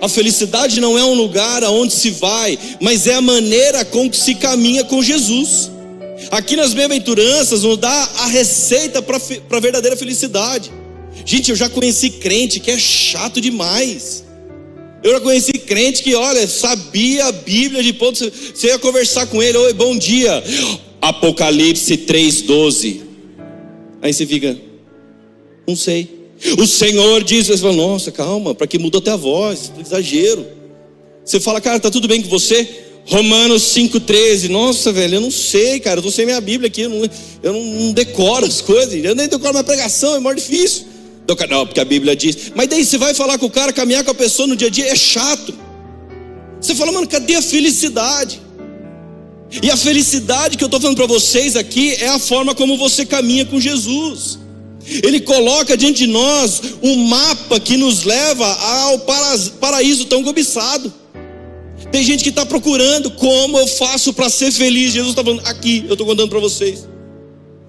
A 0.00 0.08
felicidade 0.08 0.80
não 0.80 0.98
é 0.98 1.04
um 1.04 1.14
lugar 1.14 1.64
aonde 1.64 1.94
se 1.94 2.10
vai, 2.10 2.58
mas 2.80 3.06
é 3.06 3.14
a 3.14 3.20
maneira 3.20 3.84
com 3.84 4.10
que 4.10 4.16
se 4.16 4.34
caminha 4.34 4.84
com 4.84 5.02
Jesus. 5.02 5.70
Aqui 6.30 6.56
nas 6.56 6.74
bem-aventuranças 6.74 7.62
nos 7.62 7.78
dá 7.78 8.10
a 8.18 8.26
receita 8.26 9.00
para 9.00 9.16
a 9.16 9.60
verdadeira 9.60 9.96
felicidade. 9.96 10.70
Gente, 11.24 11.50
eu 11.50 11.56
já 11.56 11.68
conheci 11.68 12.10
crente 12.10 12.60
que 12.60 12.70
é 12.70 12.78
chato 12.78 13.40
demais. 13.40 14.24
Eu 15.02 15.12
já 15.12 15.20
conheci 15.20 15.52
crente 15.52 16.02
que, 16.02 16.14
olha, 16.14 16.46
sabia 16.48 17.26
a 17.26 17.32
Bíblia 17.32 17.82
de 17.82 17.92
ponto. 17.92 18.18
Você 18.18 18.66
ia 18.68 18.78
conversar 18.78 19.26
com 19.26 19.42
ele, 19.42 19.56
oi, 19.56 19.72
bom 19.72 19.96
dia. 19.96 20.42
Apocalipse 21.00 21.96
3,12. 21.98 23.02
Aí 24.02 24.12
você 24.12 24.26
fica, 24.26 24.56
não 25.66 25.76
sei. 25.76 26.15
O 26.58 26.66
Senhor 26.66 27.22
diz, 27.24 27.46
você 27.46 27.58
fala, 27.58 27.72
nossa, 27.72 28.12
calma, 28.12 28.54
para 28.54 28.66
que 28.66 28.78
mudou 28.78 28.98
até 28.98 29.10
a 29.10 29.16
voz, 29.16 29.72
exagero. 29.78 30.46
Você 31.24 31.40
fala, 31.40 31.60
cara, 31.60 31.80
tá 31.80 31.90
tudo 31.90 32.06
bem 32.06 32.22
com 32.22 32.28
você? 32.28 32.84
Romanos 33.06 33.62
5,13. 33.62 34.48
Nossa, 34.48 34.92
velho, 34.92 35.16
eu 35.16 35.20
não 35.20 35.30
sei, 35.30 35.80
cara. 35.80 35.96
Eu 35.96 36.00
estou 36.00 36.12
sem 36.12 36.26
minha 36.26 36.40
Bíblia 36.40 36.68
aqui. 36.68 36.82
Eu 36.82 36.90
não, 36.90 37.10
eu 37.42 37.52
não 37.52 37.92
decoro 37.92 38.44
as 38.44 38.60
coisas. 38.60 38.92
Eu 38.92 39.14
nem 39.14 39.28
decoro 39.28 39.52
minha 39.52 39.64
pregação, 39.64 40.16
é 40.16 40.20
mais 40.20 40.36
difícil. 40.36 40.86
Não, 41.48 41.66
porque 41.66 41.80
a 41.80 41.84
Bíblia 41.84 42.14
diz. 42.14 42.52
Mas 42.54 42.68
daí 42.68 42.84
você 42.84 42.98
vai 42.98 43.14
falar 43.14 43.38
com 43.38 43.46
o 43.46 43.50
cara, 43.50 43.72
caminhar 43.72 44.04
com 44.04 44.10
a 44.10 44.14
pessoa 44.14 44.46
no 44.46 44.54
dia 44.54 44.68
a 44.68 44.70
dia, 44.70 44.86
é 44.86 44.96
chato. 44.96 45.54
Você 46.60 46.74
fala, 46.74 46.92
mano, 46.92 47.06
cadê 47.06 47.34
a 47.34 47.42
felicidade? 47.42 48.40
E 49.62 49.70
a 49.70 49.76
felicidade 49.76 50.56
que 50.56 50.64
eu 50.64 50.66
estou 50.66 50.80
falando 50.80 50.96
para 50.96 51.06
vocês 51.06 51.56
aqui 51.56 51.94
é 51.94 52.08
a 52.08 52.18
forma 52.18 52.54
como 52.54 52.76
você 52.76 53.06
caminha 53.06 53.44
com 53.44 53.60
Jesus. 53.60 54.38
Ele 55.02 55.20
coloca 55.20 55.76
diante 55.76 56.06
de 56.06 56.06
nós 56.06 56.60
um 56.82 56.96
mapa 57.06 57.58
que 57.58 57.76
nos 57.76 58.04
leva 58.04 58.46
ao 58.46 59.00
paraíso 59.60 60.04
tão 60.04 60.22
cobiçado. 60.22 60.92
Tem 61.90 62.04
gente 62.04 62.22
que 62.22 62.30
está 62.30 62.46
procurando 62.46 63.10
como 63.10 63.58
eu 63.58 63.66
faço 63.66 64.12
para 64.12 64.28
ser 64.30 64.52
feliz. 64.52 64.92
Jesus 64.92 65.10
está 65.10 65.24
falando, 65.24 65.42
aqui, 65.46 65.84
eu 65.86 65.92
estou 65.92 66.06
contando 66.06 66.28
para 66.28 66.40
vocês. 66.40 66.86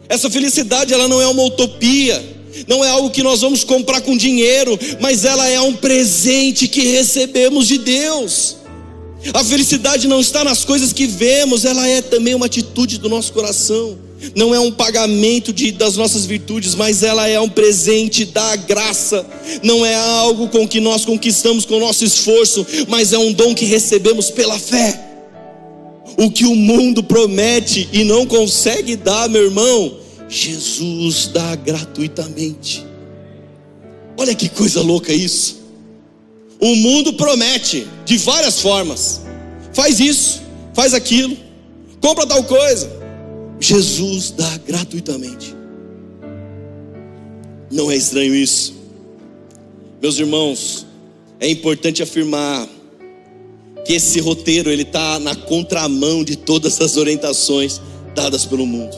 Essa 0.09 0.29
felicidade, 0.29 0.93
ela 0.93 1.07
não 1.07 1.21
é 1.21 1.27
uma 1.27 1.43
utopia, 1.43 2.23
não 2.67 2.83
é 2.83 2.89
algo 2.89 3.09
que 3.09 3.23
nós 3.23 3.41
vamos 3.41 3.63
comprar 3.63 4.01
com 4.01 4.15
dinheiro, 4.15 4.79
mas 4.99 5.25
ela 5.25 5.47
é 5.49 5.59
um 5.59 5.73
presente 5.75 6.67
que 6.67 6.81
recebemos 6.81 7.67
de 7.67 7.77
Deus. 7.79 8.57
A 9.33 9.43
felicidade 9.43 10.07
não 10.07 10.19
está 10.19 10.43
nas 10.43 10.63
coisas 10.63 10.93
que 10.93 11.07
vemos, 11.07 11.65
ela 11.65 11.87
é 11.87 12.01
também 12.01 12.35
uma 12.35 12.45
atitude 12.45 12.97
do 12.99 13.09
nosso 13.09 13.33
coração. 13.33 13.97
Não 14.35 14.53
é 14.53 14.59
um 14.59 14.71
pagamento 14.71 15.53
de, 15.53 15.71
das 15.71 15.95
nossas 15.95 16.25
virtudes, 16.25 16.75
mas 16.75 17.03
ela 17.03 17.27
é 17.27 17.39
um 17.39 17.49
presente 17.49 18.25
da 18.25 18.55
graça. 18.55 19.25
Não 19.63 19.85
é 19.85 19.95
algo 19.95 20.47
com 20.49 20.67
que 20.67 20.79
nós 20.79 21.05
conquistamos 21.05 21.65
com 21.65 21.75
o 21.75 21.79
nosso 21.79 22.03
esforço, 22.03 22.65
mas 22.87 23.13
é 23.13 23.17
um 23.17 23.31
dom 23.31 23.53
que 23.53 23.65
recebemos 23.65 24.29
pela 24.29 24.57
fé. 24.57 25.03
O 26.17 26.31
que 26.31 26.45
o 26.45 26.55
mundo 26.55 27.03
promete 27.03 27.87
e 27.93 28.03
não 28.03 28.25
consegue 28.25 28.95
dar, 28.95 29.29
meu 29.29 29.45
irmão, 29.45 29.97
Jesus 30.27 31.27
dá 31.27 31.55
gratuitamente. 31.55 32.85
Olha 34.17 34.33
que 34.33 34.49
coisa 34.49 34.81
louca 34.81 35.13
isso. 35.13 35.57
O 36.59 36.75
mundo 36.75 37.13
promete 37.13 37.87
de 38.03 38.17
várias 38.17 38.59
formas. 38.59 39.21
Faz 39.73 39.99
isso, 39.99 40.41
faz 40.73 40.93
aquilo, 40.95 41.37
compra 42.01 42.25
tal 42.25 42.43
coisa. 42.43 42.97
Jesus 43.59 44.31
dá 44.31 44.57
gratuitamente. 44.65 45.55
Não 47.71 47.91
é 47.91 47.95
estranho 47.95 48.33
isso? 48.35 48.75
Meus 50.01 50.19
irmãos, 50.19 50.85
é 51.39 51.49
importante 51.49 52.03
afirmar 52.03 52.67
que 53.85 53.93
esse 53.93 54.19
roteiro 54.19 54.69
ele 54.69 54.83
está 54.83 55.17
na 55.17 55.35
contramão 55.35 56.23
de 56.23 56.35
todas 56.35 56.79
as 56.79 56.97
orientações 56.97 57.81
dadas 58.13 58.45
pelo 58.45 58.65
mundo. 58.65 58.95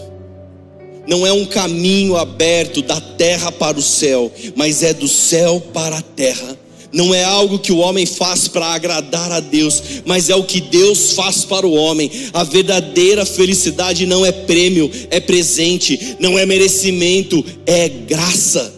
Não 1.08 1.26
é 1.26 1.32
um 1.32 1.46
caminho 1.46 2.18
aberto 2.18 2.82
da 2.82 3.00
terra 3.00 3.52
para 3.52 3.80
o 3.80 3.82
céu, 3.82 4.32
mas 4.56 4.84
é 4.84 4.94
do 4.94 5.08
céu 5.08 5.62
para 5.74 5.98
a 5.98 6.02
terra 6.02 6.59
não 6.92 7.14
é 7.14 7.24
algo 7.24 7.60
que 7.60 7.72
o 7.72 7.78
homem 7.78 8.06
faz 8.06 8.48
para 8.48 8.66
agradar 8.68 9.32
a 9.32 9.40
Deus, 9.40 9.82
mas 10.06 10.30
é 10.30 10.36
o 10.36 10.44
que 10.44 10.60
Deus 10.60 11.14
faz 11.14 11.46
para 11.46 11.68
o 11.68 11.74
homem. 11.74 12.12
A 12.34 12.44
verdadeira 12.44 13.26
felicidade 13.26 14.06
não 14.06 14.26
é 14.26 14.32
prêmio, 14.32 14.90
é 15.10 15.20
presente, 15.20 16.18
não 16.20 16.38
é 16.38 16.46
merecimento, 16.46 17.44
é 17.66 17.88
graça. 17.88 18.74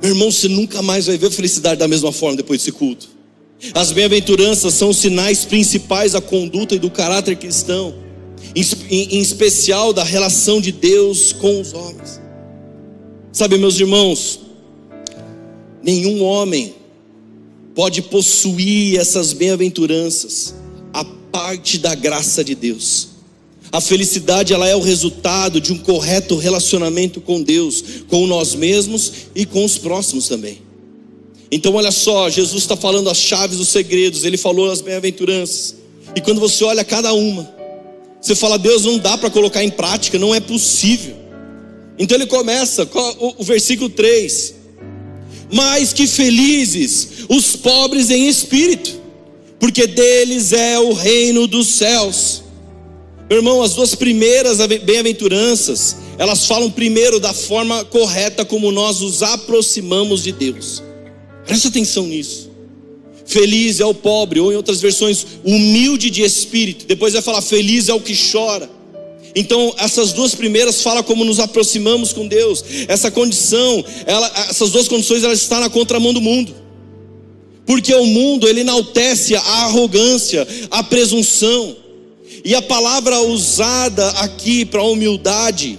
Meu 0.00 0.12
irmão, 0.12 0.30
você 0.30 0.48
nunca 0.48 0.80
mais 0.80 1.06
vai 1.06 1.18
ver 1.18 1.30
felicidade 1.30 1.80
da 1.80 1.88
mesma 1.88 2.12
forma 2.12 2.36
depois 2.36 2.60
desse 2.60 2.72
culto. 2.72 3.08
As 3.74 3.90
bem-aventuranças 3.90 4.74
são 4.74 4.90
os 4.90 4.98
sinais 4.98 5.44
principais 5.44 6.12
da 6.12 6.20
conduta 6.20 6.76
e 6.76 6.78
do 6.78 6.88
caráter 6.88 7.36
cristão, 7.36 7.92
em 8.54 9.20
especial 9.20 9.92
da 9.92 10.04
relação 10.04 10.60
de 10.60 10.70
Deus 10.70 11.32
com 11.32 11.60
os 11.60 11.72
homens. 11.72 12.20
Sabe, 13.32 13.58
meus 13.58 13.78
irmãos, 13.78 14.40
Nenhum 15.82 16.22
homem 16.22 16.74
pode 17.74 18.02
possuir 18.02 18.98
essas 18.98 19.32
bem-aventuranças, 19.32 20.54
a 20.92 21.04
parte 21.04 21.78
da 21.78 21.94
graça 21.94 22.42
de 22.42 22.54
Deus. 22.54 23.08
A 23.70 23.80
felicidade 23.80 24.52
ela 24.52 24.66
é 24.66 24.74
o 24.74 24.80
resultado 24.80 25.60
de 25.60 25.72
um 25.72 25.78
correto 25.78 26.36
relacionamento 26.36 27.20
com 27.20 27.42
Deus, 27.42 27.84
com 28.08 28.26
nós 28.26 28.54
mesmos 28.54 29.12
e 29.34 29.44
com 29.44 29.64
os 29.64 29.76
próximos 29.76 30.26
também. 30.26 30.62
Então 31.50 31.74
olha 31.74 31.90
só, 31.90 32.28
Jesus 32.28 32.62
está 32.62 32.76
falando 32.76 33.08
as 33.10 33.18
chaves, 33.18 33.60
os 33.60 33.68
segredos, 33.68 34.24
ele 34.24 34.36
falou 34.36 34.70
as 34.70 34.80
bem-aventuranças. 34.80 35.76
E 36.16 36.20
quando 36.20 36.40
você 36.40 36.64
olha 36.64 36.84
cada 36.84 37.12
uma, 37.12 37.48
você 38.20 38.34
fala, 38.34 38.58
Deus, 38.58 38.84
não 38.84 38.98
dá 38.98 39.16
para 39.16 39.30
colocar 39.30 39.62
em 39.62 39.70
prática, 39.70 40.18
não 40.18 40.34
é 40.34 40.40
possível. 40.40 41.16
Então 41.98 42.16
ele 42.16 42.26
começa, 42.26 42.88
o, 43.20 43.34
o 43.38 43.44
versículo 43.44 43.88
3: 43.90 44.54
mais 45.52 45.92
que 45.92 46.06
felizes 46.06 47.08
os 47.28 47.56
pobres 47.56 48.10
em 48.10 48.28
espírito, 48.28 49.00
porque 49.58 49.86
deles 49.86 50.52
é 50.52 50.78
o 50.78 50.92
reino 50.92 51.46
dos 51.46 51.68
céus. 51.68 52.42
Meu 53.28 53.38
irmão, 53.38 53.62
as 53.62 53.74
duas 53.74 53.94
primeiras 53.94 54.58
bem-aventuranças, 54.66 55.96
elas 56.16 56.46
falam 56.46 56.70
primeiro 56.70 57.20
da 57.20 57.32
forma 57.32 57.84
correta 57.84 58.44
como 58.44 58.72
nós 58.72 59.00
nos 59.00 59.22
aproximamos 59.22 60.22
de 60.22 60.32
Deus. 60.32 60.82
Presta 61.46 61.68
atenção 61.68 62.06
nisso. 62.06 62.48
Feliz 63.26 63.78
é 63.78 63.84
o 63.84 63.92
pobre, 63.92 64.40
ou 64.40 64.50
em 64.50 64.56
outras 64.56 64.80
versões, 64.80 65.26
humilde 65.44 66.08
de 66.08 66.22
espírito. 66.22 66.86
Depois 66.86 67.12
vai 67.12 67.20
falar: 67.20 67.42
feliz 67.42 67.90
é 67.90 67.94
o 67.94 68.00
que 68.00 68.14
chora. 68.16 68.77
Então, 69.34 69.74
essas 69.78 70.12
duas 70.12 70.34
primeiras 70.34 70.82
falam 70.82 71.02
como 71.02 71.24
nos 71.24 71.38
aproximamos 71.38 72.12
com 72.12 72.26
Deus. 72.26 72.64
Essa 72.88 73.10
condição, 73.10 73.84
ela, 74.06 74.30
essas 74.48 74.70
duas 74.70 74.88
condições, 74.88 75.22
elas 75.22 75.40
estão 75.40 75.60
na 75.60 75.70
contramão 75.70 76.12
do 76.12 76.20
mundo. 76.20 76.54
Porque 77.66 77.94
o 77.94 78.06
mundo, 78.06 78.48
ele 78.48 78.60
enaltece 78.60 79.36
a 79.36 79.40
arrogância, 79.40 80.46
a 80.70 80.82
presunção. 80.82 81.76
E 82.44 82.54
a 82.54 82.62
palavra 82.62 83.20
usada 83.20 84.08
aqui 84.10 84.64
para 84.64 84.82
humildade, 84.82 85.78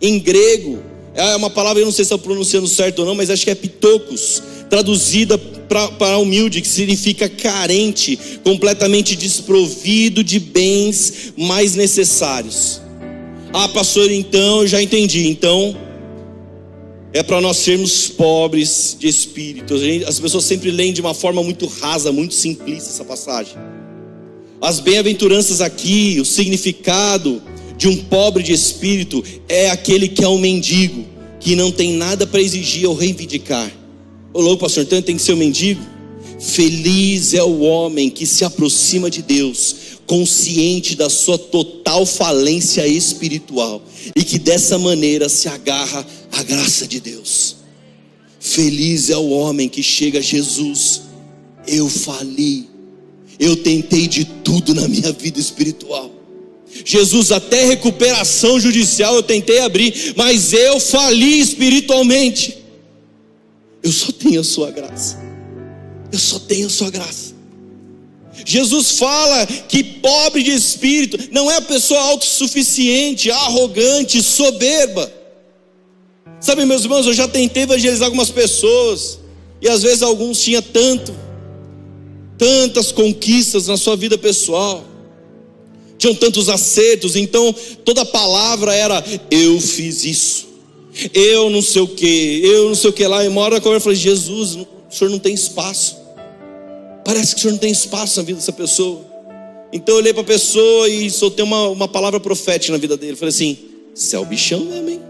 em 0.00 0.18
grego, 0.18 0.82
é 1.14 1.36
uma 1.36 1.50
palavra, 1.50 1.80
eu 1.82 1.86
não 1.86 1.92
sei 1.92 2.04
se 2.04 2.12
estou 2.14 2.18
pronunciando 2.18 2.68
certo 2.68 3.00
ou 3.00 3.06
não, 3.06 3.14
mas 3.14 3.30
acho 3.30 3.44
que 3.44 3.50
é 3.50 3.54
pitocos, 3.54 4.42
traduzida 4.68 5.38
para 5.38 6.18
humilde, 6.18 6.60
que 6.60 6.68
significa 6.68 7.28
carente, 7.28 8.18
completamente 8.44 9.16
desprovido 9.16 10.22
de 10.22 10.38
bens 10.38 11.32
mais 11.36 11.74
necessários. 11.74 12.80
Ah, 13.52 13.68
pastor, 13.68 14.10
então 14.10 14.62
eu 14.62 14.66
já 14.66 14.82
entendi. 14.82 15.28
Então 15.28 15.76
é 17.12 17.22
para 17.22 17.40
nós 17.40 17.56
sermos 17.56 18.08
pobres 18.08 18.96
de 18.98 19.08
espírito. 19.08 19.74
As 20.06 20.20
pessoas 20.20 20.44
sempre 20.44 20.70
leem 20.70 20.92
de 20.92 21.00
uma 21.00 21.14
forma 21.14 21.42
muito 21.42 21.66
rasa, 21.66 22.12
muito 22.12 22.34
simplista 22.34 22.90
essa 22.90 23.04
passagem. 23.04 23.54
As 24.60 24.80
bem-aventuranças 24.80 25.60
aqui, 25.60 26.18
o 26.20 26.24
significado 26.24 27.42
de 27.76 27.88
um 27.88 27.96
pobre 27.96 28.42
de 28.42 28.52
espírito 28.52 29.22
é 29.48 29.70
aquele 29.70 30.08
que 30.08 30.24
é 30.24 30.28
um 30.28 30.38
mendigo, 30.38 31.04
que 31.40 31.54
não 31.54 31.70
tem 31.70 31.92
nada 31.92 32.26
para 32.26 32.40
exigir 32.40 32.86
ou 32.88 32.94
reivindicar. 32.94 33.70
Ô 34.32 34.40
louco, 34.40 34.64
pastor, 34.64 34.82
então 34.82 35.00
tem 35.00 35.16
que 35.16 35.22
ser 35.22 35.32
um 35.32 35.36
mendigo? 35.36 35.80
Feliz 36.38 37.32
é 37.32 37.42
o 37.42 37.60
homem 37.60 38.10
que 38.10 38.26
se 38.26 38.44
aproxima 38.44 39.10
de 39.10 39.22
Deus 39.22 39.76
consciente 40.06 40.94
da 40.94 41.10
sua 41.10 41.36
total 41.36 42.06
falência 42.06 42.86
espiritual 42.86 43.82
e 44.14 44.22
que 44.22 44.38
dessa 44.38 44.78
maneira 44.78 45.28
se 45.28 45.48
agarra 45.48 46.06
à 46.32 46.42
graça 46.42 46.86
de 46.86 47.00
Deus. 47.00 47.56
Feliz 48.38 49.10
é 49.10 49.16
o 49.16 49.30
homem 49.30 49.68
que 49.68 49.82
chega 49.82 50.20
a 50.20 50.22
Jesus. 50.22 51.02
Eu 51.66 51.88
fali, 51.88 52.68
eu 53.38 53.56
tentei 53.56 54.06
de 54.06 54.24
tudo 54.24 54.74
na 54.74 54.86
minha 54.86 55.12
vida 55.12 55.40
espiritual. 55.40 56.12
Jesus, 56.84 57.32
até 57.32 57.64
recuperação 57.64 58.60
judicial 58.60 59.14
eu 59.14 59.22
tentei 59.22 59.60
abrir, 59.60 60.14
mas 60.16 60.52
eu 60.52 60.78
fali 60.78 61.40
espiritualmente. 61.40 62.58
Eu 63.82 63.92
só 63.92 64.12
tenho 64.12 64.40
a 64.40 64.44
Sua 64.44 64.70
graça. 64.70 65.18
Eu 66.12 66.18
só 66.18 66.38
tenho 66.38 66.66
a 66.66 66.70
Sua 66.70 66.90
graça. 66.90 67.35
Jesus 68.44 68.92
fala 68.92 69.46
que 69.46 69.82
pobre 69.82 70.42
de 70.42 70.52
espírito 70.52 71.18
não 71.32 71.50
é 71.50 71.60
pessoa 71.60 72.00
autossuficiente, 72.00 73.30
arrogante, 73.30 74.22
soberba. 74.22 75.12
Sabe, 76.40 76.64
meus 76.64 76.82
irmãos, 76.82 77.06
eu 77.06 77.14
já 77.14 77.26
tentei 77.26 77.62
evangelizar 77.62 78.06
algumas 78.06 78.30
pessoas, 78.30 79.18
e 79.60 79.68
às 79.68 79.82
vezes 79.82 80.02
alguns 80.02 80.42
tinham 80.42 80.62
tanto, 80.62 81.14
tantas 82.36 82.92
conquistas 82.92 83.66
na 83.66 83.76
sua 83.76 83.96
vida 83.96 84.18
pessoal, 84.18 84.84
tinham 85.98 86.14
tantos 86.14 86.48
acertos, 86.48 87.16
então 87.16 87.54
toda 87.84 88.04
palavra 88.04 88.74
era: 88.74 89.02
eu 89.30 89.60
fiz 89.60 90.04
isso, 90.04 90.46
eu 91.12 91.48
não 91.48 91.62
sei 91.62 91.82
o 91.82 91.88
que, 91.88 92.40
eu 92.44 92.68
não 92.68 92.74
sei 92.74 92.90
o 92.90 92.92
que 92.92 93.06
lá, 93.06 93.24
e 93.24 93.28
uma 93.28 93.40
hora 93.40 93.56
eu 93.56 93.80
falei: 93.80 93.96
Jesus, 93.96 94.56
o 94.56 94.66
senhor 94.90 95.10
não 95.10 95.18
tem 95.18 95.34
espaço. 95.34 96.05
Parece 97.06 97.36
que 97.36 97.38
o 97.38 97.42
Senhor 97.42 97.52
não 97.52 97.60
tem 97.60 97.70
espaço 97.70 98.18
na 98.18 98.26
vida 98.26 98.40
dessa 98.40 98.52
pessoa. 98.52 99.00
Então 99.72 99.94
eu 99.94 100.00
olhei 100.00 100.12
para 100.12 100.22
a 100.22 100.26
pessoa 100.26 100.88
e 100.88 101.08
soltei 101.08 101.44
uma, 101.44 101.68
uma 101.68 101.86
palavra 101.86 102.18
profética 102.18 102.72
na 102.72 102.78
vida 102.78 102.96
dele. 102.96 103.14
Falei 103.14 103.28
assim: 103.28 103.56
o 104.20 104.24
bichão 104.24 104.64
mesmo, 104.64 104.90
hein? 104.90 105.00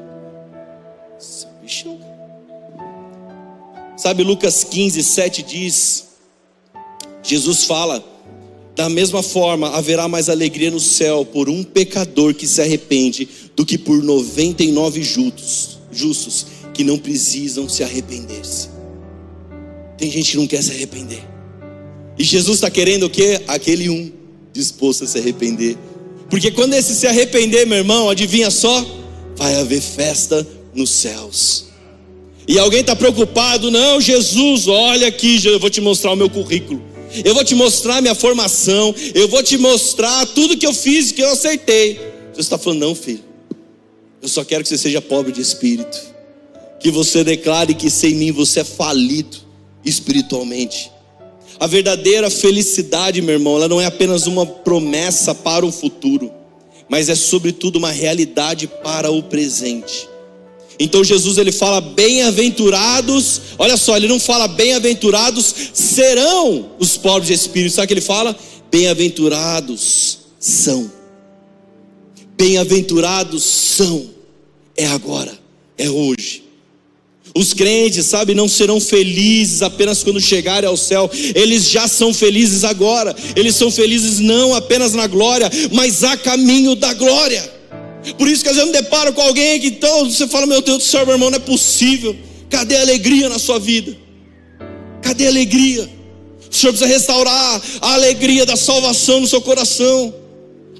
O 1.18 1.62
bichão. 1.62 1.98
Sabe, 3.96 4.22
Lucas 4.22 4.62
15, 4.62 5.02
7 5.02 5.42
diz: 5.42 6.08
Jesus 7.22 7.64
fala 7.64 8.04
Da 8.74 8.90
mesma 8.90 9.22
forma, 9.22 9.70
haverá 9.70 10.06
mais 10.06 10.28
alegria 10.28 10.70
no 10.70 10.78
céu 10.78 11.24
por 11.24 11.48
um 11.48 11.64
pecador 11.64 12.34
que 12.34 12.46
se 12.46 12.60
arrepende 12.60 13.26
do 13.56 13.64
que 13.64 13.78
por 13.78 14.02
99 14.02 15.02
justos, 15.02 15.78
justos 15.90 16.46
que 16.74 16.84
não 16.84 16.98
precisam 16.98 17.70
se 17.70 17.82
arrepender-se. 17.82 18.68
Tem 19.96 20.10
gente 20.10 20.32
que 20.32 20.36
não 20.36 20.46
quer 20.46 20.62
se 20.62 20.72
arrepender. 20.72 21.35
E 22.18 22.24
Jesus 22.24 22.56
está 22.56 22.70
querendo 22.70 23.04
o 23.06 23.10
que? 23.10 23.40
Aquele 23.46 23.88
um 23.88 24.12
disposto 24.52 25.04
a 25.04 25.06
se 25.06 25.18
arrepender. 25.18 25.76
Porque 26.30 26.50
quando 26.50 26.74
esse 26.74 26.94
se 26.94 27.06
arrepender, 27.06 27.66
meu 27.66 27.78
irmão, 27.78 28.10
adivinha 28.10 28.50
só? 28.50 28.84
Vai 29.36 29.54
haver 29.56 29.80
festa 29.80 30.46
nos 30.74 30.90
céus. 30.90 31.66
E 32.48 32.58
alguém 32.58 32.80
está 32.80 32.94
preocupado, 32.94 33.70
não, 33.70 34.00
Jesus, 34.00 34.68
olha 34.68 35.08
aqui, 35.08 35.44
eu 35.44 35.58
vou 35.58 35.68
te 35.68 35.80
mostrar 35.80 36.12
o 36.12 36.16
meu 36.16 36.30
currículo, 36.30 36.80
eu 37.24 37.34
vou 37.34 37.42
te 37.42 37.56
mostrar 37.56 37.96
a 37.96 38.00
minha 38.00 38.14
formação, 38.14 38.94
eu 39.14 39.26
vou 39.26 39.42
te 39.42 39.58
mostrar 39.58 40.24
tudo 40.26 40.56
que 40.56 40.66
eu 40.66 40.72
fiz, 40.72 41.10
que 41.10 41.22
eu 41.22 41.30
acertei. 41.30 41.94
Jesus 42.28 42.46
está 42.46 42.56
falando, 42.56 42.80
não, 42.80 42.94
filho, 42.94 43.24
eu 44.22 44.28
só 44.28 44.44
quero 44.44 44.62
que 44.62 44.68
você 44.68 44.78
seja 44.78 45.00
pobre 45.00 45.32
de 45.32 45.40
espírito, 45.40 46.00
que 46.78 46.90
você 46.90 47.24
declare 47.24 47.74
que 47.74 47.90
sem 47.90 48.14
mim 48.14 48.30
você 48.30 48.60
é 48.60 48.64
falido 48.64 49.38
espiritualmente. 49.84 50.90
A 51.58 51.66
verdadeira 51.66 52.28
felicidade, 52.28 53.22
meu 53.22 53.34
irmão, 53.34 53.56
ela 53.56 53.68
não 53.68 53.80
é 53.80 53.86
apenas 53.86 54.26
uma 54.26 54.44
promessa 54.44 55.34
para 55.34 55.64
o 55.64 55.72
futuro, 55.72 56.30
mas 56.88 57.08
é 57.08 57.14
sobretudo 57.14 57.76
uma 57.76 57.90
realidade 57.90 58.66
para 58.66 59.10
o 59.10 59.22
presente. 59.22 60.08
Então 60.78 61.02
Jesus 61.02 61.38
ele 61.38 61.52
fala 61.52 61.80
bem-aventurados, 61.80 63.40
olha 63.58 63.76
só, 63.76 63.96
ele 63.96 64.08
não 64.08 64.20
fala 64.20 64.46
bem-aventurados 64.46 65.54
serão 65.72 66.72
os 66.78 66.98
pobres 66.98 67.28
de 67.28 67.34
espírito, 67.34 67.74
sabe 67.74 67.86
o 67.86 67.88
que 67.88 67.94
ele 67.94 68.00
fala? 68.02 68.36
Bem-aventurados 68.70 70.18
são. 70.38 70.90
Bem-aventurados 72.36 73.42
são. 73.42 74.10
É 74.76 74.86
agora, 74.86 75.32
é 75.78 75.88
hoje. 75.88 76.45
Os 77.36 77.52
crentes, 77.52 78.06
sabe, 78.06 78.34
não 78.34 78.48
serão 78.48 78.80
felizes 78.80 79.60
apenas 79.60 80.02
quando 80.02 80.18
chegarem 80.18 80.66
ao 80.66 80.76
céu, 80.76 81.10
eles 81.34 81.68
já 81.68 81.86
são 81.86 82.14
felizes 82.14 82.64
agora, 82.64 83.14
eles 83.36 83.54
são 83.54 83.70
felizes 83.70 84.18
não 84.20 84.54
apenas 84.54 84.94
na 84.94 85.06
glória, 85.06 85.50
mas 85.70 86.02
a 86.02 86.16
caminho 86.16 86.74
da 86.74 86.94
glória. 86.94 87.52
Por 88.16 88.26
isso 88.26 88.42
que 88.42 88.48
às 88.48 88.56
vezes 88.56 88.70
eu 88.70 88.74
me 88.74 88.82
deparo 88.82 89.12
com 89.12 89.20
alguém 89.20 89.60
que 89.60 89.66
então 89.66 90.08
você 90.10 90.26
fala: 90.26 90.46
Meu 90.46 90.62
Deus 90.62 90.78
do 90.78 90.84
céu, 90.84 91.04
meu 91.04 91.16
irmão, 91.16 91.30
não 91.30 91.36
é 91.36 91.40
possível. 91.40 92.16
Cadê 92.48 92.76
a 92.76 92.80
alegria 92.80 93.28
na 93.28 93.38
sua 93.38 93.58
vida? 93.58 93.94
Cadê 95.02 95.26
a 95.26 95.28
alegria? 95.28 95.90
O 96.50 96.54
Senhor 96.54 96.72
precisa 96.72 96.86
restaurar 96.86 97.60
a 97.82 97.94
alegria 97.94 98.46
da 98.46 98.56
salvação 98.56 99.20
no 99.20 99.26
seu 99.26 99.42
coração. 99.42 100.14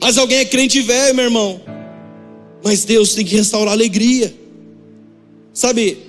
Mas 0.01 0.17
alguém 0.17 0.39
é 0.39 0.45
crente 0.45 0.81
velho, 0.81 1.15
meu 1.15 1.25
irmão. 1.25 1.61
Mas 2.65 2.85
Deus 2.85 3.15
tem 3.15 3.25
que 3.27 3.37
restaurar 3.37 3.71
a 3.71 3.73
alegria. 3.73 4.33
Sabe, 5.53 6.06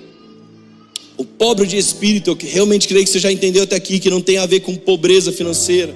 o 1.18 1.24
pobre 1.24 1.66
de 1.66 1.76
espírito, 1.76 2.30
eu 2.30 2.38
realmente 2.48 2.86
creio 2.86 3.04
que 3.04 3.10
você 3.10 3.18
já 3.18 3.30
entendeu 3.30 3.64
até 3.64 3.74
aqui, 3.74 3.98
que 3.98 4.08
não 4.08 4.20
tem 4.20 4.38
a 4.38 4.46
ver 4.46 4.60
com 4.60 4.74
pobreza 4.76 5.32
financeira. 5.32 5.94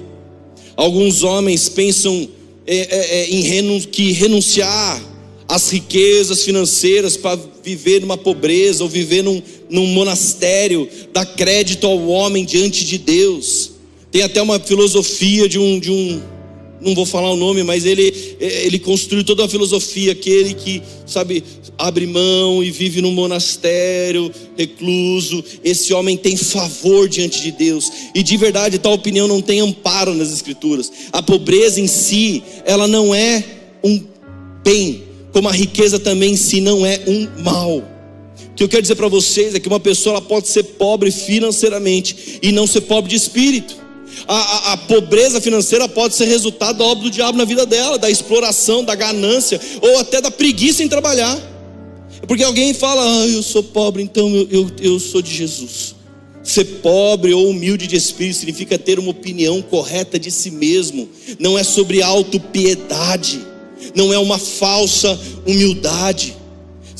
Alguns 0.75 1.23
homens 1.23 1.69
pensam 1.69 2.27
é, 2.67 2.75
é, 2.75 3.21
é, 3.21 3.29
em 3.29 3.41
renun 3.41 3.79
que 3.79 4.11
renunciar 4.11 5.01
as 5.47 5.69
riquezas 5.69 6.43
financeiras 6.43 7.15
para 7.15 7.39
viver 7.63 8.01
numa 8.01 8.17
pobreza 8.17 8.83
ou 8.83 8.89
viver 8.89 9.23
num, 9.23 9.41
num 9.69 9.87
monastério, 9.87 10.89
dar 11.13 11.25
crédito 11.25 11.87
ao 11.87 12.07
homem 12.07 12.43
diante 12.43 12.85
de 12.85 12.97
Deus. 12.97 13.71
Tem 14.11 14.23
até 14.23 14.41
uma 14.41 14.59
filosofia 14.59 15.47
de 15.47 15.57
um, 15.57 15.79
de 15.79 15.89
um 15.89 16.21
não 16.83 16.93
vou 16.93 17.05
falar 17.05 17.31
o 17.31 17.35
nome, 17.35 17.63
mas 17.63 17.85
ele, 17.85 18.35
ele 18.39 18.79
construiu 18.79 19.23
toda 19.23 19.45
a 19.45 19.49
filosofia, 19.49 20.11
aquele 20.11 20.53
que, 20.53 20.81
sabe, 21.05 21.43
abre 21.77 22.05
mão 22.05 22.63
e 22.63 22.69
vive 22.69 23.01
num 23.01 23.11
monastério, 23.11 24.31
recluso, 24.57 25.43
esse 25.63 25.93
homem 25.93 26.17
tem 26.17 26.35
favor 26.37 27.07
diante 27.09 27.41
de 27.41 27.51
Deus, 27.51 27.91
e 28.13 28.21
de 28.21 28.37
verdade, 28.37 28.77
tal 28.77 28.93
opinião 28.93 29.27
não 29.27 29.41
tem 29.41 29.59
amparo 29.59 30.13
nas 30.13 30.31
Escrituras. 30.31 30.91
A 31.11 31.21
pobreza 31.21 31.79
em 31.79 31.87
si, 31.87 32.43
ela 32.65 32.87
não 32.87 33.13
é 33.13 33.43
um 33.83 34.01
bem, 34.63 35.03
como 35.31 35.49
a 35.49 35.51
riqueza 35.51 35.99
também 35.99 36.33
em 36.33 36.37
si 36.37 36.61
não 36.61 36.85
é 36.85 37.01
um 37.07 37.27
mal. 37.43 37.77
O 38.53 38.55
que 38.55 38.63
eu 38.63 38.69
quero 38.69 38.83
dizer 38.83 38.95
para 38.95 39.07
vocês 39.07 39.55
é 39.55 39.59
que 39.59 39.67
uma 39.67 39.79
pessoa 39.79 40.17
ela 40.17 40.21
pode 40.21 40.47
ser 40.47 40.63
pobre 40.63 41.09
financeiramente 41.09 42.39
e 42.41 42.51
não 42.51 42.67
ser 42.67 42.81
pobre 42.81 43.09
de 43.09 43.15
espírito. 43.15 43.82
A, 44.27 44.35
a, 44.35 44.73
a, 44.73 44.77
pobreza 44.77 45.41
financeira 45.41 45.87
pode 45.87 46.15
ser 46.15 46.25
resultado 46.25 46.77
da 46.77 46.85
obra 46.85 47.03
do 47.03 47.11
diabo 47.11 47.37
na 47.37 47.45
vida 47.45 47.65
dela, 47.65 47.97
da 47.97 48.09
exploração, 48.09 48.83
da 48.83 48.95
ganância, 48.95 49.59
ou 49.81 49.99
até 49.99 50.21
da 50.21 50.31
preguiça 50.31 50.83
em 50.83 50.87
trabalhar. 50.87 51.37
Porque 52.27 52.43
alguém 52.43 52.73
fala, 52.73 53.03
ah, 53.03 53.27
eu 53.27 53.43
sou 53.43 53.63
pobre, 53.63 54.01
então 54.01 54.29
eu, 54.29 54.47
eu, 54.49 54.71
eu 54.81 54.99
sou 54.99 55.21
de 55.21 55.33
Jesus. 55.33 55.95
Ser 56.41 56.65
pobre 56.81 57.33
ou 57.33 57.49
humilde 57.49 57.87
de 57.87 57.95
espírito 57.95 58.37
significa 58.37 58.77
ter 58.77 58.99
uma 58.99 59.11
opinião 59.11 59.61
correta 59.61 60.19
de 60.19 60.31
si 60.31 60.51
mesmo, 60.51 61.09
não 61.39 61.57
é 61.57 61.63
sobre 61.63 62.01
autopiedade 62.01 63.53
não 63.95 64.13
é 64.13 64.17
uma 64.17 64.37
falsa 64.37 65.19
humildade. 65.45 66.35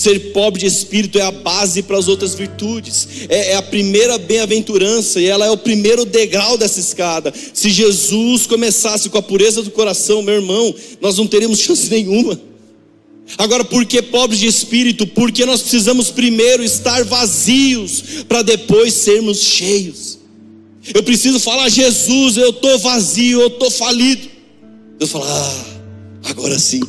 Ser 0.03 0.31
pobre 0.33 0.59
de 0.59 0.65
espírito 0.65 1.17
é 1.17 1.21
a 1.21 1.31
base 1.31 1.83
para 1.83 1.97
as 1.97 2.07
outras 2.07 2.35
virtudes, 2.35 3.07
é, 3.29 3.51
é 3.51 3.55
a 3.55 3.61
primeira 3.61 4.17
bem-aventurança 4.17 5.21
e 5.21 5.25
ela 5.25 5.45
é 5.45 5.49
o 5.49 5.57
primeiro 5.57 6.03
degrau 6.03 6.57
dessa 6.57 6.79
escada. 6.79 7.33
Se 7.53 7.69
Jesus 7.69 8.45
começasse 8.45 9.09
com 9.09 9.17
a 9.17 9.21
pureza 9.21 9.61
do 9.61 9.71
coração, 9.71 10.21
meu 10.21 10.35
irmão, 10.35 10.75
nós 10.99 11.17
não 11.17 11.25
teríamos 11.25 11.59
chance 11.59 11.89
nenhuma. 11.89 12.39
Agora, 13.37 13.63
por 13.63 13.85
que 13.85 14.01
pobres 14.01 14.39
de 14.39 14.47
espírito? 14.47 15.07
Porque 15.07 15.45
nós 15.45 15.61
precisamos 15.61 16.11
primeiro 16.11 16.63
estar 16.63 17.05
vazios 17.05 18.25
para 18.27 18.41
depois 18.41 18.93
sermos 18.93 19.39
cheios. 19.39 20.19
Eu 20.93 21.01
preciso 21.03 21.39
falar, 21.39 21.69
Jesus, 21.69 22.35
eu 22.35 22.49
estou 22.49 22.77
vazio, 22.79 23.39
eu 23.39 23.47
estou 23.47 23.71
falido. 23.71 24.27
Deus 24.99 25.11
fala, 25.11 25.25
ah, 25.29 25.73
Agora 26.23 26.57
sim. 26.57 26.81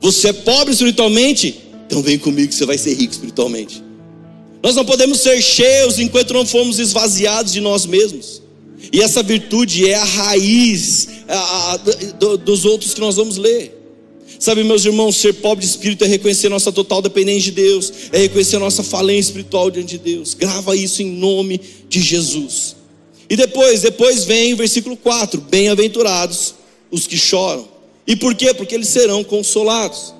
Você 0.00 0.28
é 0.28 0.32
pobre 0.32 0.72
espiritualmente? 0.72 1.69
Então 1.90 2.02
vem 2.02 2.16
comigo 2.16 2.48
que 2.48 2.54
você 2.54 2.64
vai 2.64 2.78
ser 2.78 2.94
rico 2.94 3.12
espiritualmente. 3.12 3.82
Nós 4.62 4.76
não 4.76 4.84
podemos 4.84 5.18
ser 5.18 5.42
cheios 5.42 5.98
enquanto 5.98 6.32
não 6.32 6.46
formos 6.46 6.78
esvaziados 6.78 7.52
de 7.52 7.60
nós 7.60 7.84
mesmos. 7.84 8.40
E 8.92 9.00
essa 9.02 9.24
virtude 9.24 9.88
é 9.90 9.96
a 9.96 10.04
raiz 10.04 11.08
a, 11.26 11.72
a, 11.72 11.76
do, 11.76 12.38
dos 12.38 12.64
outros 12.64 12.94
que 12.94 13.00
nós 13.00 13.16
vamos 13.16 13.36
ler. 13.36 13.76
Sabe, 14.38 14.62
meus 14.62 14.84
irmãos, 14.84 15.16
ser 15.16 15.34
pobre 15.34 15.64
de 15.64 15.70
espírito 15.70 16.04
é 16.04 16.06
reconhecer 16.06 16.48
nossa 16.48 16.70
total 16.70 17.02
dependência 17.02 17.50
de 17.50 17.50
Deus, 17.50 17.92
é 18.12 18.18
reconhecer 18.18 18.58
nossa 18.58 18.84
falência 18.84 19.30
espiritual 19.30 19.68
diante 19.68 19.98
de 19.98 19.98
Deus. 19.98 20.32
Grava 20.32 20.76
isso 20.76 21.02
em 21.02 21.10
nome 21.10 21.60
de 21.88 22.00
Jesus. 22.00 22.76
E 23.28 23.34
depois, 23.34 23.82
depois 23.82 24.24
vem 24.24 24.54
o 24.54 24.56
versículo 24.56 24.96
4: 24.96 25.40
Bem-aventurados 25.40 26.54
os 26.88 27.08
que 27.08 27.18
choram. 27.18 27.68
E 28.06 28.14
por 28.14 28.32
quê? 28.36 28.54
Porque 28.54 28.76
eles 28.76 28.88
serão 28.88 29.24
consolados. 29.24 30.19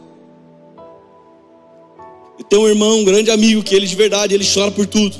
E 2.40 2.44
tem 2.44 2.58
um 2.58 2.66
irmão, 2.66 3.00
um 3.00 3.04
grande 3.04 3.30
amigo, 3.30 3.62
que 3.62 3.74
ele 3.74 3.86
de 3.86 3.94
verdade, 3.94 4.34
ele 4.34 4.46
chora 4.50 4.70
por 4.70 4.86
tudo. 4.86 5.14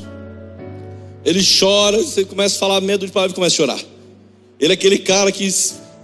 Ele 1.22 1.44
chora, 1.44 1.98
você 1.98 2.24
começa 2.24 2.56
a 2.56 2.58
falar 2.58 2.80
medo 2.80 3.04
de 3.04 3.12
palavra 3.12 3.32
e 3.32 3.34
começa 3.34 3.54
a 3.54 3.56
chorar. 3.58 3.80
Ele 4.58 4.72
é 4.72 4.74
aquele 4.74 4.98
cara 4.98 5.30
que 5.30 5.46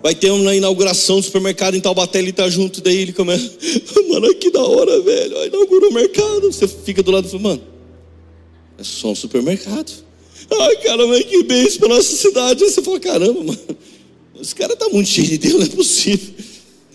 vai 0.03 0.15
ter 0.15 0.31
uma 0.31 0.55
inauguração 0.55 1.17
do 1.17 1.23
supermercado 1.23 1.75
em 1.75 1.81
Taubaté, 1.81 2.19
ele 2.19 2.33
tá 2.33 2.51
junto, 2.51 2.83
daí 2.83 2.99
ele 2.99 3.15
começa, 3.15 3.51
mano, 4.11 4.35
que 4.35 4.51
da 4.51 4.63
hora, 4.63 5.01
velho, 5.01 5.47
inaugurou 5.47 5.91
o 5.91 5.95
mercado. 5.95 6.53
Você 6.53 6.69
fica 6.69 7.03
do 7.03 7.11
lado 7.11 7.27
e 7.27 7.31
fala, 7.31 7.43
mano, 7.43 7.63
é 8.79 8.85
só 8.85 9.09
um 9.09 9.15
supermercado. 9.15 9.91
Ai, 10.53 10.77
cara, 10.77 11.25
que 11.25 11.43
bem 11.45 11.79
para 11.79 11.89
nossa 11.89 12.15
cidade. 12.15 12.63
Aí 12.63 12.71
você 12.71 12.83
fala, 12.83 13.01
caramba, 13.01 13.43
mano, 13.43 13.59
esse 14.39 14.55
cara 14.55 14.77
tá 14.77 14.87
muito 14.91 15.09
cheio 15.09 15.29
de 15.29 15.39
Deus, 15.39 15.55
não 15.55 15.63
é 15.63 15.69
possível. 15.71 16.35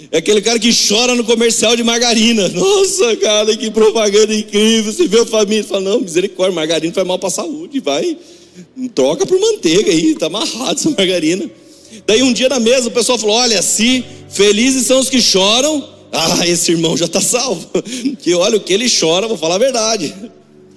É 0.10 0.18
aquele 0.18 0.42
cara 0.42 0.58
que 0.58 0.72
chora 0.74 1.16
no 1.16 1.24
comercial 1.24 1.76
de 1.76 1.84
margarina. 1.84 2.48
Nossa, 2.50 3.16
cara, 3.18 3.56
que 3.56 3.70
propaganda 3.70 4.34
incrível. 4.34 4.92
Você 4.92 5.08
vê 5.08 5.20
a 5.20 5.26
família 5.26 5.62
e 5.62 5.64
fala: 5.64 5.82
Não, 5.82 6.02
misericórdia, 6.02 6.56
margarina 6.56 6.94
faz 6.94 7.06
mal 7.06 7.20
para 7.20 7.28
a 7.28 7.32
saúde. 7.32 7.80
Vai, 7.80 8.18
troca 8.96 9.26
por 9.26 9.40
manteiga 9.40 9.92
aí, 9.92 10.16
tá 10.16 10.28
amarrado 10.28 10.80
essa 10.80 10.90
margarina. 10.90 11.50
Daí 12.08 12.24
um 12.24 12.34
dia 12.34 12.50
na 12.50 12.60
mesa 12.60 12.88
o 12.88 12.92
pessoal 12.92 13.18
falou: 13.18 13.36
Olha, 13.36 13.62
se 13.62 14.04
felizes 14.30 14.88
são 14.88 15.00
os 15.00 15.10
que 15.10 15.22
choram, 15.22 15.88
ah, 16.12 16.48
esse 16.48 16.72
irmão 16.72 16.98
já 16.98 17.06
está 17.06 17.22
salvo. 17.22 17.70
Que 18.22 18.34
olha 18.34 18.58
o 18.58 18.62
que 18.62 18.74
ele 18.74 18.88
chora, 18.90 19.28
vou 19.28 19.38
falar 19.38 19.56
a 19.56 19.60
verdade. 19.60 20.14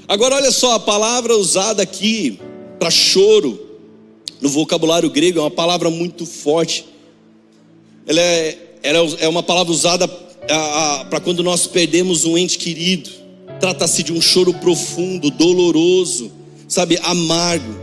Agora 0.06 0.37
olha 0.37 0.50
só, 0.50 0.72
a 0.74 0.80
palavra 0.80 1.37
usada 1.37 1.82
aqui 1.82 2.38
para 2.78 2.90
choro, 2.90 3.60
no 4.40 4.48
vocabulário 4.48 5.10
grego, 5.10 5.38
é 5.38 5.42
uma 5.42 5.50
palavra 5.50 5.90
muito 5.90 6.26
forte. 6.26 6.87
Ela 8.06 8.20
é 8.20 8.58
é 9.20 9.29
uma 9.29 9.42
palavra 9.42 9.73
usada 9.73 10.07
para 10.07 11.20
quando 11.20 11.42
nós 11.42 11.66
perdemos 11.66 12.25
um 12.25 12.37
ente 12.37 12.59
querido. 12.59 13.11
Trata-se 13.59 14.03
de 14.03 14.12
um 14.12 14.20
choro 14.20 14.53
profundo, 14.53 15.31
doloroso, 15.31 16.31
sabe, 16.68 16.99
amargo. 17.03 17.83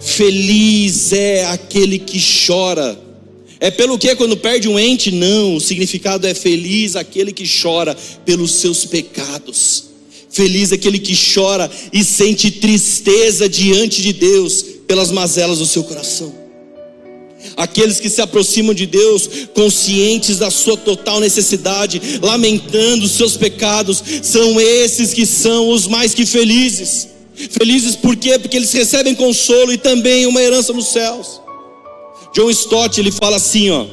Feliz 0.00 1.12
é 1.12 1.44
aquele 1.44 1.98
que 1.98 2.18
chora 2.46 2.98
É 3.60 3.70
pelo 3.70 3.98
que 3.98 4.14
quando 4.16 4.36
perde 4.36 4.68
um 4.68 4.78
ente? 4.78 5.10
Não, 5.10 5.56
o 5.56 5.60
significado 5.60 6.26
é 6.26 6.34
feliz 6.34 6.96
aquele 6.96 7.32
que 7.32 7.44
chora 7.46 7.96
pelos 8.24 8.52
seus 8.56 8.84
pecados. 8.84 9.84
Feliz 10.30 10.72
aquele 10.72 10.98
que 10.98 11.14
chora 11.14 11.70
e 11.92 12.02
sente 12.02 12.50
tristeza 12.50 13.48
diante 13.48 14.02
de 14.02 14.12
Deus 14.12 14.62
pelas 14.86 15.12
mazelas 15.12 15.58
do 15.58 15.66
seu 15.66 15.84
coração. 15.84 16.43
Aqueles 17.56 18.00
que 18.00 18.10
se 18.10 18.20
aproximam 18.20 18.74
de 18.74 18.86
Deus, 18.86 19.28
conscientes 19.54 20.38
da 20.38 20.50
sua 20.50 20.76
total 20.76 21.20
necessidade, 21.20 22.18
lamentando 22.20 23.04
os 23.04 23.12
seus 23.12 23.36
pecados, 23.36 24.02
são 24.22 24.60
esses 24.60 25.14
que 25.14 25.24
são 25.24 25.70
os 25.70 25.86
mais 25.86 26.14
que 26.14 26.26
felizes. 26.26 27.08
Felizes 27.50 27.96
por 27.96 28.16
quê? 28.16 28.38
Porque 28.38 28.56
eles 28.56 28.72
recebem 28.72 29.14
consolo 29.14 29.72
e 29.72 29.78
também 29.78 30.26
uma 30.26 30.40
herança 30.42 30.72
nos 30.72 30.88
céus. 30.88 31.40
John 32.34 32.50
Stott 32.50 33.00
ele 33.00 33.12
fala 33.12 33.36
assim, 33.36 33.70
ó: 33.70 33.86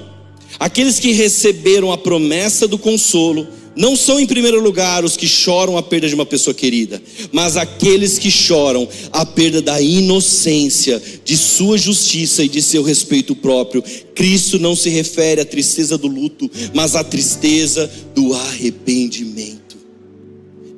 Aqueles 0.60 1.00
que 1.00 1.12
receberam 1.12 1.92
a 1.92 1.98
promessa 1.98 2.68
do 2.68 2.78
consolo 2.78 3.48
não 3.76 3.96
são 3.96 4.20
em 4.20 4.26
primeiro 4.26 4.62
lugar 4.62 5.04
os 5.06 5.16
que 5.16 5.28
choram 5.28 5.78
a 5.78 5.84
perda 5.84 6.08
de 6.08 6.16
uma 6.16 6.26
pessoa 6.26 6.54
querida, 6.54 7.02
mas 7.32 7.56
aqueles 7.56 8.20
que 8.20 8.30
choram 8.30 8.88
a 9.12 9.26
perda 9.26 9.62
da 9.62 9.82
inocência, 9.82 11.02
de 11.24 11.38
sua 11.38 11.78
justiça 11.78 12.44
e 12.44 12.50
de 12.50 12.62
seu 12.62 12.84
respeito 12.84 13.36
próprio. 13.36 13.84
Cristo 14.14 14.60
não 14.60 14.76
se 14.76 14.90
refere 14.90 15.42
à 15.42 15.46
tristeza 15.46 15.98
do 15.98 16.08
luto, 16.08 16.50
mas 16.74 16.96
à 16.96 17.04
tristeza 17.04 17.90
do 18.14 18.34
arrependimento. 18.34 19.61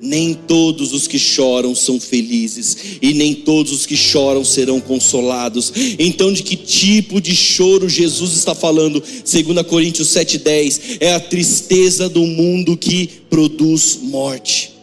Nem 0.06 0.34
todos 0.34 0.92
os 0.92 1.08
que 1.08 1.18
choram 1.18 1.74
são 1.74 1.98
felizes, 1.98 2.76
e 3.02 3.14
nem 3.14 3.34
todos 3.34 3.72
os 3.72 3.86
que 3.86 3.96
choram 3.96 4.44
serão 4.44 4.82
consolados. 4.82 5.72
Então, 5.98 6.34
de 6.34 6.44
que 6.44 6.58
tipo 6.58 7.22
de 7.22 7.34
choro 7.34 7.88
Jesus 7.88 8.34
está 8.34 8.54
falando? 8.54 9.02
2 9.02 9.66
Coríntios 9.66 10.10
7,10: 10.10 10.98
é 11.00 11.14
a 11.14 11.22
tristeza 11.22 12.10
do 12.10 12.28
mundo 12.28 12.76
que 12.76 13.08
produz 13.30 13.98
morte. 14.02 14.74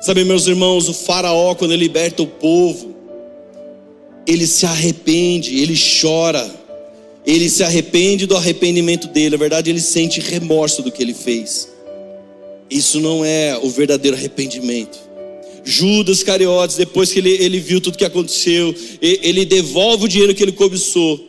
Sabe, 0.00 0.24
meus 0.24 0.46
irmãos, 0.46 0.88
o 0.88 0.94
Faraó, 0.94 1.54
quando 1.54 1.72
ele 1.72 1.84
liberta 1.84 2.22
o 2.22 2.26
povo, 2.26 2.94
ele 4.26 4.46
se 4.46 4.64
arrepende, 4.64 5.58
ele 5.58 5.78
chora, 6.00 6.50
ele 7.26 7.50
se 7.50 7.62
arrepende 7.62 8.24
do 8.24 8.34
arrependimento 8.34 9.08
dele, 9.08 9.30
na 9.30 9.36
verdade, 9.36 9.68
ele 9.68 9.80
sente 9.82 10.20
remorso 10.20 10.80
do 10.80 10.90
que 10.90 11.02
ele 11.02 11.12
fez. 11.12 11.68
Isso 12.72 13.00
não 13.00 13.22
é 13.22 13.58
o 13.62 13.68
verdadeiro 13.68 14.16
arrependimento. 14.16 14.98
Judas 15.62 16.22
Cariotes, 16.22 16.76
depois 16.76 17.12
que 17.12 17.18
ele, 17.18 17.30
ele 17.30 17.60
viu 17.60 17.80
tudo 17.80 17.98
que 17.98 18.04
aconteceu, 18.04 18.74
ele 19.00 19.44
devolve 19.44 20.06
o 20.06 20.08
dinheiro 20.08 20.34
que 20.34 20.42
ele 20.42 20.52
cobiçou. 20.52 21.20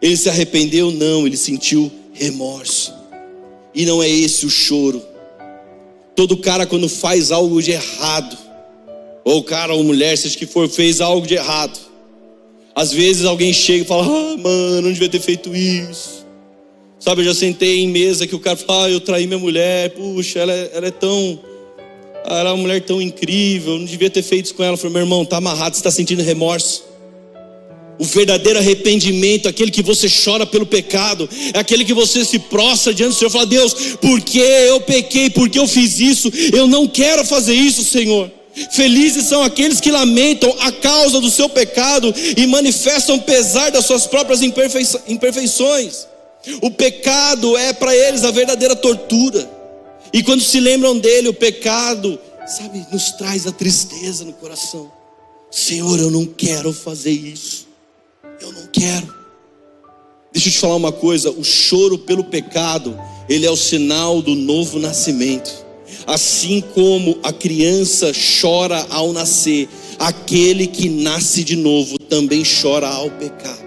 Ele 0.00 0.16
se 0.16 0.28
arrependeu? 0.28 0.90
Não, 0.90 1.26
ele 1.26 1.36
sentiu 1.36 1.90
remorso. 2.12 2.92
E 3.74 3.86
não 3.86 4.02
é 4.02 4.08
esse 4.08 4.44
o 4.44 4.50
choro. 4.50 5.02
Todo 6.14 6.36
cara, 6.36 6.66
quando 6.66 6.88
faz 6.88 7.32
algo 7.32 7.60
de 7.62 7.72
errado, 7.72 8.36
ou 9.24 9.42
cara 9.42 9.74
ou 9.74 9.82
mulher, 9.82 10.16
seja 10.16 10.36
que 10.36 10.46
for, 10.46 10.68
fez 10.68 11.00
algo 11.00 11.26
de 11.26 11.34
errado. 11.34 11.78
Às 12.74 12.92
vezes 12.92 13.24
alguém 13.24 13.52
chega 13.52 13.84
e 13.84 13.86
fala: 13.86 14.04
Ah, 14.04 14.36
mano, 14.36 14.82
não 14.82 14.92
devia 14.92 15.08
ter 15.08 15.20
feito 15.20 15.56
isso. 15.56 16.23
Sabe, 17.04 17.20
eu 17.20 17.26
já 17.26 17.34
sentei 17.34 17.80
em 17.80 17.88
mesa 17.88 18.26
que 18.26 18.34
o 18.34 18.38
cara 18.38 18.56
fala, 18.56 18.86
ah, 18.86 18.90
eu 18.90 18.98
traí 18.98 19.26
minha 19.26 19.38
mulher, 19.38 19.90
puxa, 19.90 20.38
ela 20.38 20.54
é, 20.54 20.70
ela 20.72 20.86
é 20.86 20.90
tão. 20.90 21.38
Ela 22.24 22.48
é 22.48 22.52
uma 22.52 22.56
mulher 22.56 22.80
tão 22.80 23.02
incrível, 23.02 23.78
não 23.78 23.84
devia 23.84 24.08
ter 24.08 24.22
feito 24.22 24.46
isso 24.46 24.54
com 24.54 24.64
ela. 24.64 24.72
Eu 24.72 24.78
falei, 24.78 24.94
meu 24.94 25.02
irmão, 25.02 25.22
tá 25.22 25.36
amarrado, 25.36 25.74
você 25.74 25.80
está 25.80 25.90
sentindo 25.90 26.22
remorso. 26.22 26.82
O 27.98 28.04
verdadeiro 28.04 28.58
arrependimento, 28.58 29.46
aquele 29.46 29.70
que 29.70 29.82
você 29.82 30.08
chora 30.08 30.46
pelo 30.46 30.64
pecado, 30.64 31.28
é 31.52 31.58
aquele 31.58 31.84
que 31.84 31.92
você 31.92 32.24
se 32.24 32.38
prostra 32.38 32.94
diante 32.94 33.10
do 33.10 33.18
Senhor 33.18 33.28
e 33.28 33.32
fala: 33.32 33.46
Deus, 33.46 33.74
porque 34.00 34.38
eu 34.38 34.80
pequei, 34.80 35.28
porque 35.28 35.58
eu 35.58 35.68
fiz 35.68 36.00
isso, 36.00 36.32
eu 36.54 36.66
não 36.66 36.88
quero 36.88 37.22
fazer 37.22 37.52
isso, 37.52 37.84
Senhor. 37.84 38.32
Felizes 38.70 39.26
são 39.26 39.42
aqueles 39.42 39.78
que 39.78 39.90
lamentam 39.90 40.56
a 40.58 40.72
causa 40.72 41.20
do 41.20 41.28
seu 41.28 41.50
pecado 41.50 42.14
e 42.34 42.46
manifestam 42.46 43.18
pesar 43.18 43.70
das 43.70 43.84
suas 43.84 44.06
próprias 44.06 44.40
imperfeições. 44.40 46.13
O 46.60 46.70
pecado 46.70 47.56
é 47.56 47.72
para 47.72 47.94
eles 47.94 48.24
a 48.24 48.30
verdadeira 48.30 48.76
tortura. 48.76 49.48
E 50.12 50.22
quando 50.22 50.42
se 50.42 50.60
lembram 50.60 50.98
dele, 50.98 51.28
o 51.28 51.34
pecado, 51.34 52.18
sabe, 52.46 52.86
nos 52.92 53.12
traz 53.12 53.46
a 53.46 53.52
tristeza 53.52 54.24
no 54.24 54.32
coração. 54.34 54.90
Senhor, 55.50 55.98
eu 55.98 56.10
não 56.10 56.26
quero 56.26 56.72
fazer 56.72 57.12
isso. 57.12 57.66
Eu 58.40 58.52
não 58.52 58.66
quero. 58.66 59.14
Deixa 60.32 60.48
eu 60.48 60.52
te 60.52 60.58
falar 60.58 60.76
uma 60.76 60.92
coisa: 60.92 61.30
o 61.30 61.44
choro 61.44 61.98
pelo 61.98 62.24
pecado, 62.24 62.98
ele 63.28 63.46
é 63.46 63.50
o 63.50 63.56
sinal 63.56 64.20
do 64.20 64.34
novo 64.34 64.78
nascimento. 64.78 65.64
Assim 66.06 66.60
como 66.74 67.18
a 67.22 67.32
criança 67.32 68.12
chora 68.40 68.84
ao 68.90 69.12
nascer, 69.12 69.68
aquele 69.98 70.66
que 70.66 70.88
nasce 70.88 71.42
de 71.42 71.56
novo 71.56 71.98
também 71.98 72.42
chora 72.44 72.88
ao 72.88 73.10
pecar. 73.12 73.63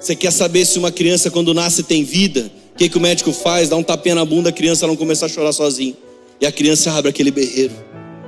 Você 0.00 0.16
quer 0.16 0.32
saber 0.32 0.64
se 0.64 0.78
uma 0.78 0.90
criança 0.90 1.30
quando 1.30 1.52
nasce 1.52 1.82
tem 1.82 2.02
vida? 2.02 2.50
O 2.74 2.78
que, 2.78 2.88
que 2.88 2.96
o 2.96 3.00
médico 3.00 3.32
faz? 3.32 3.68
Dá 3.68 3.76
um 3.76 3.82
tapinha 3.82 4.14
na 4.14 4.24
bunda, 4.24 4.48
a 4.48 4.52
criança 4.52 4.86
não 4.86 4.96
começa 4.96 5.26
a 5.26 5.28
chorar 5.28 5.52
sozinha. 5.52 5.94
E 6.40 6.46
a 6.46 6.50
criança 6.50 6.90
abre 6.92 7.10
aquele 7.10 7.30
berreiro. 7.30 7.74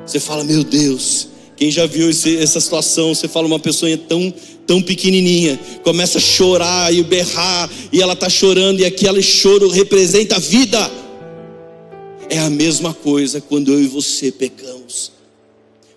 Você 0.05 0.21
fala, 0.21 0.45
meu 0.45 0.63
Deus, 0.63 1.29
quem 1.57 1.71
já 1.71 1.87
viu 1.87 2.11
esse, 2.11 2.37
essa 2.37 2.61
situação? 2.61 3.15
Você 3.15 3.27
fala 3.27 3.47
uma 3.47 3.59
pessoa 3.59 3.97
tão, 3.97 4.33
tão 4.67 4.83
pequenininha, 4.83 5.59
começa 5.83 6.19
a 6.19 6.21
chorar 6.21 6.93
e 6.93 7.03
berrar, 7.03 7.71
e 7.91 8.03
ela 8.03 8.13
está 8.13 8.29
chorando, 8.29 8.81
e 8.81 8.85
aquele 8.85 9.23
choro 9.23 9.71
representa 9.71 10.37
a 10.37 10.39
vida. 10.39 10.91
É 12.29 12.39
a 12.39 12.51
mesma 12.51 12.93
coisa 12.93 13.41
quando 13.41 13.73
eu 13.73 13.81
e 13.81 13.87
você 13.87 14.31
pecamos. 14.31 15.13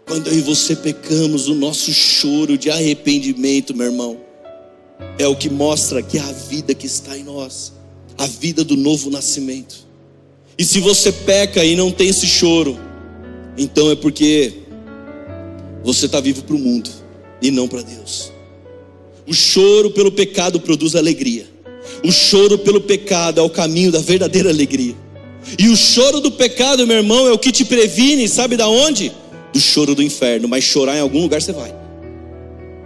Quando 0.06 0.28
eu 0.28 0.38
e 0.38 0.42
você 0.42 0.74
pecamos, 0.74 1.50
o 1.50 1.56
nosso 1.56 1.92
choro 1.92 2.58
de 2.58 2.70
arrependimento, 2.70 3.76
meu 3.76 3.88
irmão, 3.88 4.25
é 5.18 5.28
o 5.28 5.36
que 5.36 5.50
mostra 5.50 6.02
que 6.02 6.18
é 6.18 6.22
a 6.22 6.32
vida 6.32 6.74
que 6.74 6.86
está 6.86 7.18
em 7.18 7.24
nós, 7.24 7.74
a 8.18 8.28
vida 8.28 8.64
do 8.64 8.76
novo 8.76 9.10
nascimento. 9.10 9.86
E 10.58 10.64
se 10.64 10.80
você 10.80 11.12
peca 11.12 11.64
e 11.64 11.76
não 11.76 11.92
tem 11.92 12.10
esse 12.10 12.28
choro, 12.28 12.78
então 13.58 13.92
é 13.92 13.96
porque 13.96 14.54
você 15.84 16.06
está 16.06 16.20
vivo 16.20 16.44
para 16.44 16.56
o 16.56 16.60
mundo 16.60 16.90
e 17.42 17.52
não 17.52 17.68
para 17.68 17.82
Deus. 17.82 18.32
O 19.28 19.34
choro 19.34 19.92
pelo 19.92 20.12
pecado 20.12 20.60
produz 20.60 20.96
alegria. 20.96 21.48
O 22.04 22.12
choro 22.12 22.58
pelo 22.58 22.82
pecado 22.82 23.40
é 23.40 23.44
o 23.44 23.50
caminho 23.50 23.92
da 23.92 24.00
verdadeira 24.00 24.50
alegria. 24.50 24.96
E 25.60 25.68
o 25.70 25.76
choro 25.76 26.20
do 26.20 26.32
pecado, 26.32 26.88
meu 26.88 26.98
irmão, 26.98 27.28
é 27.28 27.32
o 27.32 27.38
que 27.38 27.52
te 27.52 27.66
previne, 27.66 28.28
sabe 28.28 28.58
da 28.58 28.68
onde? 28.68 29.12
Do 29.54 29.60
choro 29.60 29.94
do 29.94 30.02
inferno. 30.02 30.48
Mas 30.48 30.64
chorar 30.64 30.98
em 30.98 31.02
algum 31.02 31.22
lugar 31.22 31.42
você 31.42 31.52
vai. 31.52 31.74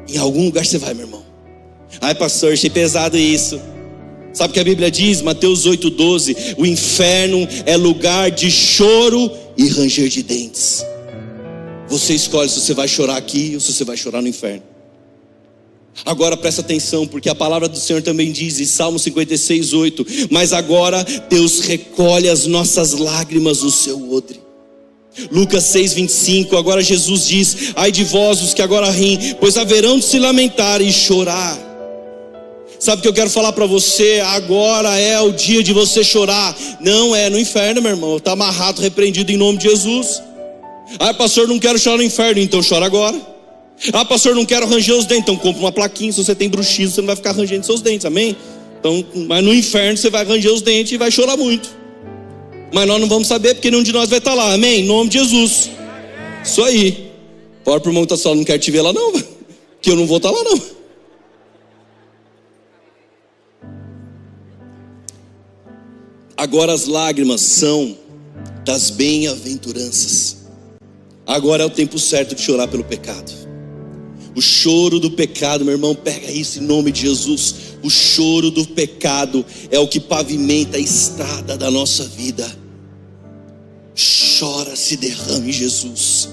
Em 0.07 0.17
algum 0.17 0.45
lugar 0.45 0.65
você 0.65 0.77
vai, 0.77 0.93
meu 0.93 1.05
irmão. 1.05 1.28
Ai, 2.02 2.15
pastor, 2.15 2.54
achei 2.54 2.69
pesado 2.69 3.17
isso. 3.17 3.60
Sabe 4.34 4.52
o 4.52 4.54
que 4.54 4.60
a 4.60 4.63
Bíblia 4.63 4.91
diz? 4.91 5.21
Mateus 5.21 5.65
8,12: 5.65 6.56
O 6.58 6.65
inferno 6.65 7.47
é 7.65 7.75
lugar 7.75 8.32
de 8.32 8.49
choro 8.52 9.32
e 9.58 9.67
ranger 9.67 10.08
de 10.08 10.23
dentes. 10.23 10.86
Você 11.88 12.13
escolhe 12.13 12.49
se 12.49 12.62
você 12.62 12.73
vai 12.73 12.88
chorar 12.88 13.17
aqui 13.17 13.52
ou 13.56 13.60
se 13.60 13.73
você 13.73 13.84
vai 13.84 13.97
chorar 13.97 14.21
no 14.21 14.28
inferno. 14.28 14.63
Agora 16.06 16.38
presta 16.38 16.62
atenção, 16.62 17.06
porque 17.06 17.28
a 17.28 17.36
palavra 17.36 17.67
do 17.67 17.78
Senhor 17.78 18.02
também 18.02 18.32
diz 18.32 18.60
em 18.60 18.65
Salmo 18.65 18.99
56, 18.99 19.73
8: 19.73 20.06
Mas 20.30 20.54
agora 20.54 21.04
Deus 21.30 21.62
recolhe 21.62 22.30
as 22.30 22.45
nossas 22.45 22.93
lágrimas 22.93 23.63
no 23.63 23.71
seu 23.71 24.12
odre. 24.13 24.39
Lucas 25.32 25.65
6, 25.65 25.93
25, 25.93 26.56
agora 26.56 26.82
Jesus 26.82 27.27
diz: 27.27 27.73
Ai 27.75 27.92
de 27.92 28.04
vós 28.04 28.42
os 28.42 28.54
que 28.54 28.62
agora 28.62 28.90
riem, 28.90 29.35
pois 29.40 29.58
haverão 29.58 30.00
de 30.00 30.06
se 30.06 30.19
lamentar 30.19 30.81
e 30.81 30.94
chorar. 30.94 31.68
Sabe 32.80 33.00
o 33.00 33.02
que 33.02 33.08
eu 33.10 33.13
quero 33.13 33.30
falar 33.30 33.52
para 33.52 33.65
você? 33.65 34.21
Agora 34.25 34.98
é 34.98 35.19
o 35.19 35.34
dia 35.34 35.62
de 35.62 35.73
você 35.73 36.02
chorar. 36.02 36.56
Não 36.80 37.13
é 37.13 37.30
no 37.30 37.38
inferno, 37.38 37.82
meu 37.82 37.92
irmão. 37.92 38.15
Está 38.15 38.32
amarrado, 38.32 38.82
repreendido 38.82 39.30
em 39.34 39.38
nome 39.38 39.58
de 39.58 39.69
Jesus. 39.69 40.23
Ah, 40.98 41.13
pastor, 41.13 41.46
não 41.46 41.60
quero 41.60 41.77
chorar 41.77 41.98
no 41.98 42.04
inferno, 42.04 42.40
então 42.40 42.62
chora 42.67 42.86
agora. 42.86 43.19
Ah, 43.92 44.06
pastor, 44.06 44.34
não 44.34 44.46
quero 44.46 44.65
ranger 44.65 44.96
os 44.96 45.06
dentes, 45.06 45.23
então 45.23 45.36
compra 45.36 45.60
uma 45.60 45.71
plaquinha. 45.73 46.12
Se 46.13 46.23
você 46.23 46.34
tem 46.34 46.48
bruxismo, 46.48 46.96
você 46.96 47.02
não 47.02 47.08
vai 47.08 47.17
ficar 47.17 47.34
rangendo 47.34 47.65
seus 47.65 47.82
dentes, 47.82 48.06
amém? 48.06 48.36
Então, 48.80 49.06
mas 49.27 49.44
no 49.44 49.54
inferno 49.54 49.98
você 49.98 50.10
vai 50.10 50.23
ranger 50.23 50.54
os 50.54 50.62
dentes 50.62 50.94
e 50.94 50.98
vai 50.98 51.12
chorar 51.12 51.36
muito. 51.36 51.69
Mas 52.73 52.88
nós 52.88 53.02
não 53.02 53.10
vamos 53.10 53.27
saber 53.27 53.56
porque 53.56 53.69
nenhum 53.69 53.84
de 53.84 53.92
nós 53.92 54.10
vai 54.10 54.19
estar 54.19 54.34
lá, 54.34 54.54
amém? 54.54 54.82
Em 54.82 54.86
nome 54.86 55.10
de 55.10 55.19
Jesus. 55.19 55.69
Isso 56.46 56.63
aí. 56.63 57.12
Fora 57.65 57.82
pro 57.82 57.90
irmão 57.92 58.06
que 58.06 58.13
está 58.13 58.23
só, 58.23 58.34
não 58.34 58.46
quer 58.46 58.58
te 58.58 58.71
ver 58.71 58.82
lá, 58.82 58.94
não, 58.94 59.12
que 59.82 59.92
eu 59.92 59.98
não 59.98 60.08
vou 60.08 60.17
estar 60.17 60.32
lá, 60.32 60.44
não. 60.44 60.79
Agora 66.40 66.71
as 66.71 66.85
lágrimas 66.85 67.42
são 67.42 67.98
das 68.63 68.90
bem-aventuranças. 68.90 70.37
Agora 71.27 71.63
é 71.63 71.65
o 71.65 71.69
tempo 71.69 72.00
certo 72.00 72.33
de 72.33 72.42
chorar 72.42 72.69
pelo 72.69 72.85
pecado. 72.85 73.29
O 74.33 74.42
choro 74.42 75.02
do 75.02 75.12
pecado, 75.12 75.65
meu 75.65 75.73
irmão, 75.73 75.94
pega 75.94 76.31
isso 76.31 76.60
em 76.60 76.62
nome 76.62 76.94
de 76.94 77.02
Jesus. 77.02 77.56
o 77.83 77.90
choro 77.90 78.50
do 78.52 78.65
pecado 78.65 79.46
é 79.69 79.77
o 79.79 79.87
que 79.90 80.00
pavimenta 80.00 80.77
a 80.77 80.79
estrada 80.79 81.58
da 81.58 81.69
nossa 81.69 82.06
vida. 82.06 82.50
Chora, 84.40 84.77
se 84.77 84.96
derrame, 84.96 85.52
Jesus. 85.52 86.29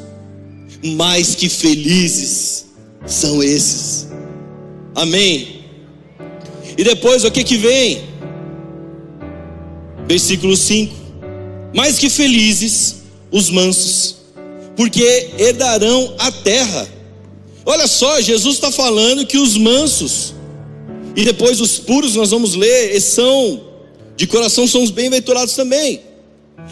Mais 0.85 1.35
que 1.35 1.49
felizes 1.49 2.67
são 3.05 3.43
esses. 3.43 4.07
Amém. 4.95 5.65
E 6.79 6.85
depois 6.85 7.25
o 7.25 7.31
que 7.33 7.43
que 7.43 7.57
vem? 7.57 8.16
Versículo 10.09 10.57
5. 10.57 10.95
Mais 11.75 11.99
que 11.99 12.09
felizes 12.09 12.97
os 13.31 13.51
mansos, 13.51 14.17
porque 14.77 15.31
herdarão 15.39 16.15
a 16.19 16.31
terra. 16.31 16.89
Olha 17.65 17.87
só, 17.87 18.21
Jesus 18.21 18.55
está 18.55 18.71
falando 18.71 19.27
que 19.27 19.37
os 19.37 19.57
mansos, 19.57 20.35
e 21.17 21.25
depois 21.25 21.61
os 21.61 21.79
puros, 21.79 22.15
nós 22.15 22.31
vamos 22.31 22.55
ler, 22.55 22.99
são, 23.01 23.61
de 24.17 24.27
coração, 24.27 24.67
são 24.67 24.83
os 24.83 24.91
bem-aventurados 24.91 25.55
também. 25.55 26.01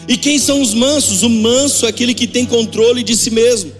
E 0.07 0.17
quem 0.17 0.39
são 0.39 0.61
os 0.61 0.73
mansos? 0.73 1.23
O 1.23 1.29
manso 1.29 1.85
é 1.85 1.89
aquele 1.89 2.13
que 2.13 2.27
tem 2.27 2.45
controle 2.45 3.03
de 3.03 3.15
si 3.15 3.29
mesmo. 3.29 3.71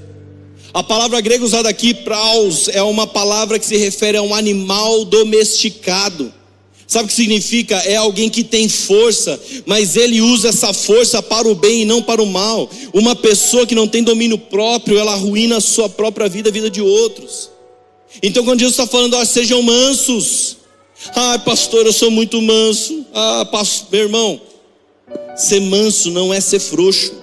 A 0.73 0.83
palavra 0.83 1.21
grega 1.21 1.45
usada 1.45 1.69
aqui, 1.69 1.93
praus, 1.93 2.67
é 2.67 2.83
uma 2.83 3.07
palavra 3.07 3.57
que 3.57 3.65
se 3.65 3.77
refere 3.77 4.17
a 4.17 4.21
um 4.21 4.35
animal 4.35 5.05
domesticado. 5.05 6.33
Sabe 6.87 7.05
o 7.05 7.07
que 7.07 7.13
significa? 7.13 7.75
É 7.77 7.95
alguém 7.95 8.29
que 8.29 8.43
tem 8.43 8.69
força, 8.69 9.39
mas 9.65 9.95
ele 9.95 10.21
usa 10.21 10.49
essa 10.49 10.71
força 10.71 11.21
para 11.21 11.47
o 11.47 11.55
bem 11.55 11.81
e 11.81 11.85
não 11.85 12.01
para 12.01 12.21
o 12.21 12.27
mal. 12.27 12.69
Uma 12.93 13.15
pessoa 13.15 13.65
que 13.65 13.73
não 13.73 13.87
tem 13.87 14.03
domínio 14.03 14.37
próprio, 14.37 14.97
ela 14.97 15.13
arruína 15.13 15.57
a 15.57 15.61
sua 15.61 15.89
própria 15.89 16.29
vida, 16.29 16.49
a 16.49 16.53
vida 16.53 16.69
de 16.69 16.81
outros. 16.81 17.49
Então, 18.21 18.45
quando 18.45 18.59
Jesus 18.59 18.77
está 18.77 18.85
falando, 18.85 19.15
ó, 19.15 19.25
sejam 19.25 19.61
mansos. 19.61 20.57
Ah, 21.15 21.39
pastor, 21.39 21.85
eu 21.85 21.93
sou 21.93 22.11
muito 22.11 22.41
manso. 22.41 23.05
Ah, 23.13 23.47
pastor, 23.51 23.89
meu 23.91 24.01
irmão, 24.01 24.41
ser 25.35 25.61
manso 25.61 26.11
não 26.11 26.33
é 26.33 26.39
ser 26.39 26.59
frouxo. 26.59 27.13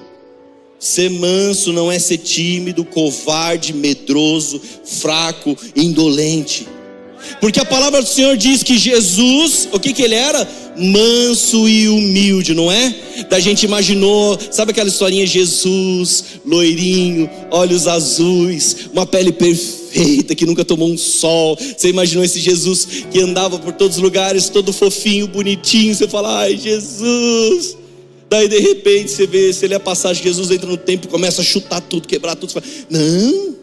Ser 0.78 1.08
manso 1.08 1.72
não 1.72 1.92
é 1.92 1.98
ser 2.00 2.18
tímido, 2.18 2.84
covarde, 2.84 3.72
medroso, 3.72 4.60
fraco, 4.84 5.56
indolente. 5.76 6.66
Porque 7.40 7.60
a 7.60 7.64
palavra 7.64 8.02
do 8.02 8.08
Senhor 8.08 8.36
diz 8.36 8.62
que 8.62 8.78
Jesus, 8.78 9.68
o 9.72 9.78
que 9.78 9.92
que 9.92 10.02
ele 10.02 10.14
era? 10.14 10.48
Manso 10.76 11.68
e 11.68 11.88
humilde, 11.88 12.54
não 12.54 12.70
é? 12.70 12.94
Da 13.28 13.38
gente 13.38 13.64
imaginou, 13.64 14.38
sabe 14.50 14.70
aquela 14.70 14.88
historinha 14.88 15.26
Jesus, 15.26 16.24
loirinho, 16.44 17.28
olhos 17.50 17.86
azuis, 17.86 18.88
uma 18.92 19.06
pele 19.06 19.32
perfeita, 19.32 20.34
que 20.34 20.46
nunca 20.46 20.64
tomou 20.64 20.90
um 20.90 20.96
sol. 20.96 21.56
Você 21.56 21.88
imaginou 21.88 22.24
esse 22.24 22.40
Jesus 22.40 22.86
que 23.10 23.20
andava 23.20 23.58
por 23.58 23.72
todos 23.72 23.96
os 23.96 24.02
lugares, 24.02 24.48
todo 24.48 24.72
fofinho, 24.72 25.26
bonitinho, 25.26 25.94
você 25.94 26.08
fala: 26.08 26.40
"Ai, 26.40 26.56
Jesus". 26.56 27.76
Daí 28.32 28.48
de 28.48 28.58
repente 28.60 29.10
você 29.10 29.26
vê, 29.26 29.52
se 29.52 29.66
ele 29.66 29.74
é 29.74 29.78
passagem, 29.78 30.22
Jesus 30.22 30.50
entra 30.50 30.66
no 30.66 30.78
templo, 30.78 31.06
começa 31.06 31.42
a 31.42 31.44
chutar 31.44 31.82
tudo, 31.82 32.08
quebrar 32.08 32.34
tudo. 32.34 32.50
Você 32.50 32.62
fala, 32.62 32.72
não, 32.88 33.54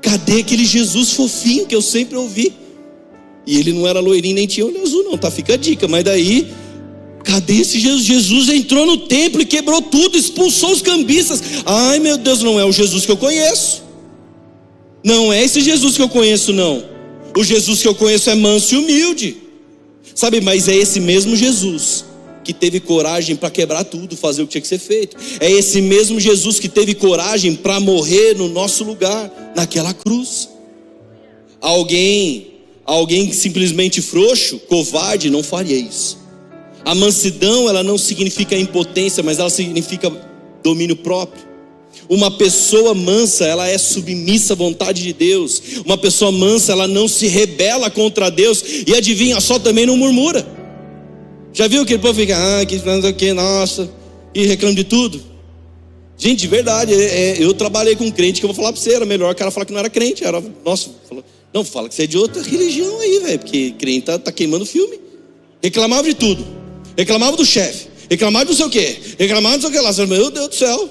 cadê 0.00 0.42
aquele 0.42 0.64
Jesus 0.64 1.10
fofinho 1.10 1.66
que 1.66 1.74
eu 1.74 1.82
sempre 1.82 2.16
ouvi? 2.16 2.52
E 3.46 3.58
ele 3.58 3.72
não 3.72 3.86
era 3.86 4.00
loirinho 4.00 4.34
nem 4.34 4.46
tinha 4.46 4.64
olho 4.64 4.82
azul, 4.82 5.04
não, 5.04 5.18
tá? 5.18 5.30
Fica 5.30 5.54
a 5.54 5.56
dica. 5.56 5.88
Mas 5.88 6.04
daí, 6.04 6.52
cadê 7.24 7.54
esse 7.54 7.78
Jesus? 7.78 8.04
Jesus 8.04 8.48
entrou 8.48 8.86
no 8.86 8.98
templo 8.98 9.42
e 9.42 9.44
quebrou 9.44 9.82
tudo, 9.82 10.16
expulsou 10.16 10.70
os 10.70 10.82
cambistas. 10.82 11.42
Ai 11.66 11.98
meu 11.98 12.16
Deus, 12.16 12.42
não 12.42 12.58
é 12.58 12.64
o 12.64 12.72
Jesus 12.72 13.04
que 13.04 13.12
eu 13.12 13.16
conheço. 13.16 13.82
Não 15.04 15.32
é 15.32 15.42
esse 15.42 15.60
Jesus 15.60 15.96
que 15.96 16.02
eu 16.02 16.08
conheço, 16.08 16.52
não. 16.52 16.84
O 17.36 17.42
Jesus 17.42 17.82
que 17.82 17.88
eu 17.88 17.94
conheço 17.94 18.30
é 18.30 18.34
manso 18.34 18.74
e 18.74 18.78
humilde. 18.78 19.36
Sabe, 20.14 20.40
mas 20.40 20.68
é 20.68 20.76
esse 20.76 21.00
mesmo 21.00 21.34
Jesus 21.34 22.04
que 22.44 22.52
teve 22.52 22.80
coragem 22.80 23.36
para 23.36 23.50
quebrar 23.50 23.84
tudo, 23.84 24.16
fazer 24.16 24.42
o 24.42 24.46
que 24.46 24.52
tinha 24.52 24.62
que 24.62 24.68
ser 24.68 24.78
feito. 24.78 25.16
É 25.40 25.50
esse 25.50 25.80
mesmo 25.80 26.18
Jesus 26.20 26.58
que 26.58 26.68
teve 26.68 26.94
coragem 26.94 27.54
para 27.54 27.80
morrer 27.80 28.34
no 28.36 28.48
nosso 28.48 28.84
lugar, 28.84 29.52
naquela 29.56 29.94
cruz. 29.94 30.48
Alguém 31.60 32.51
alguém 32.84 33.32
simplesmente 33.32 34.02
frouxo, 34.02 34.58
covarde, 34.60 35.30
não 35.30 35.42
faria 35.42 35.76
isso. 35.76 36.18
A 36.84 36.94
mansidão, 36.94 37.68
ela 37.68 37.82
não 37.82 37.96
significa 37.96 38.56
impotência, 38.56 39.22
mas 39.22 39.38
ela 39.38 39.50
significa 39.50 40.10
domínio 40.62 40.96
próprio. 40.96 41.52
Uma 42.08 42.30
pessoa 42.30 42.94
mansa, 42.94 43.46
ela 43.46 43.68
é 43.68 43.78
submissa 43.78 44.54
à 44.54 44.56
vontade 44.56 45.02
de 45.02 45.12
Deus. 45.12 45.62
Uma 45.84 45.96
pessoa 45.96 46.32
mansa, 46.32 46.72
ela 46.72 46.88
não 46.88 47.06
se 47.06 47.26
rebela 47.26 47.90
contra 47.90 48.30
Deus. 48.30 48.62
E 48.86 48.94
adivinha 48.94 49.40
só, 49.40 49.58
também 49.58 49.86
não 49.86 49.96
murmura. 49.96 50.46
Já 51.52 51.68
viu 51.68 51.82
aquele 51.82 52.00
povo 52.00 52.14
fica, 52.14 52.36
ah, 52.36 52.66
que 52.66 52.80
que, 53.12 53.32
nossa, 53.32 53.90
e 54.34 54.46
reclama 54.46 54.74
de 54.74 54.84
tudo? 54.84 55.22
Gente, 56.16 56.40
de 56.40 56.48
verdade, 56.48 56.94
é, 56.94 56.96
é, 56.96 57.36
eu 57.42 57.52
trabalhei 57.52 57.96
com 57.96 58.10
crente 58.10 58.40
que 58.40 58.46
eu 58.46 58.48
vou 58.48 58.56
falar 58.56 58.72
para 58.72 58.80
você, 58.80 58.94
era 58.94 59.04
melhor 59.04 59.32
o 59.32 59.34
cara 59.34 59.50
falar 59.50 59.66
que 59.66 59.72
não 59.72 59.80
era 59.80 59.90
crente, 59.90 60.24
era, 60.24 60.42
nossa, 60.64 60.90
falou, 61.08 61.24
não, 61.52 61.64
fala 61.64 61.88
que 61.88 61.94
você 61.94 62.04
é 62.04 62.06
de 62.06 62.16
outra 62.16 62.42
religião 62.42 62.98
aí, 63.00 63.18
velho, 63.20 63.38
porque 63.38 63.72
crente 63.72 64.06
tá, 64.06 64.18
tá 64.18 64.32
queimando 64.32 64.64
filme. 64.64 64.98
Reclamava 65.62 66.02
de 66.04 66.14
tudo. 66.14 66.44
Reclamava 66.96 67.36
do 67.36 67.44
chefe. 67.44 67.88
Reclamava 68.08 68.46
não 68.46 68.54
sei 68.54 68.66
o 68.66 68.70
quê. 68.70 68.96
Reclamava 69.18 69.56
não 69.56 69.60
sei 69.60 69.70
o 69.70 69.72
que 69.72 69.80
lá. 69.80 70.06
Meu 70.06 70.30
Deus 70.30 70.48
do 70.48 70.54
céu. 70.54 70.90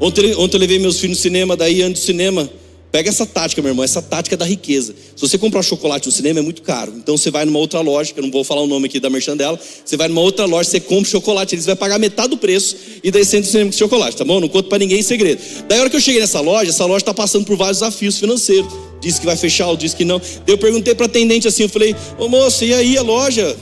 Ontem, 0.00 0.34
ontem 0.34 0.56
eu 0.56 0.60
levei 0.60 0.78
meus 0.78 0.98
filhos 0.98 1.18
no 1.18 1.22
cinema, 1.22 1.56
daí 1.56 1.82
antes 1.82 2.02
do 2.02 2.06
cinema. 2.06 2.50
Pega 2.90 3.08
essa 3.08 3.26
tática, 3.26 3.60
meu 3.60 3.72
irmão, 3.72 3.84
essa 3.84 4.00
tática 4.00 4.36
da 4.36 4.44
riqueza. 4.44 4.94
Se 5.16 5.20
você 5.20 5.36
comprar 5.36 5.62
chocolate 5.62 6.06
no 6.06 6.12
cinema 6.12 6.38
é 6.40 6.42
muito 6.42 6.62
caro. 6.62 6.92
Então 6.96 7.16
você 7.16 7.28
vai 7.28 7.44
numa 7.44 7.58
outra 7.58 7.80
loja, 7.80 8.12
que 8.12 8.20
eu 8.20 8.22
não 8.22 8.30
vou 8.30 8.44
falar 8.44 8.60
o 8.60 8.68
nome 8.68 8.86
aqui 8.86 9.00
da 9.00 9.10
merchan 9.10 9.36
dela. 9.36 9.58
Você 9.84 9.96
vai 9.96 10.06
numa 10.06 10.20
outra 10.20 10.44
loja, 10.44 10.70
você 10.70 10.78
compra 10.78 11.10
chocolate, 11.10 11.56
eles 11.56 11.66
vão 11.66 11.74
pagar 11.74 11.98
metade 11.98 12.28
do 12.28 12.36
preço 12.36 12.76
e 13.02 13.10
daí 13.10 13.24
você 13.24 13.38
entra 13.38 13.46
no 13.46 13.52
cinema 13.52 13.70
com 13.72 13.76
chocolate, 13.76 14.16
tá 14.16 14.24
bom? 14.24 14.38
Não 14.38 14.48
conto 14.48 14.68
para 14.68 14.78
ninguém 14.78 15.00
em 15.00 15.02
segredo. 15.02 15.40
Daí 15.66 15.78
a 15.78 15.80
hora 15.80 15.90
que 15.90 15.96
eu 15.96 16.00
cheguei 16.00 16.20
nessa 16.20 16.40
loja, 16.40 16.70
essa 16.70 16.84
loja 16.84 16.98
está 16.98 17.14
passando 17.14 17.44
por 17.44 17.56
vários 17.56 17.78
desafios 17.78 18.18
financeiros 18.18 18.72
disse 19.04 19.20
que 19.20 19.26
vai 19.26 19.36
fechar, 19.36 19.68
ou 19.68 19.76
disse 19.76 19.94
que 19.94 20.04
não. 20.04 20.20
Eu 20.46 20.56
perguntei 20.56 20.94
para 20.94 21.06
a 21.06 21.08
atendente 21.08 21.46
assim, 21.46 21.64
eu 21.64 21.68
falei, 21.68 21.94
ô 22.18 22.28
moça, 22.28 22.64
e 22.64 22.72
aí 22.72 22.96
a 22.96 23.02
loja? 23.02 23.56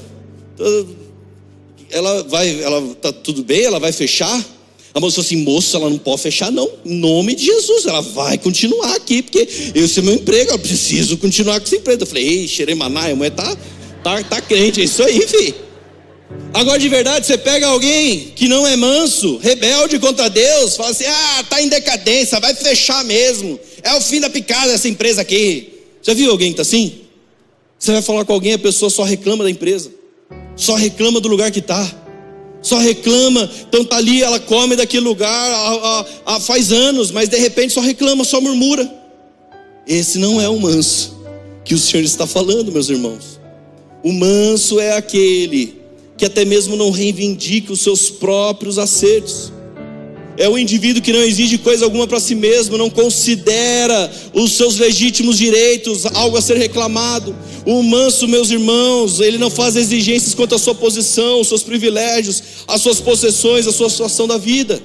Ela 1.91 2.23
vai, 2.25 2.63
ela 2.63 2.95
tá 3.01 3.13
tudo 3.13 3.43
bem? 3.43 3.65
Ela 3.65 3.81
vai 3.81 3.93
fechar? 3.93 4.43
A 4.95 5.01
moça 5.01 5.17
falou 5.17 5.27
assim, 5.27 5.37
moça, 5.37 5.77
ela 5.79 5.89
não 5.89 5.99
pode 5.99 6.21
fechar 6.21 6.53
não, 6.53 6.71
em 6.85 6.95
nome 6.95 7.35
de 7.35 7.47
Jesus, 7.47 7.87
ela 7.87 8.03
vai 8.03 8.37
continuar 8.37 8.95
aqui, 8.95 9.23
porque 9.23 9.49
esse 9.75 10.01
é 10.01 10.03
meu 10.03 10.15
emprego, 10.15 10.51
eu 10.51 10.59
preciso 10.59 11.17
continuar 11.17 11.59
com 11.61 11.67
esse 11.67 11.77
emprego. 11.77 12.03
Eu 12.03 12.07
falei, 12.07 12.29
ei, 12.29 12.49
xeremaná, 12.49 13.09
a 13.09 13.17
mulher 13.17 13.31
tá, 13.31 13.57
tá, 14.05 14.23
tá 14.23 14.41
crente, 14.43 14.83
é 14.83 14.85
isso 14.85 15.03
aí, 15.03 15.27
filho. 15.27 15.72
Agora 16.55 16.79
de 16.79 16.89
verdade, 16.89 17.27
você 17.27 17.39
pega 17.39 17.67
alguém 17.67 18.33
que 18.37 18.47
não 18.47 18.67
é 18.67 18.77
manso, 18.77 19.39
rebelde 19.39 19.99
contra 19.99 20.29
Deus, 20.29 20.77
fala 20.77 20.91
assim: 20.91 21.07
ah, 21.07 21.45
tá 21.49 21.63
em 21.63 21.69
decadência, 21.69 22.39
vai 22.41 22.55
fechar 22.55 23.03
mesmo. 23.05 23.59
É 23.83 23.95
o 23.95 24.01
fim 24.01 24.21
da 24.21 24.29
picada 24.29 24.73
essa 24.73 24.89
empresa 24.89 25.23
aqui. 25.23 25.81
Já 26.03 26.13
viu 26.15 26.31
alguém 26.31 26.53
que 26.53 26.61
está 26.61 26.63
assim? 26.63 27.01
Você 27.79 27.93
vai 27.93 28.03
falar 28.03 28.25
com 28.25 28.33
alguém, 28.33 28.53
a 28.53 28.59
pessoa 28.59 28.91
só 28.91 29.03
reclama 29.03 29.43
da 29.45 29.51
empresa, 29.51 29.91
só 30.55 30.75
reclama 30.75 31.21
do 31.21 31.29
lugar 31.29 31.51
que 31.51 31.59
está, 31.59 31.91
só 32.61 32.79
reclama. 32.79 33.51
Então 33.69 33.85
tá 33.85 33.97
ali, 33.97 34.23
ela 34.23 34.39
come 34.39 34.77
daquele 34.77 35.05
lugar 35.05 35.29
há, 36.25 36.39
faz 36.39 36.71
anos, 36.71 37.11
mas 37.11 37.29
de 37.29 37.39
repente 37.39 37.73
só 37.73 37.81
reclama, 37.81 38.25
só 38.25 38.41
murmura. 38.41 38.89
Esse 39.87 40.19
não 40.19 40.41
é 40.41 40.49
o 40.49 40.61
manso 40.61 41.19
que 41.65 41.75
o 41.75 41.79
Senhor 41.79 42.05
está 42.05 42.27
falando, 42.27 42.71
meus 42.71 42.89
irmãos. 42.89 43.41
O 44.03 44.13
manso 44.13 44.79
é 44.79 44.97
aquele 44.97 45.82
que 46.23 46.27
até 46.27 46.45
mesmo 46.45 46.77
não 46.77 46.93
reivindica 46.93 47.73
os 47.73 47.81
seus 47.81 48.09
próprios 48.09 48.79
acertos. 48.79 49.53
É 50.37 50.49
o 50.49 50.57
indivíduo 50.57 51.03
que 51.03 51.13
não 51.13 51.19
exige 51.19 51.59
coisa 51.59 51.85
alguma 51.85 52.07
para 52.07 52.21
si 52.21 52.37
mesmo, 52.37 52.79
não 52.79 52.89
considera 52.89 54.09
os 54.33 54.53
seus 54.53 54.79
legítimos 54.79 55.37
direitos 55.37 56.07
algo 56.07 56.37
a 56.37 56.41
ser 56.41 56.57
reclamado. 56.57 57.35
O 57.67 57.83
manso, 57.83 58.29
meus 58.29 58.53
irmãos, 58.53 59.19
ele 59.19 59.37
não 59.37 59.51
faz 59.51 59.75
exigências 59.75 60.33
quanto 60.33 60.55
à 60.55 60.61
sua 60.61 60.77
posição, 60.77 61.41
os 61.41 61.49
seus 61.49 61.65
privilégios, 61.65 62.41
as 62.69 62.81
suas 62.81 63.01
possessões, 63.01 63.67
a 63.67 63.73
sua 63.73 63.91
situação 63.91 64.29
da 64.29 64.39
vida. 64.39 64.81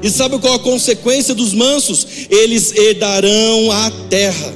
E 0.00 0.08
sabe 0.08 0.38
qual 0.38 0.54
a 0.54 0.58
consequência 0.60 1.34
dos 1.34 1.52
mansos? 1.52 2.06
Eles 2.30 2.72
herdarão 2.76 3.72
a 3.72 3.90
terra. 4.08 4.54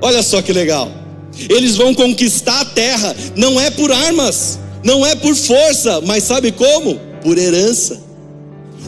Olha 0.00 0.22
só 0.22 0.40
que 0.40 0.50
legal. 0.50 1.01
Eles 1.48 1.76
vão 1.76 1.94
conquistar 1.94 2.60
a 2.60 2.64
terra, 2.64 3.14
não 3.36 3.60
é 3.60 3.70
por 3.70 3.90
armas, 3.90 4.58
não 4.84 5.04
é 5.04 5.14
por 5.14 5.34
força, 5.34 6.00
mas 6.02 6.24
sabe 6.24 6.52
como? 6.52 6.98
Por 7.22 7.38
herança. 7.38 8.00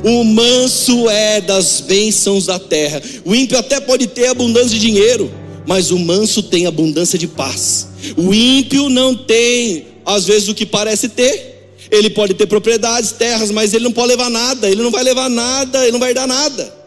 O 0.03 0.25
manso 0.25 1.09
é 1.09 1.41
das 1.41 1.81
bênçãos 1.81 2.47
da 2.47 2.59
terra. 2.59 3.01
O 3.25 3.35
ímpio 3.35 3.59
até 3.59 3.81
pode 3.81 4.07
ter 4.07 4.27
abundância 4.27 4.71
de 4.71 4.79
dinheiro, 4.79 5.33
mas 5.67 5.91
o 5.91 5.99
manso 5.99 6.43
tem 6.43 6.67
abundância 6.67 7.19
de 7.19 7.27
paz. 7.27 7.89
O 8.17 8.35
ímpio 8.35 8.89
não 8.89 9.15
tem, 9.15 9.87
às 10.05 10.27
vezes, 10.27 10.49
o 10.49 10.55
que 10.55 10.67
parece 10.67 11.09
ter. 11.09 11.53
Ele 11.91 12.11
pode 12.11 12.35
ter 12.35 12.47
propriedades, 12.47 13.13
terras, 13.13 13.51
mas 13.51 13.73
ele 13.73 13.85
não 13.85 13.93
pode 13.93 14.09
levar 14.09 14.31
nada, 14.31 14.69
ele 14.69 14.83
não 14.83 14.91
vai 14.91 15.03
levar 15.03 15.31
nada, 15.31 15.83
ele 15.83 15.93
não 15.93 16.01
vai 16.01 16.13
dar 16.13 16.27
nada. 16.27 16.84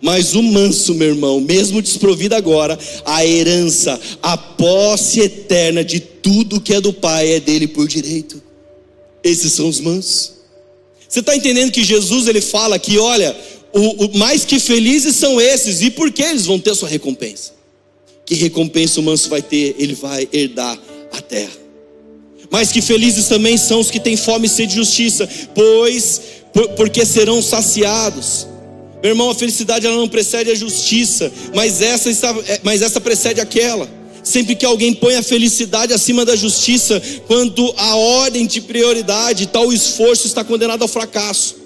Mas 0.00 0.34
o 0.34 0.42
manso, 0.42 0.94
meu 0.94 1.08
irmão, 1.08 1.40
mesmo 1.40 1.82
desprovido 1.82 2.34
agora, 2.34 2.78
a 3.04 3.26
herança, 3.26 4.00
a 4.22 4.36
posse 4.36 5.20
eterna 5.20 5.84
de 5.84 5.98
tudo 6.00 6.60
que 6.60 6.74
é 6.74 6.80
do 6.80 6.92
Pai 6.92 7.32
é 7.32 7.40
dele 7.40 7.66
por 7.66 7.88
direito. 7.88 8.40
Esses 9.22 9.52
são 9.52 9.68
os 9.68 9.80
mansos. 9.80 10.32
Você 11.08 11.20
está 11.20 11.34
entendendo 11.34 11.72
que 11.72 11.82
Jesus 11.82 12.26
ele 12.28 12.40
fala 12.40 12.78
que, 12.78 12.98
olha, 12.98 13.36
o, 13.72 14.04
o, 14.04 14.18
mais 14.18 14.44
que 14.44 14.58
felizes 14.58 15.16
são 15.16 15.40
esses, 15.40 15.82
e 15.82 15.90
por 15.90 16.12
que 16.12 16.22
eles 16.22 16.46
vão 16.46 16.58
ter 16.58 16.74
sua 16.74 16.88
recompensa? 16.88 17.52
Que 18.24 18.34
recompensa 18.34 19.00
o 19.00 19.02
manso 19.02 19.28
vai 19.28 19.42
ter? 19.42 19.74
Ele 19.78 19.94
vai 19.94 20.28
herdar 20.32 20.78
a 21.12 21.20
terra. 21.20 21.56
Mas 22.50 22.70
que 22.70 22.80
felizes 22.80 23.26
também 23.26 23.56
são 23.56 23.80
os 23.80 23.90
que 23.90 24.00
têm 24.00 24.16
fome 24.16 24.46
e 24.46 24.50
sede 24.50 24.70
de 24.70 24.76
justiça, 24.76 25.28
pois 25.54 26.20
por, 26.52 26.68
porque 26.70 27.04
serão 27.04 27.42
saciados. 27.42 28.46
Meu 29.02 29.12
irmão, 29.12 29.30
a 29.30 29.34
felicidade 29.34 29.86
ela 29.86 29.96
não 29.96 30.08
precede 30.08 30.50
a 30.50 30.54
justiça, 30.54 31.30
mas 31.54 31.80
essa, 31.80 32.10
está, 32.10 32.34
é, 32.46 32.60
mas 32.64 32.82
essa 32.82 33.00
precede 33.00 33.40
aquela. 33.40 33.88
Sempre 34.24 34.56
que 34.56 34.66
alguém 34.66 34.92
põe 34.92 35.14
a 35.14 35.22
felicidade 35.22 35.92
acima 35.92 36.24
da 36.24 36.34
justiça, 36.34 37.00
quando 37.26 37.72
a 37.76 37.96
ordem 37.96 38.46
de 38.46 38.60
prioridade, 38.60 39.46
tal 39.46 39.72
esforço 39.72 40.26
está 40.26 40.42
condenado 40.42 40.82
ao 40.82 40.88
fracasso. 40.88 41.56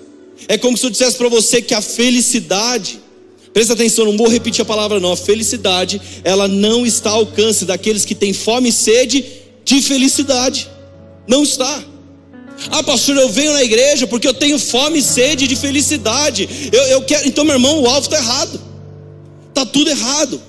É 0.46 0.58
como 0.58 0.76
se 0.76 0.84
eu 0.84 0.90
dissesse 0.90 1.16
para 1.16 1.28
você 1.28 1.62
que 1.62 1.74
a 1.74 1.80
felicidade, 1.80 3.00
presta 3.52 3.72
atenção, 3.72 4.04
não 4.04 4.16
vou 4.16 4.28
repetir 4.28 4.62
a 4.62 4.66
palavra 4.66 5.00
não, 5.00 5.12
a 5.12 5.16
felicidade, 5.16 6.00
ela 6.22 6.46
não 6.46 6.84
está 6.84 7.10
ao 7.10 7.20
alcance 7.20 7.64
daqueles 7.64 8.04
que 8.04 8.14
têm 8.14 8.32
fome 8.32 8.68
e 8.68 8.72
sede 8.72 9.24
de 9.64 9.80
felicidade. 9.80 10.68
Não 11.26 11.42
está. 11.42 11.82
Ah, 12.70 12.82
pastor, 12.82 13.16
eu 13.16 13.28
venho 13.28 13.52
na 13.52 13.62
igreja 13.62 14.06
porque 14.06 14.26
eu 14.26 14.34
tenho 14.34 14.58
fome 14.58 14.98
e 14.98 15.02
sede 15.02 15.46
de 15.46 15.56
felicidade. 15.56 16.48
Eu, 16.72 16.82
eu 16.84 17.02
quero. 17.02 17.28
Então, 17.28 17.44
meu 17.44 17.54
irmão, 17.54 17.82
o 17.82 17.86
alvo 17.86 18.06
está 18.06 18.18
errado. 18.18 18.60
Está 19.48 19.66
tudo 19.66 19.90
errado. 19.90 20.40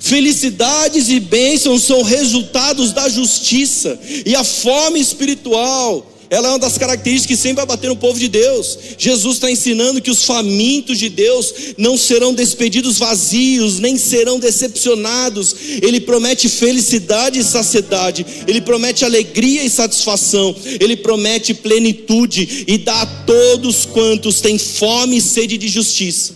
Felicidades 0.00 1.08
e 1.08 1.20
bênçãos 1.20 1.82
são 1.82 2.02
resultados 2.02 2.92
da 2.92 3.08
justiça. 3.08 3.98
E 4.24 4.34
a 4.34 4.44
fome 4.44 5.00
espiritual 5.00 6.11
ela 6.32 6.48
é 6.48 6.50
uma 6.52 6.58
das 6.58 6.78
características 6.78 7.36
que 7.36 7.42
sempre 7.42 7.56
vai 7.56 7.66
bater 7.66 7.88
no 7.88 7.96
povo 7.96 8.18
de 8.18 8.26
Deus. 8.26 8.78
Jesus 8.96 9.34
está 9.34 9.50
ensinando 9.50 10.00
que 10.00 10.10
os 10.10 10.24
famintos 10.24 10.98
de 10.98 11.10
Deus 11.10 11.52
não 11.76 11.94
serão 11.94 12.32
despedidos 12.32 12.96
vazios, 12.96 13.78
nem 13.78 13.98
serão 13.98 14.40
decepcionados. 14.40 15.54
Ele 15.82 16.00
promete 16.00 16.48
felicidade 16.48 17.38
e 17.38 17.44
saciedade, 17.44 18.24
ele 18.48 18.62
promete 18.62 19.04
alegria 19.04 19.62
e 19.62 19.68
satisfação, 19.68 20.56
ele 20.80 20.96
promete 20.96 21.52
plenitude 21.52 22.64
e 22.66 22.78
dá 22.78 23.02
a 23.02 23.06
todos 23.06 23.84
quantos 23.84 24.40
têm 24.40 24.56
fome 24.56 25.18
e 25.18 25.20
sede 25.20 25.58
de 25.58 25.68
justiça. 25.68 26.34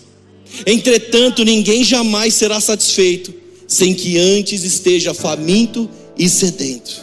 Entretanto, 0.66 1.42
ninguém 1.42 1.82
jamais 1.82 2.34
será 2.34 2.61
satisfeito 2.61 3.32
sem 3.66 3.94
que 3.94 4.18
antes 4.18 4.62
esteja 4.62 5.14
faminto 5.14 5.88
e 6.18 6.28
sedento. 6.28 7.01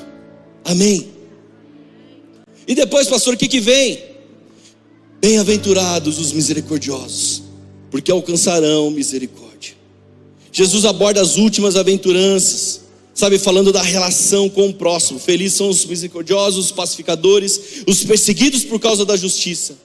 Amém. 0.64 1.13
E 2.68 2.76
depois, 2.76 3.08
pastor, 3.08 3.34
o 3.34 3.38
que, 3.38 3.48
que 3.48 3.60
vem? 3.60 4.02
Bem-aventurados 5.20 6.20
os 6.20 6.32
misericordiosos, 6.32 7.44
porque 7.90 8.12
alcançarão 8.12 8.92
misericórdia. 8.92 9.74
Jesus 10.52 10.86
aborda 10.86 11.22
as 11.22 11.38
últimas 11.38 11.76
aventuranças, 11.76 12.82
sabe, 13.14 13.38
falando 13.38 13.72
da 13.72 13.82
relação 13.82 14.50
com 14.50 14.70
o 14.70 14.74
próximo. 14.74 15.20
Felizes 15.20 15.58
são 15.58 15.70
os 15.70 15.86
misericordiosos, 15.86 16.66
os 16.66 16.72
pacificadores, 16.72 17.84
os 17.88 18.04
perseguidos 18.04 18.64
por 18.64 18.80
causa 18.80 19.06
da 19.06 19.16
justiça. 19.18 19.78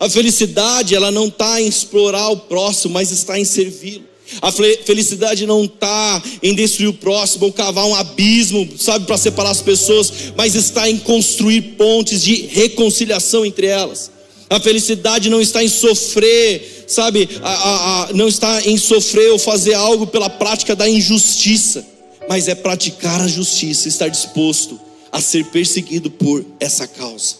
A 0.00 0.10
felicidade, 0.10 0.94
ela 0.94 1.10
não 1.10 1.28
está 1.28 1.60
em 1.60 1.66
explorar 1.66 2.28
o 2.28 2.36
próximo, 2.36 2.94
mas 2.94 3.10
está 3.10 3.38
em 3.38 3.44
servi-lo. 3.44 4.04
A 4.42 4.50
felicidade 4.50 5.46
não 5.46 5.64
está 5.64 6.22
em 6.42 6.54
destruir 6.54 6.88
o 6.88 6.94
próximo 6.94 7.46
ou 7.46 7.52
cavar 7.52 7.86
um 7.86 7.94
abismo, 7.94 8.68
sabe, 8.78 9.06
para 9.06 9.16
separar 9.16 9.50
as 9.50 9.62
pessoas, 9.62 10.12
mas 10.36 10.54
está 10.54 10.90
em 10.90 10.98
construir 10.98 11.62
pontes 11.76 12.22
de 12.22 12.46
reconciliação 12.46 13.46
entre 13.46 13.66
elas. 13.66 14.10
A 14.48 14.60
felicidade 14.60 15.28
não 15.28 15.40
está 15.40 15.62
em 15.62 15.68
sofrer, 15.68 16.84
sabe, 16.86 17.28
a, 17.42 17.50
a, 17.50 18.04
a, 18.04 18.12
não 18.12 18.28
está 18.28 18.62
em 18.62 18.76
sofrer 18.76 19.32
ou 19.32 19.38
fazer 19.38 19.74
algo 19.74 20.06
pela 20.06 20.30
prática 20.30 20.76
da 20.76 20.88
injustiça, 20.88 21.84
mas 22.28 22.46
é 22.46 22.54
praticar 22.54 23.20
a 23.20 23.28
justiça, 23.28 23.88
estar 23.88 24.08
disposto 24.08 24.78
a 25.10 25.20
ser 25.20 25.46
perseguido 25.46 26.10
por 26.10 26.44
essa 26.60 26.86
causa. 26.86 27.36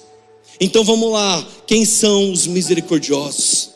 Então 0.61 0.83
vamos 0.83 1.13
lá, 1.13 1.47
quem 1.67 1.85
são 1.85 2.33
os 2.33 2.47
misericordiosos? 2.47 3.76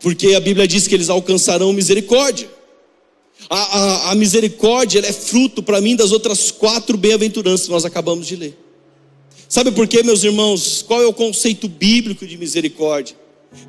Porque 0.00 0.34
a 0.34 0.40
Bíblia 0.40 0.66
diz 0.66 0.86
que 0.86 0.94
eles 0.94 1.08
alcançarão 1.08 1.72
misericórdia. 1.72 2.48
A, 3.48 3.56
a, 3.56 4.10
a 4.12 4.14
misericórdia 4.14 5.00
é 5.00 5.12
fruto 5.12 5.62
para 5.62 5.80
mim 5.80 5.96
das 5.96 6.12
outras 6.12 6.50
quatro 6.50 6.96
bem-aventuranças 6.96 7.66
que 7.66 7.72
nós 7.72 7.84
acabamos 7.84 8.26
de 8.26 8.36
ler. 8.36 8.58
Sabe 9.48 9.70
por 9.72 9.86
quê, 9.88 10.02
meus 10.02 10.22
irmãos? 10.24 10.84
Qual 10.86 11.00
é 11.00 11.06
o 11.06 11.12
conceito 11.12 11.68
bíblico 11.68 12.26
de 12.26 12.36
misericórdia? 12.36 13.16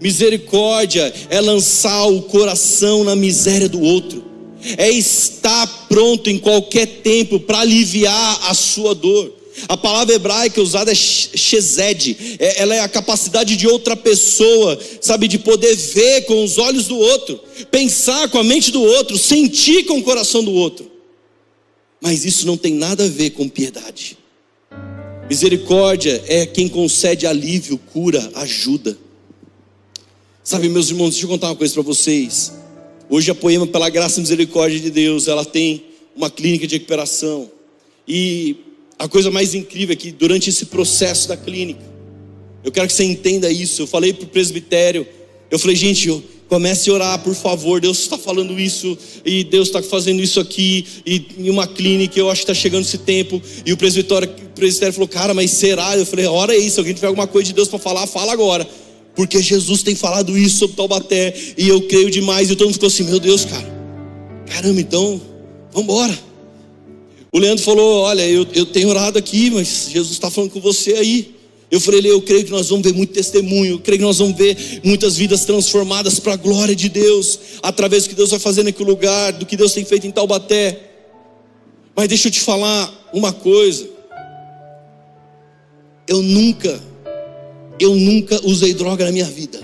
Misericórdia 0.01 1.13
é 1.29 1.39
lançar 1.39 2.05
o 2.07 2.23
coração 2.23 3.03
na 3.03 3.15
miséria 3.15 3.69
do 3.69 3.81
outro, 3.81 4.23
é 4.77 4.89
estar 4.89 5.87
pronto 5.87 6.29
em 6.29 6.37
qualquer 6.37 6.85
tempo 7.01 7.39
para 7.39 7.59
aliviar 7.59 8.49
a 8.49 8.53
sua 8.53 8.93
dor. 8.93 9.38
A 9.67 9.75
palavra 9.75 10.15
hebraica 10.15 10.61
usada 10.61 10.91
é 10.91 10.95
shezed, 10.95 12.37
é, 12.39 12.61
ela 12.61 12.75
é 12.75 12.79
a 12.79 12.89
capacidade 12.89 13.55
de 13.55 13.67
outra 13.67 13.95
pessoa, 13.95 14.79
sabe, 15.01 15.27
de 15.27 15.39
poder 15.39 15.75
ver 15.75 16.25
com 16.25 16.43
os 16.43 16.57
olhos 16.57 16.87
do 16.87 16.97
outro, 16.97 17.39
pensar 17.69 18.29
com 18.29 18.37
a 18.37 18.43
mente 18.43 18.71
do 18.71 18.81
outro, 18.81 19.17
sentir 19.17 19.83
com 19.85 19.99
o 19.99 20.03
coração 20.03 20.43
do 20.43 20.51
outro. 20.51 20.89
Mas 22.01 22.23
isso 22.23 22.47
não 22.47 22.55
tem 22.55 22.73
nada 22.73 23.03
a 23.03 23.09
ver 23.09 23.31
com 23.31 23.49
piedade. 23.49 24.17
Misericórdia 25.29 26.23
é 26.27 26.45
quem 26.45 26.67
concede 26.67 27.27
alívio, 27.27 27.77
cura, 27.77 28.31
ajuda. 28.35 28.97
Sabe, 30.43 30.69
meus 30.69 30.89
irmãos, 30.89 31.11
deixa 31.11 31.25
eu 31.25 31.29
contar 31.29 31.47
uma 31.47 31.55
coisa 31.55 31.73
para 31.73 31.83
vocês. 31.83 32.53
Hoje 33.09 33.29
a 33.29 33.35
Poema, 33.35 33.67
pela 33.67 33.89
graça 33.89 34.19
e 34.19 34.21
misericórdia 34.21 34.79
de 34.79 34.89
Deus, 34.89 35.27
ela 35.27 35.45
tem 35.45 35.83
uma 36.15 36.29
clínica 36.29 36.65
de 36.65 36.75
recuperação. 36.75 37.51
E 38.07 38.55
a 38.99 39.07
coisa 39.07 39.31
mais 39.31 39.55
incrível 39.55 39.93
é 39.93 39.95
que 39.95 40.11
durante 40.11 40.49
esse 40.49 40.65
processo 40.65 41.29
da 41.29 41.37
clínica, 41.37 41.81
eu 42.63 42.71
quero 42.71 42.85
que 42.85 42.93
você 42.93 43.05
entenda 43.05 43.49
isso. 43.49 43.81
Eu 43.81 43.87
falei 43.87 44.11
para 44.11 44.25
o 44.25 44.27
presbitério, 44.27 45.07
eu 45.49 45.57
falei, 45.57 45.75
gente, 45.75 46.09
eu, 46.09 46.21
comece 46.49 46.89
a 46.89 46.93
orar, 46.93 47.19
por 47.19 47.33
favor. 47.33 47.79
Deus 47.79 47.99
está 47.99 48.17
falando 48.17 48.59
isso, 48.59 48.97
e 49.23 49.43
Deus 49.45 49.69
está 49.69 49.81
fazendo 49.81 50.21
isso 50.21 50.39
aqui, 50.39 50.85
e 51.05 51.25
em 51.37 51.49
uma 51.49 51.67
clínica, 51.67 52.19
eu 52.19 52.29
acho 52.29 52.41
que 52.41 52.51
está 52.51 52.61
chegando 52.61 52.83
esse 52.83 52.97
tempo. 52.97 53.41
E 53.65 53.71
o 53.71 53.77
presbitério, 53.77 54.27
o 54.27 54.49
presbitério 54.55 54.93
falou, 54.93 55.07
cara, 55.07 55.33
mas 55.33 55.51
será? 55.51 55.97
Eu 55.97 56.05
falei, 56.05 56.25
ora 56.25 56.51
aí, 56.51 56.69
se 56.69 56.79
alguém 56.79 56.93
tiver 56.93 57.07
alguma 57.07 57.27
coisa 57.27 57.47
de 57.47 57.53
Deus 57.53 57.69
para 57.69 57.79
falar, 57.79 58.05
fala 58.07 58.33
agora. 58.33 58.67
Porque 59.15 59.41
Jesus 59.41 59.83
tem 59.83 59.95
falado 59.95 60.37
isso 60.37 60.57
sobre 60.57 60.75
Taubaté, 60.75 61.33
e 61.57 61.69
eu 61.69 61.81
creio 61.83 62.09
demais. 62.11 62.49
E 62.49 62.55
todo 62.55 62.67
mundo 62.67 62.73
ficou 62.73 62.87
assim, 62.87 63.03
meu 63.03 63.19
Deus, 63.19 63.45
cara. 63.45 63.79
Caramba, 64.47 64.81
então, 64.81 65.21
vamos 65.71 65.83
embora. 65.83 66.28
O 67.31 67.37
Leandro 67.37 67.63
falou: 67.63 68.01
Olha, 68.03 68.27
eu, 68.27 68.45
eu 68.53 68.65
tenho 68.65 68.89
orado 68.89 69.17
aqui, 69.17 69.49
mas 69.51 69.89
Jesus 69.91 70.13
está 70.13 70.29
falando 70.29 70.51
com 70.51 70.59
você 70.59 70.93
aí. 70.93 71.35
Eu 71.69 71.79
falei: 71.79 72.11
Eu 72.11 72.21
creio 72.21 72.43
que 72.43 72.51
nós 72.51 72.69
vamos 72.69 72.83
ver 72.83 72.93
muito 72.93 73.13
testemunho. 73.13 73.73
Eu 73.73 73.79
creio 73.79 73.99
que 73.99 74.05
nós 74.05 74.17
vamos 74.17 74.35
ver 74.35 74.81
muitas 74.83 75.15
vidas 75.15 75.45
transformadas 75.45 76.19
para 76.19 76.33
a 76.33 76.37
glória 76.37 76.75
de 76.75 76.89
Deus, 76.89 77.39
através 77.61 78.03
do 78.03 78.09
que 78.09 78.15
Deus 78.15 78.31
vai 78.31 78.39
fazer 78.39 78.63
naquele 78.63 78.89
lugar, 78.89 79.33
do 79.33 79.45
que 79.45 79.55
Deus 79.55 79.73
tem 79.73 79.85
feito 79.85 80.07
em 80.07 80.11
Taubaté. 80.11 80.79
Mas 81.95 82.07
deixa 82.07 82.27
eu 82.27 82.31
te 82.31 82.39
falar 82.39 83.09
uma 83.13 83.31
coisa. 83.31 83.87
Eu 86.07 86.23
nunca, 86.23 86.81
eu 87.79 87.93
nunca 87.93 88.39
usei 88.43 88.73
droga 88.73 89.05
na 89.05 89.11
minha 89.11 89.25
vida. 89.25 89.59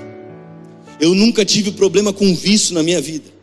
Eu 0.99 1.15
nunca 1.15 1.43
tive 1.43 1.71
problema 1.71 2.13
com 2.13 2.35
vício 2.35 2.75
na 2.75 2.83
minha 2.83 3.01
vida. 3.01 3.34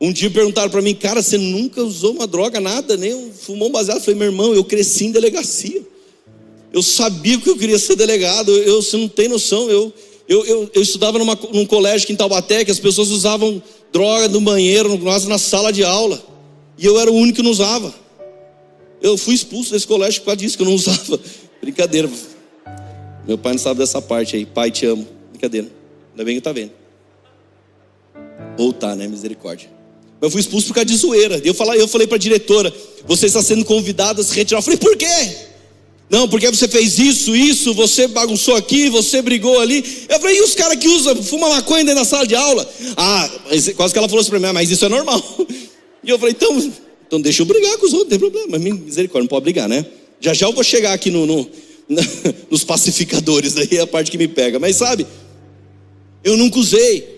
Um 0.00 0.12
dia 0.12 0.30
perguntaram 0.30 0.70
para 0.70 0.82
mim, 0.82 0.94
cara, 0.94 1.22
você 1.22 1.38
nunca 1.38 1.82
usou 1.82 2.12
uma 2.12 2.26
droga, 2.26 2.60
nada, 2.60 2.96
nem 2.96 3.32
fumou 3.32 3.68
um 3.68 3.72
baseado? 3.72 3.98
Eu 3.98 4.02
falei, 4.02 4.18
meu 4.18 4.28
irmão, 4.28 4.54
eu 4.54 4.62
cresci 4.62 5.06
em 5.06 5.10
delegacia. 5.10 5.82
Eu 6.72 6.82
sabia 6.82 7.38
que 7.38 7.48
eu 7.48 7.56
queria 7.56 7.78
ser 7.78 7.96
delegado. 7.96 8.50
Eu, 8.50 8.82
você 8.82 8.96
não 8.98 9.08
tem 9.08 9.28
noção. 9.28 9.70
Eu, 9.70 9.92
eu, 10.28 10.44
eu, 10.44 10.70
eu 10.74 10.82
estudava 10.82 11.18
numa, 11.18 11.38
num 11.50 11.64
colégio 11.64 12.04
aqui 12.04 12.12
em 12.12 12.16
Taubaté 12.16 12.64
que 12.64 12.70
as 12.70 12.78
pessoas 12.78 13.08
usavam 13.08 13.62
droga 13.90 14.28
no 14.28 14.42
banheiro, 14.42 14.98
nós 14.98 15.26
na 15.26 15.38
sala 15.38 15.72
de 15.72 15.82
aula. 15.82 16.22
E 16.76 16.84
eu 16.84 17.00
era 17.00 17.10
o 17.10 17.14
único 17.14 17.36
que 17.36 17.42
não 17.42 17.50
usava. 17.50 17.94
Eu 19.00 19.16
fui 19.16 19.34
expulso 19.34 19.72
desse 19.72 19.86
colégio 19.86 20.20
por 20.20 20.26
causa 20.26 20.36
disso, 20.36 20.56
que 20.58 20.62
eu 20.62 20.66
não 20.66 20.74
usava. 20.76 21.18
Brincadeira. 21.62 22.10
Meu 23.26 23.38
pai 23.38 23.52
não 23.52 23.58
sabe 23.58 23.78
dessa 23.78 24.02
parte 24.02 24.36
aí. 24.36 24.44
Pai, 24.44 24.70
te 24.70 24.84
amo. 24.84 25.06
Brincadeira. 25.30 25.68
Ainda 26.12 26.24
bem 26.24 26.34
que 26.36 26.42
tá 26.42 26.52
vendo. 26.52 26.72
Ou 28.58 28.72
tá, 28.72 28.94
né? 28.94 29.08
Misericórdia. 29.08 29.75
Eu 30.20 30.30
fui 30.30 30.40
expulso 30.40 30.68
por 30.68 30.74
causa 30.74 30.86
de 30.86 30.96
zoeira. 30.96 31.40
Eu 31.44 31.54
falei, 31.54 31.80
eu 31.80 31.88
falei 31.88 32.06
para 32.06 32.16
a 32.16 32.18
diretora: 32.18 32.72
você 33.06 33.26
está 33.26 33.42
sendo 33.42 33.64
convidado 33.64 34.20
a 34.20 34.24
se 34.24 34.34
retirar. 34.34 34.58
Eu 34.58 34.62
falei, 34.62 34.78
por 34.78 34.96
quê? 34.96 35.06
Não, 36.08 36.28
porque 36.28 36.48
você 36.48 36.68
fez 36.68 36.98
isso, 36.98 37.34
isso, 37.34 37.74
você 37.74 38.06
bagunçou 38.06 38.54
aqui, 38.54 38.88
você 38.88 39.20
brigou 39.20 39.60
ali. 39.60 39.84
Eu 40.08 40.20
falei, 40.20 40.38
e 40.38 40.40
os 40.40 40.54
caras 40.54 40.78
que 40.78 40.86
usam, 40.86 41.20
fuma 41.22 41.48
maconha 41.48 41.84
dentro 41.84 42.00
da 42.00 42.04
sala 42.04 42.26
de 42.26 42.36
aula? 42.36 42.68
Ah, 42.96 43.28
quase 43.76 43.92
que 43.92 43.98
ela 43.98 44.08
falou 44.08 44.20
assim 44.20 44.30
para 44.30 44.38
mim, 44.38 44.46
ah, 44.46 44.52
mas 44.52 44.70
isso 44.70 44.84
é 44.84 44.88
normal. 44.88 45.22
E 46.04 46.08
eu 46.08 46.20
falei, 46.20 46.36
então, 46.38 46.72
então 47.04 47.20
deixa 47.20 47.42
eu 47.42 47.46
brigar 47.46 47.78
com 47.78 47.86
os 47.86 47.92
outros, 47.92 48.04
não 48.04 48.10
tem 48.10 48.18
problema. 48.20 48.46
Mas 48.50 48.62
misericórdia, 48.62 49.22
não 49.22 49.28
pode 49.28 49.42
brigar, 49.42 49.68
né? 49.68 49.84
Já 50.20 50.32
já 50.32 50.46
eu 50.46 50.52
vou 50.52 50.62
chegar 50.62 50.92
aqui 50.92 51.10
no, 51.10 51.26
no 51.26 51.50
nos 52.48 52.62
pacificadores, 52.62 53.54
daí 53.54 53.68
é 53.72 53.80
a 53.80 53.88
parte 53.88 54.08
que 54.08 54.16
me 54.16 54.28
pega. 54.28 54.60
Mas 54.60 54.76
sabe, 54.76 55.04
eu 56.22 56.36
nunca 56.36 56.60
usei. 56.60 57.15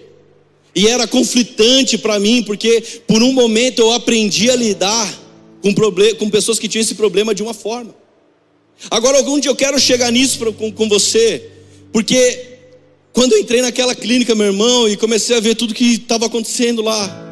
E 0.79 0.87
era 0.87 1.09
conflitante 1.09 1.99
para 1.99 2.21
mim, 2.21 2.41
porque 2.45 2.81
por 3.05 3.21
um 3.21 3.33
momento 3.33 3.81
eu 3.81 3.93
aprendi 3.93 4.49
a 4.49 4.55
lidar 4.55 5.13
com, 5.61 5.75
com 6.17 6.31
pessoas 6.31 6.57
que 6.57 6.69
tinham 6.69 6.83
esse 6.83 6.95
problema 6.95 7.35
de 7.35 7.43
uma 7.43 7.53
forma. 7.53 7.93
Agora, 8.89 9.19
algum 9.19 9.41
dia 9.41 9.51
eu 9.51 9.57
quero 9.57 9.77
chegar 9.81 10.13
nisso 10.13 10.39
pra, 10.39 10.53
com, 10.53 10.71
com 10.71 10.89
você, 10.89 11.51
porque 11.93 12.59
quando 13.13 13.33
eu 13.33 13.41
entrei 13.41 13.61
naquela 13.61 13.93
clínica, 13.93 14.37
meu 14.37 14.47
irmão, 14.47 14.89
e 14.89 14.97
comecei 14.97 15.37
a 15.37 15.41
ver 15.41 15.57
tudo 15.57 15.75
que 15.75 15.95
estava 15.95 16.27
acontecendo 16.27 16.81
lá, 16.81 17.27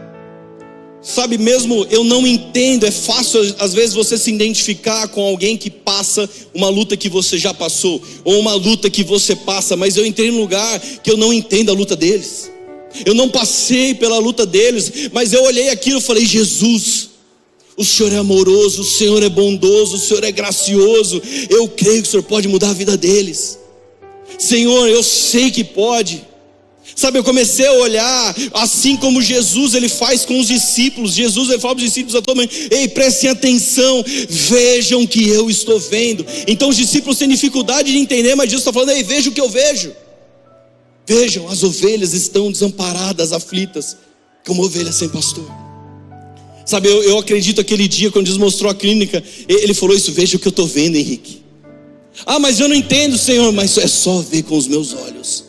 sabe, 1.00 1.38
mesmo 1.38 1.86
eu 1.88 2.02
não 2.02 2.26
entendo, 2.26 2.84
é 2.84 2.90
fácil 2.90 3.54
às 3.60 3.72
vezes 3.72 3.94
você 3.94 4.18
se 4.18 4.32
identificar 4.32 5.06
com 5.06 5.22
alguém 5.22 5.56
que 5.56 5.70
passa 5.70 6.28
uma 6.52 6.68
luta 6.68 6.96
que 6.96 7.08
você 7.08 7.38
já 7.38 7.54
passou, 7.54 8.02
ou 8.24 8.40
uma 8.40 8.54
luta 8.54 8.90
que 8.90 9.04
você 9.04 9.36
passa, 9.36 9.76
mas 9.76 9.96
eu 9.96 10.04
entrei 10.04 10.32
num 10.32 10.40
lugar 10.40 10.80
que 10.80 11.12
eu 11.12 11.16
não 11.16 11.32
entendo 11.32 11.70
a 11.70 11.74
luta 11.74 11.94
deles. 11.94 12.55
Eu 13.04 13.14
não 13.14 13.28
passei 13.28 13.94
pela 13.94 14.18
luta 14.18 14.46
deles, 14.46 15.10
mas 15.12 15.32
eu 15.32 15.42
olhei 15.44 15.68
aquilo 15.68 15.98
e 15.98 16.02
falei: 16.02 16.24
Jesus, 16.24 17.10
o 17.76 17.84
Senhor 17.84 18.12
é 18.12 18.16
amoroso, 18.16 18.82
o 18.82 18.84
Senhor 18.84 19.22
é 19.22 19.28
bondoso, 19.28 19.96
o 19.96 20.00
Senhor 20.00 20.24
é 20.24 20.32
gracioso. 20.32 21.20
Eu 21.50 21.68
creio 21.68 22.02
que 22.02 22.08
o 22.08 22.10
Senhor 22.10 22.22
pode 22.22 22.48
mudar 22.48 22.70
a 22.70 22.74
vida 22.74 22.96
deles. 22.96 23.58
Senhor, 24.38 24.88
eu 24.88 25.02
sei 25.02 25.50
que 25.50 25.62
pode. 25.62 26.24
Sabe, 26.94 27.18
eu 27.18 27.24
comecei 27.24 27.66
a 27.66 27.72
olhar 27.72 28.34
assim 28.54 28.96
como 28.96 29.20
Jesus 29.20 29.74
ele 29.74 29.88
faz 29.88 30.24
com 30.24 30.40
os 30.40 30.46
discípulos. 30.46 31.12
Jesus 31.12 31.50
ele 31.50 31.58
fala 31.58 31.74
para 31.74 31.82
os 31.82 31.88
discípulos 31.88 32.14
a 32.14 32.22
tua 32.22 32.34
"Ei, 32.70 32.88
prestem 32.88 33.28
atenção, 33.28 34.02
vejam 34.28 35.06
que 35.06 35.28
eu 35.28 35.50
estou 35.50 35.78
vendo". 35.78 36.24
Então 36.46 36.70
os 36.70 36.76
discípulos 36.76 37.18
têm 37.18 37.28
dificuldade 37.28 37.92
de 37.92 37.98
entender, 37.98 38.34
mas 38.34 38.46
Jesus 38.46 38.62
está 38.62 38.72
falando: 38.72 38.96
"Ei, 38.96 39.02
veja 39.02 39.28
o 39.28 39.32
que 39.32 39.40
eu 39.40 39.50
vejo". 39.50 39.92
Vejam, 41.06 41.48
as 41.48 41.62
ovelhas 41.62 42.12
estão 42.12 42.50
desamparadas, 42.50 43.32
aflitas, 43.32 43.96
como 44.44 44.64
ovelhas 44.64 44.96
sem 44.96 45.08
pastor. 45.08 45.48
Sabe, 46.64 46.88
eu, 46.88 47.00
eu 47.04 47.18
acredito 47.18 47.60
aquele 47.60 47.86
dia, 47.86 48.10
quando 48.10 48.26
Jesus 48.26 48.42
mostrou 48.42 48.70
a 48.70 48.74
clínica, 48.74 49.22
ele 49.48 49.72
falou 49.72 49.94
isso: 49.94 50.10
veja 50.10 50.36
o 50.36 50.40
que 50.40 50.48
eu 50.48 50.50
estou 50.50 50.66
vendo, 50.66 50.96
Henrique. 50.96 51.42
Ah, 52.24 52.40
mas 52.40 52.58
eu 52.58 52.68
não 52.68 52.74
entendo, 52.74 53.16
Senhor, 53.16 53.52
mas 53.52 53.78
é 53.78 53.86
só 53.86 54.20
ver 54.20 54.42
com 54.42 54.56
os 54.56 54.66
meus 54.66 54.92
olhos, 54.92 55.44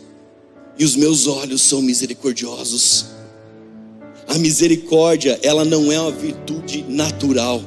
e 0.77 0.85
os 0.85 0.95
meus 0.95 1.25
olhos 1.25 1.61
são 1.61 1.81
misericordiosos. 1.81 3.07
A 4.27 4.37
misericórdia, 4.37 5.39
ela 5.41 5.65
não 5.65 5.91
é 5.91 5.99
uma 5.99 6.11
virtude 6.11 6.85
natural. 6.87 7.63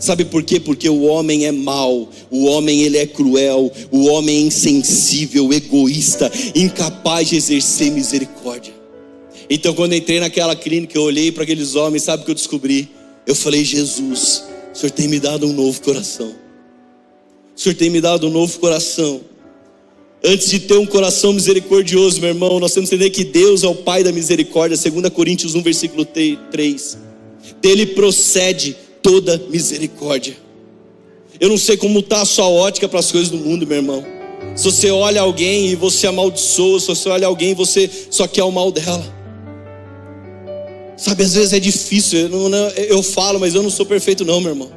Sabe 0.00 0.24
por 0.24 0.42
quê? 0.42 0.58
Porque 0.58 0.88
o 0.88 1.02
homem 1.02 1.44
é 1.44 1.52
mau, 1.52 2.08
o 2.30 2.46
homem 2.46 2.80
ele 2.80 2.96
é 2.96 3.06
cruel, 3.06 3.70
o 3.90 4.06
homem 4.06 4.38
é 4.38 4.40
insensível, 4.40 5.52
egoísta, 5.52 6.32
incapaz 6.54 7.28
de 7.28 7.36
exercer 7.36 7.92
misericórdia. 7.92 8.72
Então, 9.48 9.74
quando 9.74 9.94
entrei 9.94 10.18
naquela 10.18 10.56
clínica, 10.56 10.96
eu 10.96 11.02
olhei 11.02 11.30
para 11.30 11.42
aqueles 11.42 11.74
homens, 11.74 12.04
sabe 12.04 12.22
o 12.22 12.24
que 12.24 12.30
eu 12.30 12.34
descobri? 12.34 12.88
Eu 13.26 13.34
falei: 13.34 13.62
Jesus, 13.62 14.44
o 14.72 14.78
Senhor 14.78 14.90
tem 14.90 15.06
me 15.06 15.20
dado 15.20 15.46
um 15.46 15.52
novo 15.52 15.82
coração. 15.82 16.34
O 17.54 17.60
Senhor 17.60 17.74
tem 17.74 17.90
me 17.90 18.00
dado 18.00 18.26
um 18.26 18.30
novo 18.30 18.58
coração. 18.58 19.20
Antes 20.24 20.48
de 20.48 20.60
ter 20.60 20.78
um 20.78 20.86
coração 20.86 21.34
misericordioso, 21.34 22.20
meu 22.20 22.30
irmão, 22.30 22.58
nós 22.58 22.72
temos 22.72 22.88
que 22.88 22.94
entender 22.94 23.10
que 23.10 23.24
Deus 23.24 23.62
é 23.64 23.68
o 23.68 23.74
Pai 23.74 24.02
da 24.02 24.12
misericórdia, 24.12 24.78
2 24.78 25.08
Coríntios 25.10 25.54
1, 25.54 25.62
versículo 25.62 26.06
3. 26.06 26.98
Dele 27.60 27.86
procede 27.86 28.76
toda 29.02 29.38
misericórdia. 29.48 30.36
Eu 31.40 31.48
não 31.48 31.58
sei 31.58 31.76
como 31.76 32.00
está 32.00 32.22
a 32.22 32.26
sua 32.26 32.48
ótica 32.48 32.88
para 32.88 33.00
as 33.00 33.10
coisas 33.10 33.30
do 33.30 33.38
mundo, 33.38 33.66
meu 33.66 33.78
irmão. 33.78 34.04
Se 34.54 34.64
você 34.64 34.90
olha 34.90 35.20
alguém 35.20 35.68
e 35.68 35.74
você 35.74 36.06
amaldiçoa, 36.06 36.80
se 36.80 36.86
você 36.86 37.08
olha 37.08 37.26
alguém 37.26 37.52
e 37.52 37.54
você 37.54 37.90
só 38.10 38.26
quer 38.26 38.44
o 38.44 38.50
mal 38.50 38.70
dela. 38.70 39.20
Sabe, 40.96 41.22
às 41.22 41.32
vezes 41.32 41.52
é 41.54 41.60
difícil, 41.60 42.28
eu, 42.28 42.48
não, 42.50 42.68
eu 42.68 43.02
falo, 43.02 43.40
mas 43.40 43.54
eu 43.54 43.62
não 43.62 43.70
sou 43.70 43.86
perfeito, 43.86 44.22
não, 44.22 44.38
meu 44.38 44.50
irmão. 44.50 44.70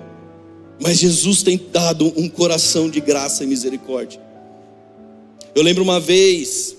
Mas 0.79 0.99
Jesus 0.99 1.43
tem 1.43 1.59
dado 1.71 2.13
um 2.15 2.29
coração 2.29 2.89
de 2.89 3.01
graça 3.01 3.43
e 3.43 3.47
misericórdia. 3.47 4.21
Eu 5.53 5.61
lembro 5.61 5.83
uma 5.83 5.99
vez, 5.99 6.77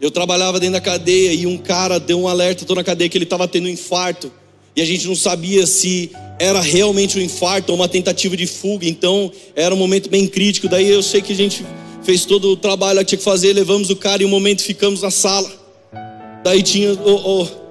eu 0.00 0.10
trabalhava 0.10 0.58
dentro 0.58 0.72
da 0.72 0.80
cadeia 0.80 1.32
e 1.32 1.46
um 1.46 1.58
cara 1.58 2.00
deu 2.00 2.18
um 2.20 2.26
alerta, 2.26 2.64
estou 2.64 2.74
na 2.74 2.82
cadeia, 2.82 3.08
que 3.08 3.18
ele 3.18 3.24
estava 3.24 3.46
tendo 3.46 3.66
um 3.66 3.70
infarto. 3.70 4.32
E 4.74 4.80
a 4.80 4.84
gente 4.84 5.06
não 5.06 5.14
sabia 5.14 5.66
se 5.66 6.10
era 6.38 6.60
realmente 6.60 7.18
um 7.18 7.22
infarto 7.22 7.72
ou 7.72 7.78
uma 7.78 7.88
tentativa 7.88 8.36
de 8.36 8.46
fuga. 8.46 8.86
Então 8.86 9.30
era 9.54 9.74
um 9.74 9.78
momento 9.78 10.08
bem 10.08 10.26
crítico. 10.26 10.68
Daí 10.68 10.88
eu 10.88 11.02
sei 11.02 11.20
que 11.20 11.32
a 11.32 11.36
gente 11.36 11.64
fez 12.02 12.24
todo 12.24 12.48
o 12.48 12.56
trabalho 12.56 12.98
que 13.00 13.04
tinha 13.06 13.18
que 13.18 13.24
fazer, 13.24 13.52
levamos 13.52 13.90
o 13.90 13.96
cara 13.96 14.22
e 14.22 14.26
um 14.26 14.30
momento 14.30 14.62
ficamos 14.62 15.02
na 15.02 15.10
sala. 15.10 15.50
Daí 16.42 16.62
tinha. 16.62 16.92
Oh, 17.04 17.42
oh, 17.42 17.62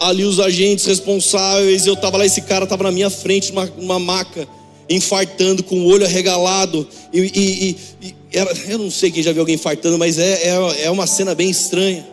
ali 0.00 0.24
os 0.24 0.38
agentes 0.38 0.86
responsáveis, 0.86 1.86
eu 1.86 1.94
estava 1.94 2.16
lá, 2.18 2.26
esse 2.26 2.42
cara 2.42 2.64
estava 2.64 2.84
na 2.84 2.92
minha 2.92 3.10
frente, 3.10 3.52
numa, 3.52 3.66
numa 3.66 3.98
maca, 3.98 4.46
infartando, 4.88 5.64
com 5.64 5.80
o 5.80 5.86
olho 5.86 6.04
arregalado, 6.04 6.86
e, 7.12 7.20
e, 7.20 7.76
e 8.06 8.14
era, 8.32 8.52
eu 8.68 8.78
não 8.78 8.90
sei 8.90 9.10
quem 9.10 9.22
já 9.22 9.32
viu 9.32 9.42
alguém 9.42 9.56
infartando, 9.56 9.98
mas 9.98 10.18
é, 10.18 10.50
é, 10.50 10.84
é 10.84 10.90
uma 10.90 11.06
cena 11.06 11.34
bem 11.34 11.50
estranha. 11.50 12.06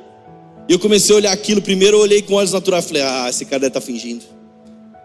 E 0.68 0.74
eu 0.74 0.80
comecei 0.80 1.14
a 1.14 1.18
olhar 1.18 1.32
aquilo, 1.32 1.61
primeiro 1.61 1.97
eu 1.97 2.01
olhei 2.01 2.22
com 2.22 2.36
olhos 2.36 2.53
naturais, 2.53 2.86
falei, 2.86 3.01
ah, 3.01 3.28
esse 3.30 3.45
cara 3.45 3.59
deve 3.59 3.70
estar 3.70 3.82
tá 3.82 3.86
fingindo. 3.86 4.24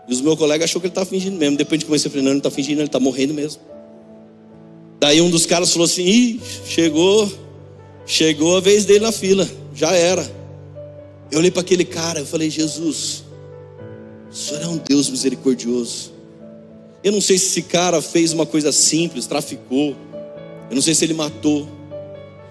E 0.08 0.12
os 0.12 0.20
meus 0.20 0.38
colegas 0.38 0.64
achou 0.64 0.80
que 0.80 0.86
ele 0.86 0.92
estava 0.92 1.08
fingindo 1.08 1.36
mesmo, 1.36 1.56
depois 1.56 1.80
gente 1.80 1.86
comecei 1.86 2.08
a 2.08 2.10
falar, 2.10 2.22
não, 2.22 2.30
ele 2.30 2.38
está 2.38 2.50
fingindo, 2.50 2.80
ele 2.80 2.86
está 2.86 3.00
morrendo 3.00 3.34
mesmo. 3.34 3.60
Daí 5.00 5.20
um 5.20 5.30
dos 5.30 5.46
caras 5.46 5.72
falou 5.72 5.86
assim, 5.86 6.04
Ih, 6.04 6.40
chegou, 6.66 7.30
chegou 8.06 8.56
a 8.56 8.60
vez 8.60 8.84
dele 8.84 9.00
na 9.00 9.12
fila, 9.12 9.48
já 9.74 9.92
era. 9.92 10.38
Eu 11.30 11.38
olhei 11.38 11.50
para 11.50 11.60
aquele 11.60 11.84
cara, 11.84 12.20
eu 12.20 12.26
falei: 12.26 12.48
Jesus, 12.48 13.24
o 14.30 14.34
Senhor 14.34 14.62
é 14.62 14.66
um 14.66 14.78
Deus 14.78 15.10
misericordioso. 15.10 16.12
Eu 17.04 17.12
não 17.12 17.20
sei 17.20 17.38
se 17.38 17.46
esse 17.46 17.62
cara 17.62 18.00
fez 18.00 18.32
uma 18.32 18.46
coisa 18.46 18.72
simples, 18.72 19.26
traficou. 19.26 19.94
Eu 20.68 20.74
não 20.74 20.82
sei 20.82 20.94
se 20.94 21.04
ele 21.04 21.14
matou. 21.14 21.68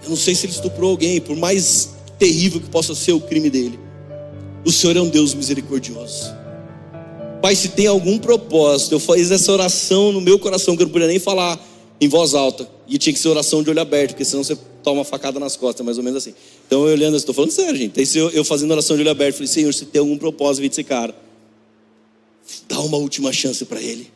Eu 0.03 0.09
não 0.09 0.15
sei 0.15 0.35
se 0.35 0.45
ele 0.45 0.53
estuprou 0.53 0.91
alguém, 0.91 1.19
por 1.19 1.35
mais 1.35 1.89
terrível 2.17 2.59
que 2.59 2.69
possa 2.69 2.95
ser 2.95 3.13
o 3.13 3.19
crime 3.19 3.49
dele. 3.49 3.79
O 4.65 4.71
Senhor 4.71 4.97
é 4.97 5.01
um 5.01 5.09
Deus 5.09 5.33
misericordioso. 5.33 6.35
Pai, 7.41 7.55
se 7.55 7.69
tem 7.69 7.87
algum 7.87 8.17
propósito, 8.17 8.93
eu 8.93 8.99
fiz 8.99 9.31
essa 9.31 9.51
oração 9.51 10.11
no 10.11 10.19
meu 10.19 10.39
coração, 10.39 10.75
que 10.75 10.81
eu 10.81 10.87
não 10.87 10.91
podia 10.91 11.07
nem 11.07 11.19
falar 11.19 11.59
em 12.01 12.07
voz 12.07 12.33
alta. 12.33 12.67
E 12.87 12.97
tinha 12.97 13.13
que 13.13 13.19
ser 13.19 13.27
oração 13.27 13.61
de 13.61 13.69
olho 13.69 13.79
aberto, 13.79 14.11
porque 14.11 14.25
senão 14.25 14.43
você 14.43 14.57
toma 14.83 14.99
uma 14.99 15.05
facada 15.05 15.39
nas 15.39 15.55
costas, 15.55 15.85
mais 15.85 15.97
ou 15.97 16.03
menos 16.03 16.23
assim. 16.23 16.33
Então 16.65 16.87
eu 16.87 16.93
olhando, 16.93 17.15
estou 17.17 17.35
falando 17.35 17.51
sério, 17.51 17.75
gente. 17.75 17.99
Então, 17.99 18.29
eu, 18.29 18.43
fazendo 18.43 18.71
oração 18.71 18.95
de 18.95 19.01
olho 19.01 19.11
aberto, 19.11 19.35
falei, 19.35 19.47
Senhor, 19.47 19.73
se 19.73 19.85
tem 19.85 19.99
algum 19.99 20.17
propósito 20.17 20.67
desse 20.67 20.83
cara, 20.83 21.13
dá 22.67 22.79
uma 22.79 22.97
última 22.97 23.31
chance 23.31 23.63
para 23.65 23.81
ele. 23.81 24.11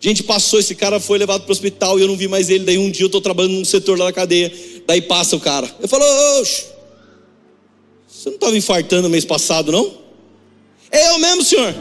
Gente, 0.00 0.22
passou, 0.22 0.60
esse 0.60 0.74
cara 0.74 1.00
foi 1.00 1.18
levado 1.18 1.42
para 1.42 1.50
o 1.50 1.52
hospital 1.52 1.98
e 1.98 2.02
eu 2.02 2.08
não 2.08 2.16
vi 2.16 2.28
mais 2.28 2.48
ele. 2.48 2.64
Daí 2.64 2.78
um 2.78 2.90
dia 2.90 3.02
eu 3.02 3.06
estou 3.06 3.20
trabalhando 3.20 3.54
num 3.54 3.64
setor 3.64 3.98
lá 3.98 4.06
da 4.06 4.12
cadeia. 4.12 4.52
Daí 4.86 5.02
passa 5.02 5.36
o 5.36 5.40
cara. 5.40 5.68
Eu 5.80 5.88
falo, 5.88 6.04
oxe, 6.40 6.66
você 8.20 8.28
não 8.28 8.34
estava 8.34 8.54
infartando 8.54 9.08
mês 9.08 9.24
passado, 9.24 9.72
não? 9.72 9.94
É 10.92 11.08
eu 11.08 11.18
mesmo, 11.18 11.42
senhor. 11.42 11.74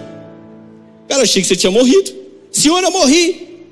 Cara, 1.09 1.23
achei 1.23 1.41
que 1.41 1.47
você 1.49 1.55
tinha 1.57 1.69
morrido. 1.69 2.15
Senhor, 2.49 2.81
eu 2.81 2.91
morri. 2.91 3.65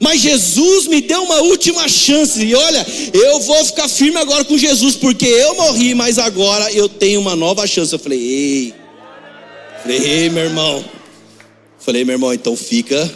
Mas 0.00 0.22
Jesus 0.22 0.86
me 0.86 1.02
deu 1.02 1.22
uma 1.22 1.42
última 1.42 1.86
chance. 1.86 2.42
E 2.42 2.54
olha, 2.54 2.86
eu 3.12 3.40
vou 3.40 3.62
ficar 3.66 3.88
firme 3.88 4.16
agora 4.16 4.42
com 4.42 4.56
Jesus, 4.56 4.96
porque 4.96 5.26
eu 5.26 5.54
morri, 5.54 5.94
mas 5.94 6.18
agora 6.18 6.72
eu 6.72 6.88
tenho 6.88 7.20
uma 7.20 7.36
nova 7.36 7.66
chance. 7.66 7.92
Eu 7.92 7.98
falei, 7.98 8.18
ei, 8.18 8.74
falei, 9.82 9.98
ei, 9.98 10.30
meu 10.30 10.44
irmão. 10.44 10.82
Falei, 11.78 12.06
meu 12.06 12.14
irmão, 12.14 12.32
então 12.32 12.56
fica, 12.56 13.14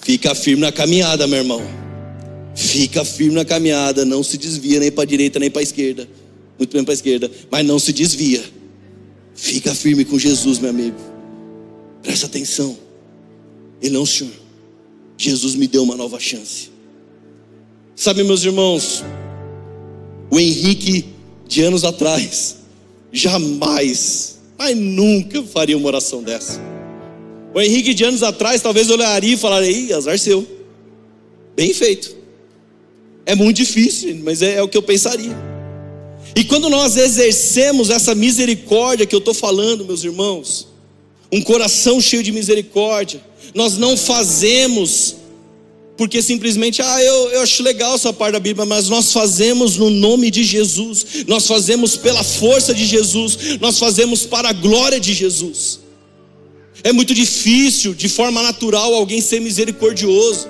fica 0.00 0.34
firme 0.34 0.62
na 0.62 0.72
caminhada, 0.72 1.26
meu 1.26 1.40
irmão. 1.40 1.62
Fica 2.54 3.04
firme 3.04 3.34
na 3.34 3.44
caminhada, 3.44 4.06
não 4.06 4.22
se 4.22 4.38
desvia 4.38 4.80
nem 4.80 4.90
para 4.90 5.02
a 5.02 5.06
direita 5.06 5.38
nem 5.38 5.50
para 5.50 5.60
a 5.60 5.62
esquerda. 5.62 6.08
Muito 6.60 6.74
bem 6.74 6.84
para 6.84 6.92
a 6.92 6.94
esquerda, 6.94 7.30
mas 7.50 7.64
não 7.64 7.78
se 7.78 7.90
desvia. 7.90 8.44
Fica 9.34 9.74
firme 9.74 10.04
com 10.04 10.18
Jesus, 10.18 10.58
meu 10.58 10.68
amigo. 10.68 10.98
Presta 12.02 12.26
atenção. 12.26 12.76
Ele 13.80 13.94
não, 13.94 14.04
senhor. 14.04 14.34
Jesus 15.16 15.54
me 15.54 15.66
deu 15.66 15.82
uma 15.82 15.96
nova 15.96 16.20
chance. 16.20 16.68
Sabe, 17.96 18.22
meus 18.22 18.44
irmãos, 18.44 19.02
o 20.30 20.38
Henrique 20.38 21.06
de 21.48 21.62
anos 21.62 21.82
atrás 21.82 22.58
jamais, 23.10 24.38
mas 24.58 24.76
nunca 24.76 25.42
faria 25.44 25.78
uma 25.78 25.86
oração 25.86 26.22
dessa. 26.22 26.60
O 27.54 27.60
Henrique 27.60 27.94
de 27.94 28.04
anos 28.04 28.22
atrás 28.22 28.60
talvez 28.60 28.90
olharia 28.90 29.32
e 29.32 29.38
falaria: 29.38 29.70
Ih, 29.70 29.94
azar 29.94 30.18
seu. 30.18 30.46
Bem 31.56 31.72
feito. 31.72 32.14
É 33.24 33.34
muito 33.34 33.56
difícil, 33.56 34.20
mas 34.22 34.42
é, 34.42 34.56
é 34.56 34.62
o 34.62 34.68
que 34.68 34.76
eu 34.76 34.82
pensaria. 34.82 35.49
E 36.34 36.44
quando 36.44 36.68
nós 36.68 36.96
exercemos 36.96 37.90
essa 37.90 38.14
misericórdia 38.14 39.06
que 39.06 39.14
eu 39.14 39.18
estou 39.18 39.34
falando, 39.34 39.84
meus 39.84 40.04
irmãos, 40.04 40.68
um 41.32 41.42
coração 41.42 42.00
cheio 42.00 42.22
de 42.22 42.32
misericórdia, 42.32 43.20
nós 43.54 43.76
não 43.76 43.96
fazemos 43.96 45.16
porque 46.00 46.22
simplesmente, 46.22 46.80
ah, 46.80 47.04
eu, 47.04 47.28
eu 47.28 47.42
acho 47.42 47.62
legal 47.62 47.94
essa 47.94 48.10
parte 48.10 48.32
da 48.32 48.40
Bíblia, 48.40 48.64
mas 48.64 48.88
nós 48.88 49.12
fazemos 49.12 49.76
no 49.76 49.90
nome 49.90 50.30
de 50.30 50.42
Jesus, 50.44 51.26
nós 51.26 51.46
fazemos 51.46 51.94
pela 51.94 52.24
força 52.24 52.72
de 52.72 52.86
Jesus, 52.86 53.58
nós 53.60 53.78
fazemos 53.78 54.24
para 54.24 54.48
a 54.48 54.52
glória 54.54 54.98
de 54.98 55.12
Jesus. 55.12 55.78
É 56.82 56.90
muito 56.90 57.12
difícil, 57.12 57.92
de 57.92 58.08
forma 58.08 58.42
natural, 58.42 58.94
alguém 58.94 59.20
ser 59.20 59.40
misericordioso. 59.42 60.48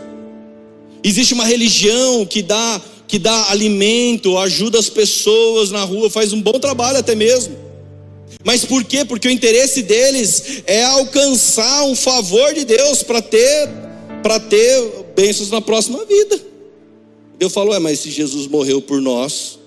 Existe 1.03 1.35
uma 1.35 1.45
religião 1.45 2.25
que 2.25 2.43
dá, 2.43 2.81
que 3.11 3.19
dá 3.19 3.51
alimento, 3.51 4.39
ajuda 4.39 4.79
as 4.79 4.89
pessoas 4.89 5.73
na 5.73 5.83
rua, 5.83 6.09
faz 6.09 6.33
um 6.33 6.41
bom 6.41 6.61
trabalho 6.61 6.99
até 6.99 7.17
mesmo. 7.17 7.57
Mas 8.45 8.65
por 8.65 8.85
quê? 8.85 9.05
Porque 9.05 9.27
o 9.27 9.31
interesse 9.31 9.83
deles 9.83 10.63
é 10.65 10.85
alcançar 10.85 11.83
um 11.87 11.97
favor 11.97 12.55
de 12.55 12.65
Deus 12.65 13.03
para 13.03 13.21
ter 13.21 13.69
para 14.23 14.39
ter 14.39 15.07
bênçãos 15.17 15.51
na 15.51 15.61
próxima 15.61 16.05
vida. 16.05 16.41
Eu 17.41 17.51
falo, 17.51 17.75
é, 17.75 17.79
mas 17.79 17.99
se 17.99 18.11
Jesus 18.11 18.47
morreu 18.47 18.81
por 18.81 19.01
nós, 19.01 19.59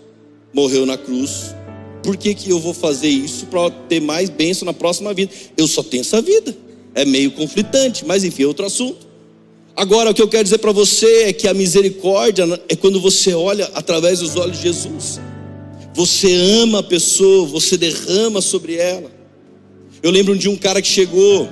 morreu 0.53 0.85
na 0.85 0.95
cruz, 0.95 1.53
por 2.01 2.15
que, 2.15 2.33
que 2.33 2.49
eu 2.49 2.59
vou 2.59 2.73
fazer 2.73 3.09
isso 3.09 3.47
para 3.47 3.69
ter 3.89 3.99
mais 3.99 4.29
bênção 4.29 4.65
na 4.65 4.73
próxima 4.73 5.13
vida? 5.13 5.33
Eu 5.57 5.67
só 5.67 5.83
tenho 5.83 6.01
essa 6.01 6.21
vida. 6.21 6.55
É 6.95 7.03
meio 7.03 7.31
conflitante, 7.31 8.05
mas 8.05 8.23
enfim, 8.23 8.43
é 8.43 8.47
outro 8.47 8.65
assunto. 8.65 9.12
Agora, 9.76 10.11
o 10.11 10.13
que 10.13 10.21
eu 10.21 10.28
quero 10.28 10.43
dizer 10.43 10.59
para 10.59 10.71
você 10.71 11.24
é 11.24 11.34
que 11.34 11.47
a 11.47 11.53
misericórdia 11.53 12.61
é 12.69 12.76
quando 12.76 12.99
você 12.99 13.34
olha 13.34 13.69
através 13.74 14.19
dos 14.19 14.36
olhos 14.36 14.57
de 14.57 14.63
Jesus. 14.63 15.19
Você 15.95 16.32
ama 16.61 16.80
a 16.80 16.84
pessoa, 16.84 17.47
você 17.47 17.76
derrama 17.76 18.39
sobre 18.39 18.76
ela. 18.76 19.11
Eu 20.01 20.11
lembro 20.11 20.38
de 20.38 20.47
um 20.47 20.55
cara 20.55 20.82
que 20.82 20.88
chegou 20.88 21.49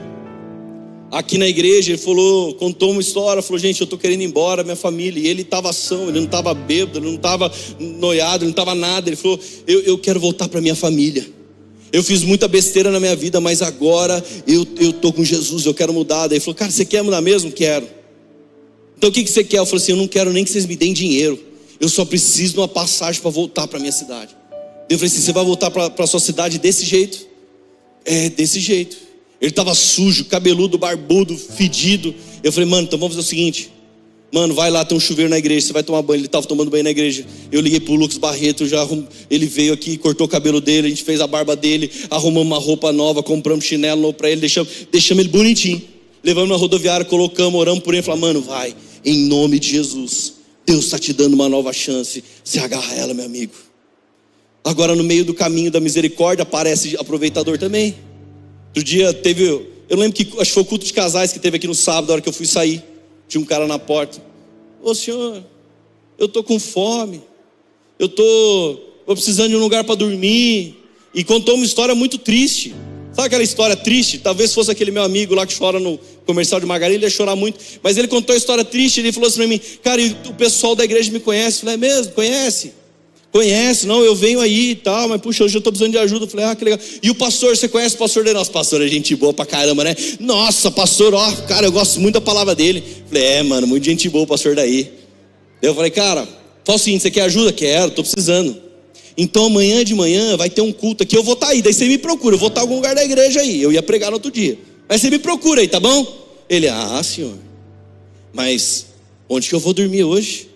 aqui 1.11 1.37
na 1.37 1.47
igreja, 1.47 1.91
ele 1.91 1.97
falou, 1.97 2.53
contou 2.55 2.91
uma 2.91 3.01
história, 3.01 3.41
falou, 3.41 3.59
gente, 3.59 3.81
eu 3.81 3.85
estou 3.85 3.99
querendo 3.99 4.21
ir 4.21 4.25
embora, 4.25 4.63
minha 4.63 4.75
família, 4.75 5.19
e 5.19 5.27
ele 5.27 5.41
estava 5.41 5.69
ação, 5.69 6.03
ele 6.03 6.19
não 6.19 6.25
estava 6.25 6.53
bêbado, 6.53 6.99
ele 6.99 7.07
não 7.07 7.15
estava 7.15 7.51
noiado, 7.79 8.43
ele 8.43 8.45
não 8.45 8.51
estava 8.51 8.73
nada, 8.75 9.09
ele 9.09 9.15
falou, 9.15 9.39
eu, 9.67 9.81
eu 9.81 9.97
quero 9.97 10.19
voltar 10.19 10.47
para 10.47 10.61
minha 10.61 10.75
família. 10.75 11.25
Eu 11.91 12.01
fiz 12.03 12.23
muita 12.23 12.47
besteira 12.47 12.89
na 12.91 12.99
minha 12.99 13.15
vida, 13.15 13.41
mas 13.41 13.61
agora 13.61 14.23
eu 14.47 14.65
estou 14.79 15.11
com 15.11 15.23
Jesus, 15.23 15.65
eu 15.65 15.73
quero 15.73 15.91
mudar. 15.91 16.27
Daí 16.27 16.37
ele 16.37 16.39
falou, 16.39 16.55
cara, 16.55 16.71
você 16.71 16.85
quer 16.85 17.01
mudar 17.03 17.19
mesmo? 17.19 17.51
Quero. 17.51 18.00
Então 19.01 19.09
o 19.09 19.13
que, 19.13 19.23
que 19.23 19.31
você 19.31 19.43
quer? 19.43 19.57
Eu 19.57 19.65
falei 19.65 19.81
assim, 19.81 19.93
eu 19.93 19.97
não 19.97 20.07
quero 20.07 20.31
nem 20.31 20.43
que 20.43 20.51
vocês 20.51 20.67
me 20.67 20.75
deem 20.75 20.93
dinheiro. 20.93 21.39
Eu 21.79 21.89
só 21.89 22.05
preciso 22.05 22.53
de 22.53 22.59
uma 22.59 22.67
passagem 22.67 23.19
para 23.19 23.31
voltar 23.31 23.67
para 23.67 23.79
minha 23.79 23.91
cidade. 23.91 24.35
Eu 24.87 24.95
falei 24.95 25.11
assim, 25.11 25.21
você 25.21 25.33
vai 25.33 25.43
voltar 25.43 25.71
para 25.71 26.05
sua 26.05 26.19
cidade 26.19 26.59
desse 26.59 26.85
jeito? 26.85 27.25
É, 28.05 28.29
desse 28.29 28.59
jeito. 28.59 28.95
Ele 29.41 29.49
estava 29.49 29.73
sujo, 29.73 30.25
cabeludo, 30.25 30.77
barbudo, 30.77 31.35
fedido. 31.35 32.13
Eu 32.43 32.51
falei, 32.51 32.69
mano, 32.69 32.83
então 32.83 32.99
vamos 32.99 33.15
fazer 33.15 33.25
o 33.25 33.27
seguinte. 33.27 33.71
Mano, 34.31 34.53
vai 34.53 34.69
lá, 34.69 34.85
tem 34.85 34.95
um 34.95 35.01
chuveiro 35.01 35.31
na 35.31 35.39
igreja, 35.39 35.65
você 35.65 35.73
vai 35.73 35.81
tomar 35.81 36.03
banho. 36.03 36.19
Ele 36.19 36.27
estava 36.27 36.45
tomando 36.45 36.69
banho 36.69 36.83
na 36.83 36.91
igreja. 36.91 37.25
Eu 37.51 37.59
liguei 37.59 37.79
pro 37.79 37.95
Lucas 37.95 38.19
Barreto, 38.19 38.67
já 38.67 38.81
arrum... 38.81 39.03
ele 39.31 39.47
veio 39.47 39.73
aqui, 39.73 39.97
cortou 39.97 40.27
o 40.27 40.29
cabelo 40.29 40.61
dele, 40.61 40.85
a 40.85 40.89
gente 40.91 41.03
fez 41.03 41.19
a 41.19 41.25
barba 41.25 41.55
dele, 41.55 41.89
arrumamos 42.07 42.45
uma 42.45 42.59
roupa 42.59 42.91
nova, 42.91 43.23
compramos 43.23 43.65
chinelo 43.65 44.13
para 44.13 44.29
ele, 44.29 44.41
deixamos, 44.41 44.69
deixamos 44.91 45.23
ele 45.23 45.33
bonitinho. 45.33 45.81
Levamos 46.23 46.51
na 46.51 46.55
rodoviária, 46.55 47.03
colocamos, 47.03 47.59
oramos 47.59 47.83
por 47.83 47.95
ele, 47.95 48.03
falamos, 48.03 48.27
mano, 48.27 48.41
vai, 48.41 48.75
em 49.03 49.25
nome 49.27 49.59
de 49.59 49.69
Jesus. 49.69 50.33
Deus 50.65 50.85
está 50.85 50.99
te 50.99 51.13
dando 51.13 51.33
uma 51.33 51.49
nova 51.49 51.73
chance. 51.73 52.23
Se 52.43 52.59
agarra 52.59 52.93
ela, 52.95 53.13
meu 53.13 53.25
amigo. 53.25 53.53
Agora, 54.63 54.95
no 54.95 55.03
meio 55.03 55.25
do 55.25 55.33
caminho 55.33 55.71
da 55.71 55.79
misericórdia, 55.79 56.43
aparece 56.43 56.95
aproveitador 56.97 57.57
também. 57.57 57.95
Outro 58.67 58.83
dia 58.83 59.13
teve, 59.13 59.43
eu 59.89 59.97
lembro 59.97 60.13
que 60.13 60.23
acho 60.39 60.51
que 60.51 60.53
foi 60.53 60.63
o 60.63 60.65
culto 60.65 60.85
de 60.85 60.93
casais 60.93 61.33
que 61.33 61.39
teve 61.39 61.57
aqui 61.57 61.67
no 61.67 61.75
sábado, 61.75 62.07
na 62.07 62.13
hora 62.13 62.21
que 62.21 62.29
eu 62.29 62.33
fui 62.33 62.45
sair. 62.45 62.83
Tinha 63.27 63.41
um 63.41 63.45
cara 63.45 63.67
na 63.67 63.79
porta. 63.79 64.21
Ô 64.81 64.93
senhor, 64.93 65.43
eu 66.17 66.27
tô 66.27 66.43
com 66.43 66.59
fome. 66.59 67.21
Eu 67.97 68.07
tô, 68.07 68.79
tô 69.05 69.13
precisando 69.13 69.49
de 69.49 69.55
um 69.55 69.59
lugar 69.59 69.83
para 69.83 69.95
dormir. 69.95 70.77
E 71.13 71.23
contou 71.23 71.55
uma 71.55 71.65
história 71.65 71.93
muito 71.93 72.17
triste. 72.17 72.73
Sabe 73.13 73.27
aquela 73.27 73.43
história 73.43 73.75
triste? 73.75 74.19
Talvez 74.19 74.53
fosse 74.53 74.71
aquele 74.71 74.89
meu 74.89 75.03
amigo 75.03 75.35
lá 75.35 75.45
que 75.45 75.57
chora 75.57 75.79
no 75.79 75.99
comercial 76.25 76.59
de 76.59 76.65
margarina, 76.65 76.97
ele 76.97 77.05
ia 77.05 77.09
chorar 77.09 77.35
muito. 77.35 77.59
Mas 77.83 77.97
ele 77.97 78.07
contou 78.07 78.33
a 78.33 78.37
história 78.37 78.63
triste, 78.63 78.99
ele 78.99 79.11
falou 79.11 79.27
assim 79.27 79.37
para 79.37 79.47
mim, 79.47 79.61
cara, 79.83 80.01
o 80.29 80.33
pessoal 80.33 80.75
da 80.75 80.83
igreja 80.83 81.11
me 81.11 81.19
conhece. 81.19 81.57
Eu 81.57 81.59
falei, 81.61 81.75
é 81.75 81.77
mesmo? 81.77 82.13
Conhece? 82.13 82.73
Conhece, 83.31 83.87
não, 83.87 84.03
eu 84.03 84.13
venho 84.13 84.41
aí 84.41 84.71
e 84.71 84.75
tal, 84.75 85.07
mas 85.07 85.21
puxa, 85.21 85.45
hoje 85.45 85.55
eu 85.55 85.59
estou 85.59 85.71
precisando 85.71 85.93
de 85.93 85.97
ajuda. 85.97 86.25
Eu 86.25 86.29
falei, 86.29 86.45
ah, 86.45 86.55
que 86.55 86.65
legal. 86.65 86.79
E 87.01 87.09
o 87.09 87.15
pastor, 87.15 87.55
você 87.55 87.67
conhece 87.67 87.95
o 87.95 87.97
pastor 87.97 88.25
de 88.25 88.33
Nossa, 88.33 88.51
pastor 88.51 88.81
é 88.81 88.87
gente 88.87 89.15
boa 89.15 89.33
pra 89.33 89.45
caramba, 89.45 89.85
né? 89.85 89.95
Nossa, 90.19 90.69
pastor, 90.69 91.13
ó, 91.13 91.31
cara, 91.47 91.65
eu 91.65 91.71
gosto 91.71 91.99
muito 91.99 92.15
da 92.15 92.21
palavra 92.21 92.53
dele. 92.53 92.83
Eu 92.85 93.07
falei, 93.07 93.23
é, 93.23 93.43
mano, 93.43 93.67
muito 93.67 93.85
gente 93.85 94.09
boa 94.09 94.23
o 94.23 94.27
pastor 94.27 94.55
daí. 94.55 94.91
Eu 95.61 95.73
falei, 95.73 95.91
cara, 95.91 96.27
fala 96.65 96.75
o 96.75 96.79
seguinte, 96.79 97.03
você 97.03 97.11
quer 97.11 97.21
ajuda? 97.21 97.53
Quero, 97.53 97.87
estou 97.87 98.03
precisando. 98.03 98.70
Então 99.17 99.45
amanhã 99.45 99.83
de 99.83 99.93
manhã 99.93 100.37
vai 100.37 100.49
ter 100.49 100.61
um 100.61 100.71
culto 100.71 101.03
aqui, 101.03 101.17
eu 101.17 101.23
vou 101.23 101.33
estar 101.33 101.47
tá 101.47 101.51
aí, 101.51 101.61
daí 101.61 101.73
você 101.73 101.85
me 101.87 101.97
procura, 101.97 102.35
eu 102.35 102.39
vou 102.39 102.47
estar 102.47 102.61
em 102.61 102.63
algum 102.63 102.75
lugar 102.75 102.95
da 102.95 103.03
igreja 103.03 103.41
aí. 103.41 103.61
Eu 103.61 103.71
ia 103.71 103.83
pregar 103.83 104.09
no 104.09 104.15
outro 104.15 104.31
dia. 104.31 104.57
Mas 104.87 105.01
você 105.01 105.09
me 105.09 105.19
procura 105.19 105.61
aí, 105.61 105.67
tá 105.67 105.79
bom? 105.79 106.05
Ele, 106.49 106.67
ah, 106.67 107.01
senhor, 107.03 107.37
mas 108.33 108.87
onde 109.29 109.47
que 109.47 109.55
eu 109.55 109.59
vou 109.59 109.73
dormir 109.73 110.03
hoje? 110.03 110.49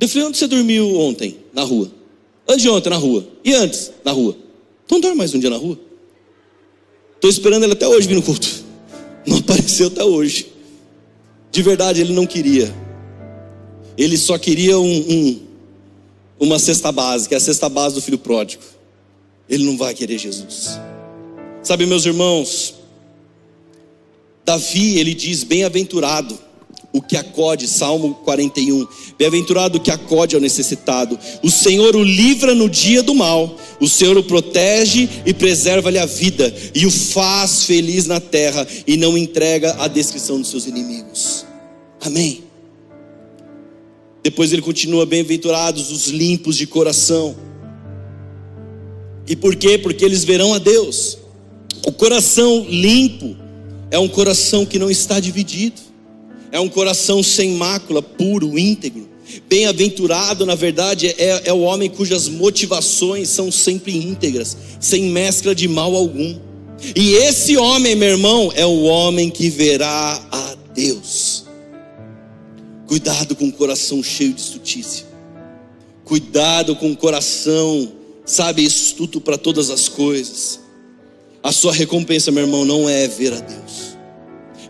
Eu 0.00 0.08
falei, 0.08 0.28
onde 0.28 0.38
você 0.38 0.46
dormiu 0.46 0.98
ontem? 0.98 1.36
Na 1.52 1.62
rua. 1.62 1.90
Antes 2.48 2.62
de 2.62 2.68
ontem, 2.68 2.90
na 2.90 2.96
rua. 2.96 3.26
E 3.44 3.54
antes, 3.54 3.92
na 4.04 4.10
rua. 4.10 4.36
Então 4.84 5.00
dorme 5.00 5.16
mais 5.16 5.34
um 5.34 5.38
dia 5.38 5.50
na 5.50 5.56
rua. 5.56 5.78
Estou 7.14 7.30
esperando 7.30 7.62
ele 7.62 7.72
até 7.72 7.86
hoje 7.86 8.08
vir 8.08 8.16
no 8.16 8.22
culto. 8.22 8.48
Não 9.24 9.38
apareceu 9.38 9.86
até 9.86 10.02
hoje. 10.02 10.48
De 11.52 11.62
verdade, 11.62 12.00
ele 12.00 12.14
não 12.14 12.26
queria. 12.26 12.74
Ele 13.96 14.16
só 14.16 14.38
queria 14.38 14.78
um, 14.78 14.84
um, 14.84 15.40
uma 16.42 16.58
cesta 16.58 16.90
básica, 16.90 17.36
é 17.36 17.38
a 17.38 17.40
cesta 17.40 17.68
base 17.68 17.94
do 17.94 18.02
filho 18.02 18.18
pródigo. 18.18 18.64
Ele 19.48 19.64
não 19.64 19.76
vai 19.76 19.94
querer 19.94 20.18
Jesus. 20.18 20.78
Sabe, 21.62 21.86
meus 21.86 22.04
irmãos, 22.04 22.74
Davi, 24.44 24.98
ele 24.98 25.14
diz: 25.14 25.44
bem-aventurado 25.44 26.36
o 26.92 27.00
que 27.00 27.16
acode, 27.16 27.68
Salmo 27.68 28.16
41. 28.24 28.86
Bem-aventurado 29.16 29.78
o 29.78 29.80
que 29.80 29.90
acode 29.90 30.34
ao 30.34 30.40
necessitado. 30.40 31.16
O 31.44 31.50
Senhor 31.50 31.94
o 31.94 32.02
livra 32.02 32.56
no 32.56 32.68
dia 32.68 33.04
do 33.04 33.14
mal. 33.14 33.56
O 33.80 33.88
Senhor 33.88 34.18
o 34.18 34.24
protege 34.24 35.08
e 35.24 35.32
preserva-lhe 35.32 35.98
a 35.98 36.06
vida 36.06 36.52
e 36.74 36.84
o 36.86 36.90
faz 36.90 37.64
feliz 37.64 38.06
na 38.06 38.20
terra 38.20 38.66
e 38.86 38.96
não 38.96 39.16
entrega 39.16 39.76
a 39.78 39.86
descrição 39.86 40.40
dos 40.40 40.50
seus 40.50 40.66
inimigos. 40.66 41.46
Amém. 42.00 42.51
Depois 44.22 44.52
ele 44.52 44.62
continua: 44.62 45.06
bem-aventurados 45.06 45.90
os 45.90 46.08
limpos 46.08 46.56
de 46.56 46.66
coração. 46.66 47.36
E 49.26 49.36
por 49.36 49.54
quê? 49.56 49.78
Porque 49.78 50.04
eles 50.04 50.24
verão 50.24 50.52
a 50.52 50.58
Deus. 50.58 51.18
O 51.86 51.92
coração 51.92 52.66
limpo 52.68 53.36
é 53.90 53.98
um 53.98 54.08
coração 54.08 54.66
que 54.66 54.78
não 54.78 54.90
está 54.90 55.20
dividido 55.20 55.92
é 56.52 56.60
um 56.60 56.68
coração 56.68 57.22
sem 57.22 57.52
mácula, 57.52 58.02
puro, 58.02 58.58
íntegro. 58.58 59.08
Bem-aventurado, 59.48 60.44
na 60.44 60.54
verdade, 60.54 61.08
é, 61.16 61.42
é 61.46 61.52
o 61.52 61.60
homem 61.60 61.88
cujas 61.88 62.28
motivações 62.28 63.30
são 63.30 63.50
sempre 63.50 63.96
íntegras, 63.96 64.54
sem 64.78 65.04
mescla 65.04 65.54
de 65.54 65.66
mal 65.66 65.96
algum. 65.96 66.38
E 66.94 67.14
esse 67.14 67.56
homem, 67.56 67.96
meu 67.96 68.10
irmão, 68.10 68.52
é 68.54 68.66
o 68.66 68.82
homem 68.82 69.30
que 69.30 69.48
verá 69.48 70.20
a 70.30 70.54
Deus. 70.74 71.31
Cuidado 72.92 73.34
com 73.34 73.46
o 73.46 73.52
coração 73.52 74.02
cheio 74.02 74.34
de 74.34 74.42
estutícia. 74.42 75.06
Cuidado 76.04 76.76
com 76.76 76.92
o 76.92 76.94
coração, 76.94 77.90
sabe, 78.22 78.62
estuto 78.62 79.18
para 79.18 79.38
todas 79.38 79.70
as 79.70 79.88
coisas. 79.88 80.60
A 81.42 81.52
sua 81.52 81.72
recompensa, 81.72 82.30
meu 82.30 82.42
irmão, 82.42 82.66
não 82.66 82.86
é 82.86 83.08
ver 83.08 83.32
a 83.32 83.40
Deus. 83.40 83.96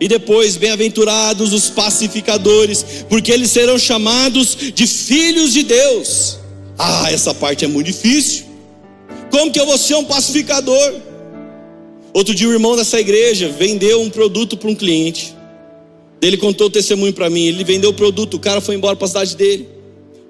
E 0.00 0.06
depois, 0.06 0.56
bem-aventurados 0.56 1.52
os 1.52 1.68
pacificadores, 1.68 3.04
porque 3.08 3.32
eles 3.32 3.50
serão 3.50 3.76
chamados 3.76 4.56
de 4.72 4.86
filhos 4.86 5.52
de 5.52 5.64
Deus. 5.64 6.38
Ah, 6.78 7.10
essa 7.10 7.34
parte 7.34 7.64
é 7.64 7.68
muito 7.68 7.88
difícil. 7.88 8.44
Como 9.32 9.50
que 9.50 9.58
eu 9.58 9.66
vou 9.66 9.76
ser 9.76 9.96
um 9.96 10.04
pacificador? 10.04 10.94
Outro 12.12 12.32
dia, 12.36 12.48
o 12.48 12.52
irmão 12.52 12.76
dessa 12.76 13.00
igreja 13.00 13.48
vendeu 13.48 14.00
um 14.00 14.08
produto 14.08 14.56
para 14.56 14.70
um 14.70 14.76
cliente. 14.76 15.41
Ele 16.22 16.36
contou 16.36 16.68
o 16.68 16.70
testemunho 16.70 17.12
para 17.12 17.28
mim. 17.28 17.46
Ele 17.46 17.64
vendeu 17.64 17.90
o 17.90 17.94
produto, 17.94 18.34
o 18.34 18.40
cara 18.40 18.60
foi 18.60 18.76
embora 18.76 18.94
para 18.94 19.06
a 19.06 19.08
cidade 19.08 19.36
dele. 19.36 19.68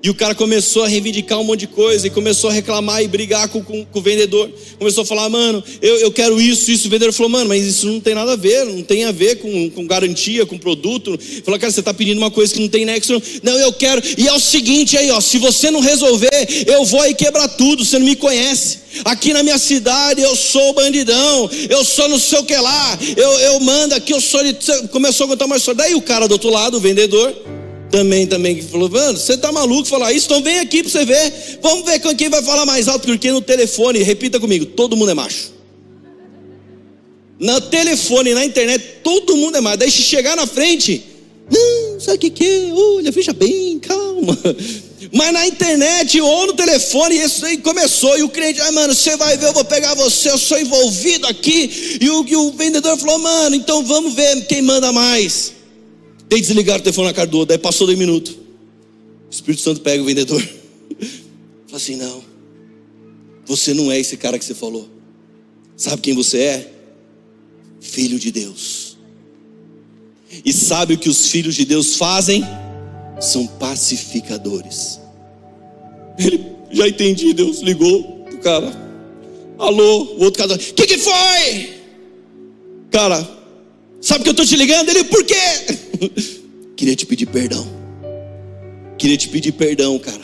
E 0.03 0.11
o 0.11 0.15
cara 0.15 0.35
começou 0.35 0.83
a 0.83 0.89
reivindicar 0.89 1.39
um 1.39 1.45
monte 1.45 1.61
de 1.61 1.67
coisa 1.69 2.09
e 2.09 2.11
começou 2.11 2.51
a 2.51 2.53
reclamar 2.53 3.05
e 3.05 3.07
brigar 3.07 3.49
com, 3.49 3.63
com, 3.63 3.85
com 3.85 3.99
o 4.01 4.03
vendedor. 4.03 4.51
Começou 4.77 5.03
a 5.03 5.07
falar, 5.07 5.29
mano, 5.29 5.63
eu, 5.81 5.97
eu 5.99 6.11
quero 6.11 6.41
isso, 6.41 6.73
isso. 6.73 6.89
O 6.89 6.91
vendedor 6.91 7.13
falou, 7.13 7.31
mano, 7.31 7.49
mas 7.49 7.65
isso 7.65 7.87
não 7.87 8.01
tem 8.01 8.13
nada 8.13 8.33
a 8.33 8.37
ver, 8.37 8.65
não 8.65 8.83
tem 8.83 9.05
a 9.05 9.13
ver 9.13 9.37
com, 9.37 9.71
com 9.71 9.87
garantia, 9.87 10.45
com 10.45 10.59
produto. 10.59 11.17
Falou, 11.45 11.61
cara, 11.61 11.73
você 11.73 11.79
está 11.79 11.95
pedindo 11.95 12.19
uma 12.19 12.33
coisa 12.33 12.53
que 12.53 12.59
não 12.59 12.69
tem 12.69 12.85
nexo. 12.85 13.23
Não, 13.45 13.57
eu 13.59 13.73
quero. 13.73 14.03
E 14.19 14.27
é 14.27 14.33
o 14.33 14.41
seguinte 14.41 14.99
aí, 14.99 15.09
ó, 15.13 15.21
se 15.21 15.39
você 15.39 15.71
não 15.71 15.79
resolver, 15.79 16.49
eu 16.67 16.85
vou 16.85 17.01
aí 17.01 17.15
quebrar 17.15 17.47
tudo, 17.47 17.85
você 17.85 17.97
não 17.97 18.07
me 18.07 18.17
conhece. 18.17 18.81
Aqui 19.05 19.33
na 19.33 19.45
minha 19.45 19.57
cidade 19.57 20.21
eu 20.21 20.35
sou 20.35 20.75
bandidão, 20.75 21.49
eu 21.71 21.85
sou 21.85 22.09
não 22.09 22.19
sei 22.19 22.41
o 22.41 22.45
que 22.45 22.57
lá, 22.57 22.99
eu, 23.17 23.31
eu 23.39 23.61
mando 23.61 23.95
aqui, 23.95 24.13
eu 24.13 24.21
sou. 24.21 24.41
Começou 24.91 25.27
a 25.27 25.29
contar 25.29 25.45
uma 25.45 25.57
história. 25.57 25.79
Daí 25.79 25.95
o 25.95 26.03
cara 26.03 26.27
do 26.27 26.33
outro 26.33 26.51
lado, 26.51 26.79
o 26.79 26.81
vendedor 26.81 27.62
também, 27.93 28.27
também, 28.27 28.57
que 28.57 28.63
falou, 28.63 28.89
mano, 28.89 29.19
você 29.19 29.37
tá 29.37 29.53
maluco 29.53 29.87
falar 29.87 30.13
isso? 30.13 30.25
Então 30.25 30.43
vem 30.43 30.59
aqui 30.61 30.83
para 30.83 30.91
você 30.91 31.05
ver. 31.05 31.59
Vamos 31.63 31.85
ver 31.85 32.01
quem 32.17 32.31
vai 32.31 32.43
falar 32.43 32.65
mais 32.65 32.89
alto, 32.89 33.07
porque 33.07 33.31
no 33.31 33.43
telefone, 33.43 34.03
repita 34.03 34.41
comigo, 34.41 34.65
todo 34.65 34.97
mundo 34.97 35.11
é 35.11 35.15
macho. 35.15 35.53
No 37.39 37.61
telefone, 37.61 38.33
na 38.33 38.45
internet, 38.45 38.83
todo 39.05 39.37
mundo 39.37 39.59
é 39.59 39.61
macho. 39.61 39.77
Daí 39.77 39.91
se 39.91 40.01
chegar 40.03 40.35
na 40.35 40.47
frente, 40.47 41.05
não, 41.51 42.01
sabe 42.01 42.17
o 42.17 42.21
que, 42.21 42.31
que 42.31 42.45
é? 42.45 42.73
Olha, 42.73 43.13
veja 43.13 43.35
bem, 43.35 43.79
calma. 43.79 44.39
Mas 45.13 45.33
na 45.33 45.47
internet 45.47 46.19
ou 46.19 46.47
no 46.47 46.55
telefone, 46.55 47.17
isso 47.17 47.45
aí 47.45 47.59
começou. 47.59 48.17
E 48.19 48.23
o 48.23 48.29
cliente, 48.31 48.61
ah, 48.63 48.73
mano, 48.73 48.95
você 48.95 49.17
vai 49.17 49.37
ver, 49.37 49.49
eu 49.49 49.53
vou 49.53 49.65
pegar 49.65 49.95
você, 49.95 50.31
eu 50.31 50.39
sou 50.39 50.59
envolvido 50.59 51.27
aqui. 51.27 51.99
E 52.01 52.09
o, 52.09 52.25
e 52.27 52.37
o 52.37 52.53
vendedor 52.53 52.97
falou, 52.97 53.19
mano, 53.19 53.55
então 53.55 53.85
vamos 53.85 54.15
ver 54.15 54.47
quem 54.47 54.63
manda 54.63 54.91
mais. 54.93 55.53
Tem 56.33 56.41
desligar 56.41 56.79
o 56.79 56.83
telefone 56.83 57.09
na 57.09 57.13
cara 57.13 57.29
do 57.29 57.37
outro. 57.37 57.55
Daí 57.55 57.59
passou 57.59 57.87
dois 57.87 57.99
minutos. 57.99 58.33
O 58.33 59.31
Espírito 59.31 59.61
Santo 59.61 59.83
pega 59.83 60.03
o 60.03 60.07
vendedor. 60.07 60.41
Fala 61.69 61.77
assim: 61.77 61.95
não. 61.97 62.25
Você 63.45 63.75
não 63.75 63.93
é 63.93 64.01
esse 64.01 64.17
cara 64.17 64.39
que 64.39 64.45
você 64.47 64.55
falou. 64.55 64.89
Sabe 65.77 66.01
quem 66.01 66.15
você 66.15 66.39
é? 66.39 66.73
Filho 67.83 68.19
de 68.19 68.31
Deus. 68.31 68.97
E 70.43 70.55
sabe 70.55 70.95
o 70.95 70.99
que 70.99 71.11
os 71.11 71.29
filhos 71.29 71.55
de 71.55 71.67
Deus 71.67 71.97
fazem? 71.97 72.43
São 73.21 73.47
pacificadores. 73.47 74.99
Ele 76.19 76.47
já 76.71 76.89
entendi, 76.89 77.35
Deus 77.35 77.61
ligou 77.61 78.27
o 78.33 78.39
cara. 78.39 78.73
Alô, 79.59 80.05
o 80.15 80.23
outro 80.23 80.49
cara, 80.49 80.55
o 80.55 80.59
que, 80.59 80.87
que 80.87 80.97
foi? 80.97 81.75
Cara, 82.91 83.43
Sabe 84.03 84.25
que 84.25 84.31
eu 84.31 84.33
estou 84.33 84.45
te 84.45 84.57
ligando? 84.57 84.89
Ele, 84.89 85.05
por 85.05 85.23
quê? 85.23 85.35
Queria 86.77 86.97
te 86.97 87.07
pedir 87.07 87.27
perdão. 87.27 87.67
Queria 88.99 89.17
te 89.17 89.29
pedir 89.29 89.53
perdão, 89.53 89.99
cara. 89.99 90.23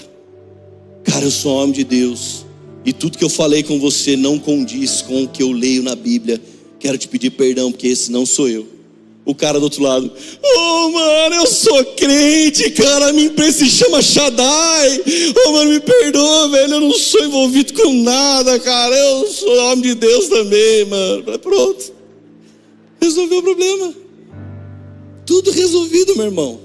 Cara, 1.04 1.24
eu 1.24 1.30
sou 1.30 1.56
homem 1.56 1.72
de 1.72 1.84
Deus. 1.84 2.44
E 2.84 2.92
tudo 2.92 3.18
que 3.18 3.24
eu 3.24 3.28
falei 3.28 3.62
com 3.62 3.78
você 3.78 4.16
não 4.16 4.38
condiz 4.38 5.02
com 5.02 5.24
o 5.24 5.28
que 5.28 5.42
eu 5.42 5.52
leio 5.52 5.82
na 5.82 5.94
Bíblia. 5.94 6.40
Quero 6.78 6.96
te 6.96 7.08
pedir 7.08 7.30
perdão, 7.30 7.72
porque 7.72 7.88
esse 7.88 8.10
não 8.10 8.24
sou 8.24 8.48
eu. 8.48 8.66
O 9.24 9.34
cara 9.34 9.58
do 9.58 9.64
outro 9.64 9.82
lado, 9.82 10.10
oh 10.42 10.88
mano, 10.88 11.34
eu 11.34 11.46
sou 11.46 11.84
crente, 11.84 12.70
cara, 12.70 13.12
minha 13.12 13.26
empresa 13.26 13.58
se 13.58 13.70
chama 13.70 14.00
Shaddai. 14.00 15.02
Oh 15.44 15.52
mano, 15.52 15.70
me 15.70 15.80
perdoa, 15.80 16.48
velho, 16.48 16.74
eu 16.74 16.80
não 16.80 16.92
sou 16.92 17.22
envolvido 17.22 17.74
com 17.74 17.92
nada, 17.92 18.58
cara. 18.58 18.96
Eu 18.96 19.26
sou 19.26 19.54
homem 19.66 19.82
de 19.82 19.94
Deus 19.96 20.28
também, 20.28 20.86
mano. 20.86 21.38
Pronto. 21.40 21.92
Resolveu 23.02 23.38
o 23.38 23.42
problema. 23.42 24.07
Tudo 25.28 25.50
resolvido, 25.50 26.16
meu 26.16 26.24
irmão. 26.24 26.58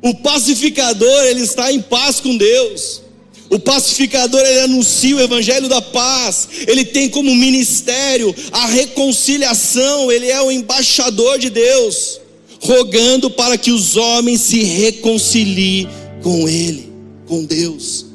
O 0.00 0.14
pacificador, 0.14 1.24
ele 1.24 1.42
está 1.42 1.70
em 1.70 1.78
paz 1.78 2.18
com 2.18 2.34
Deus. 2.38 3.02
O 3.50 3.58
pacificador, 3.58 4.40
ele 4.40 4.60
anuncia 4.60 5.14
o 5.14 5.20
evangelho 5.20 5.68
da 5.68 5.82
paz. 5.82 6.48
Ele 6.66 6.86
tem 6.86 7.10
como 7.10 7.34
ministério 7.34 8.34
a 8.50 8.64
reconciliação. 8.64 10.10
Ele 10.10 10.30
é 10.30 10.40
o 10.40 10.50
embaixador 10.50 11.38
de 11.38 11.50
Deus, 11.50 12.18
rogando 12.60 13.28
para 13.28 13.58
que 13.58 13.70
os 13.70 13.94
homens 13.94 14.40
se 14.40 14.62
reconciliem 14.62 15.86
com 16.22 16.48
ele, 16.48 16.90
com 17.26 17.44
Deus. 17.44 18.06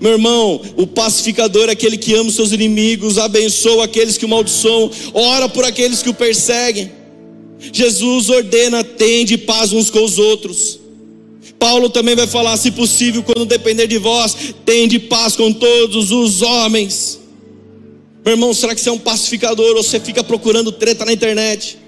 Meu 0.00 0.12
irmão, 0.12 0.62
o 0.76 0.86
pacificador 0.86 1.68
é 1.68 1.72
aquele 1.72 1.98
que 1.98 2.14
ama 2.14 2.28
os 2.28 2.36
seus 2.36 2.52
inimigos, 2.52 3.18
abençoa 3.18 3.86
aqueles 3.86 4.16
que 4.16 4.24
o 4.24 4.28
maldiçoam, 4.28 4.88
ora 5.12 5.48
por 5.48 5.64
aqueles 5.64 6.00
que 6.00 6.08
o 6.08 6.14
perseguem. 6.14 7.01
Jesus 7.72 8.30
ordena, 8.30 8.82
tende 8.82 9.36
paz 9.36 9.72
uns 9.72 9.90
com 9.90 10.02
os 10.02 10.18
outros. 10.18 10.80
Paulo 11.58 11.88
também 11.88 12.16
vai 12.16 12.26
falar, 12.26 12.56
se 12.56 12.72
possível, 12.72 13.22
quando 13.22 13.46
depender 13.46 13.86
de 13.86 13.98
vós, 13.98 14.54
tende 14.64 14.98
paz 14.98 15.36
com 15.36 15.52
todos 15.52 16.10
os 16.10 16.42
homens. 16.42 17.20
Meu 18.24 18.34
irmão, 18.34 18.52
será 18.54 18.74
que 18.74 18.80
você 18.80 18.88
é 18.88 18.92
um 18.92 18.98
pacificador 18.98 19.76
ou 19.76 19.82
você 19.82 20.00
fica 20.00 20.24
procurando 20.24 20.72
treta 20.72 21.04
na 21.04 21.12
internet? 21.12 21.78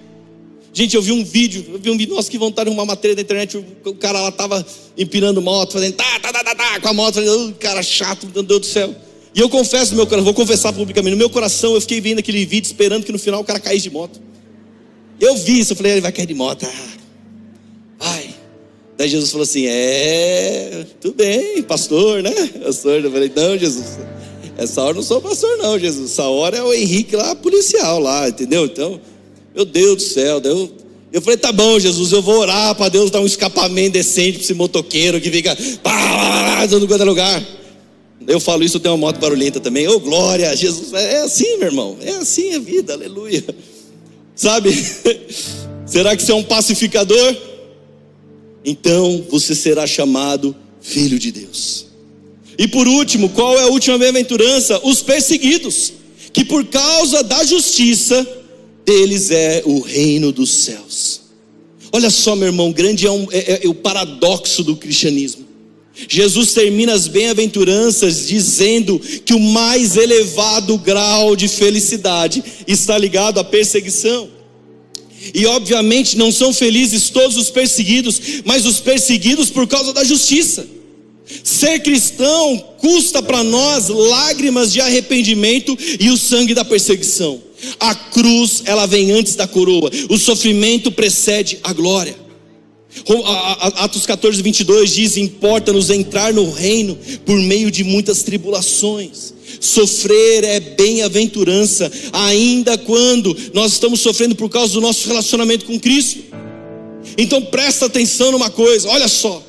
Gente, 0.73 0.97
eu 0.97 1.03
vi 1.03 1.13
um 1.13 1.25
vídeo, 1.25 1.65
eu 1.73 1.79
vi 1.79 1.91
um 1.91 1.97
vídeo, 1.97 2.15
nossa, 2.15 2.29
que 2.29 2.37
vontade 2.37 2.69
de 2.69 2.75
uma 2.75 2.85
matéria 2.85 3.15
da 3.15 3.23
internet, 3.23 3.57
o 3.85 3.95
cara 3.95 4.21
lá 4.21 4.29
estava 4.29 4.67
empinando 4.99 5.41
moto, 5.41 5.75
fazendo 5.75 5.95
tá, 5.95 6.19
tá, 6.21 6.33
tá, 6.33 6.43
tá, 6.43 6.55
tá, 6.55 6.81
com 6.81 6.89
a 6.89 6.93
moto, 6.93 7.15
falando, 7.15 7.51
oh, 7.51 7.61
cara 7.61 7.81
chato, 7.81 8.29
meu 8.33 8.43
Deus 8.43 8.61
do 8.61 8.67
céu. 8.67 8.93
E 9.33 9.39
eu 9.41 9.49
confesso 9.49 9.93
no 9.93 9.99
meu 9.99 10.07
coração, 10.07 10.25
vou 10.25 10.35
confessar 10.35 10.73
publicamente, 10.73 11.13
no 11.13 11.17
meu 11.17 11.31
coração 11.31 11.75
eu 11.75 11.81
fiquei 11.81 12.01
vendo 12.01 12.19
aquele 12.19 12.45
vídeo 12.45 12.67
esperando 12.67 13.05
que 13.05 13.13
no 13.13 13.19
final 13.19 13.41
o 13.41 13.45
cara 13.45 13.61
caísse 13.61 13.85
de 13.85 13.91
moto. 13.91 14.21
Eu 15.21 15.37
vi 15.37 15.61
isso, 15.61 15.73
eu 15.73 15.77
falei, 15.77 15.93
ele 15.93 16.01
vai 16.01 16.13
cair 16.13 16.27
de 16.27 16.35
moto. 16.35 16.67
Ah, 16.67 16.89
vai. 17.99 18.35
Daí 18.97 19.09
Jesus 19.09 19.31
falou 19.31 19.45
assim: 19.45 19.67
É, 19.67 20.87
tudo 21.01 21.15
bem, 21.15 21.63
pastor, 21.63 22.23
né? 22.23 22.33
Pastor, 22.65 23.05
eu 23.05 23.11
falei, 23.11 23.31
não, 23.35 23.59
Jesus, 23.59 23.99
essa 24.57 24.83
hora 24.83 24.95
não 24.95 25.03
sou 25.03 25.21
pastor, 25.21 25.57
não, 25.59 25.79
Jesus. 25.79 26.13
Essa 26.13 26.25
hora 26.25 26.57
é 26.57 26.63
o 26.63 26.73
Henrique 26.73 27.17
lá, 27.17 27.35
policial 27.35 27.99
lá, 27.99 28.29
entendeu? 28.29 28.65
Então, 28.67 29.01
meu 29.55 29.65
Deus 29.65 29.97
do 29.97 30.03
céu, 30.03 30.41
eu, 30.45 30.71
eu 31.13 31.21
falei, 31.21 31.37
tá 31.37 31.51
bom, 31.51 31.79
Jesus, 31.79 32.13
eu 32.13 32.23
vou 32.23 32.39
orar 32.39 32.75
para 32.75 32.89
Deus 32.89 33.11
dar 33.11 33.21
um 33.21 33.27
escapamento 33.27 33.93
decente 33.93 34.35
para 34.35 34.43
esse 34.45 34.55
motoqueiro 34.55 35.21
que 35.21 35.31
fica 35.31 35.57
dando 36.69 36.87
quanto 36.87 37.05
lugar. 37.05 37.43
Eu 38.27 38.41
falo 38.41 38.63
isso, 38.63 38.77
eu 38.77 38.81
tenho 38.81 38.95
uma 38.95 39.07
moto 39.07 39.19
barulhenta 39.19 39.61
também. 39.61 39.87
Ô, 39.89 39.97
oh, 39.97 40.01
glória, 40.01 40.55
Jesus, 40.57 40.93
é 40.93 41.23
assim, 41.23 41.57
meu 41.59 41.69
irmão, 41.69 41.97
é 42.01 42.11
assim 42.13 42.55
a 42.55 42.59
vida, 42.59 42.95
aleluia. 42.95 43.45
Sabe? 44.35 44.71
Será 45.87 46.17
que 46.17 46.23
você 46.23 46.33
é 46.33 46.35
um 46.35 46.43
pacificador? 46.43 47.37
Então 48.65 49.25
você 49.31 49.55
será 49.55 49.87
chamado 49.87 50.57
filho 50.81 51.19
de 51.19 51.31
Deus. 51.31 51.87
E 52.57 52.67
por 52.67 52.89
último, 52.89 53.29
qual 53.29 53.59
é 53.59 53.63
a 53.63 53.67
última 53.67 53.99
bem-aventurança? 53.99 54.81
Os 54.85 55.03
perseguidos, 55.03 55.93
que 56.33 56.45
por 56.45 56.65
causa 56.67 57.23
da 57.23 57.45
justiça 57.45 58.27
deles 58.85 59.31
é 59.31 59.63
o 59.67 59.81
reino 59.81 60.33
dos 60.33 60.51
céus. 60.51 61.23
Olha 61.93 62.11
só, 62.11 62.35
meu 62.35 62.49
irmão, 62.49 62.73
grande 62.73 63.07
é, 63.07 63.11
um, 63.11 63.27
é, 63.31 63.39
é, 63.39 63.61
é 63.65 63.69
o 63.69 63.75
paradoxo 63.75 64.65
do 64.65 64.77
cristianismo. 64.77 65.45
Jesus 66.09 66.53
termina 66.53 66.93
as 66.93 67.07
bem-aventuranças 67.07 68.27
dizendo 68.27 69.01
que 69.25 69.33
o 69.33 69.39
mais 69.39 69.97
elevado 69.97 70.77
grau 70.77 71.37
de 71.37 71.47
felicidade 71.47 72.43
está 72.67 72.99
ligado 72.99 73.39
à 73.39 73.45
perseguição. 73.45 74.29
E 75.33 75.47
obviamente 75.47 76.19
não 76.19 76.33
são 76.33 76.53
felizes 76.53 77.09
todos 77.11 77.37
os 77.37 77.49
perseguidos, 77.49 78.21
mas 78.45 78.67
os 78.67 78.81
perseguidos 78.81 79.51
por 79.51 79.67
causa 79.67 79.93
da 79.93 80.05
justiça. 80.05 80.67
Ser 81.43 81.79
cristão 81.81 82.59
custa 82.79 83.23
para 83.23 83.43
nós 83.43 83.89
lágrimas 83.89 84.73
de 84.73 84.81
arrependimento 84.81 85.77
e 85.99 86.11
o 86.11 86.19
sangue 86.19 86.55
da 86.55 86.65
perseguição. 86.65 87.41
A 87.81 87.95
cruz, 87.95 88.63
ela 88.67 88.85
vem 88.87 89.13
antes 89.13 89.35
da 89.35 89.47
coroa. 89.47 89.91
O 90.11 90.19
sofrimento 90.19 90.93
precede 90.93 91.59
a 91.63 91.73
glória. 91.73 92.24
Atos 93.77 94.07
14, 94.07 94.43
22 94.43 94.95
diz: 94.95 95.17
Importa-nos 95.17 95.91
entrar 95.91 96.33
no 96.33 96.51
reino 96.51 96.97
por 97.25 97.37
meio 97.39 97.71
de 97.71 97.83
muitas 97.83 98.23
tribulações. 98.23 99.35
Sofrer 99.61 100.45
é 100.45 100.61
bem-aventurança, 100.61 101.91
ainda 102.13 102.77
quando 102.79 103.37
nós 103.53 103.73
estamos 103.73 104.01
sofrendo 104.01 104.35
por 104.35 104.49
causa 104.49 104.75
do 104.75 104.81
nosso 104.81 105.09
relacionamento 105.09 105.65
com 105.65 105.79
Cristo. 105.79 106.21
Então 107.17 107.43
presta 107.43 107.87
atenção 107.87 108.33
numa 108.33 108.51
coisa, 108.51 108.89
olha 108.89 109.09
só. 109.09 109.43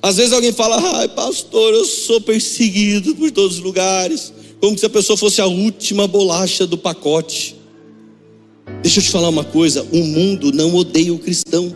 Às 0.00 0.16
vezes 0.16 0.32
alguém 0.32 0.52
fala, 0.52 0.98
ai 0.98 1.08
pastor, 1.08 1.74
eu 1.74 1.84
sou 1.84 2.20
perseguido 2.20 3.16
por 3.16 3.30
todos 3.30 3.56
os 3.56 3.62
lugares 3.62 4.32
como 4.60 4.76
se 4.76 4.86
a 4.86 4.90
pessoa 4.90 5.16
fosse 5.16 5.40
a 5.40 5.46
última 5.46 6.06
bolacha 6.06 6.66
do 6.66 6.76
pacote. 6.76 7.56
Deixa 8.82 9.00
eu 9.00 9.04
te 9.04 9.10
falar 9.10 9.28
uma 9.28 9.44
coisa: 9.44 9.86
o 9.92 9.98
mundo 9.98 10.52
não 10.52 10.74
odeia 10.74 11.12
o 11.12 11.18
cristão, 11.18 11.74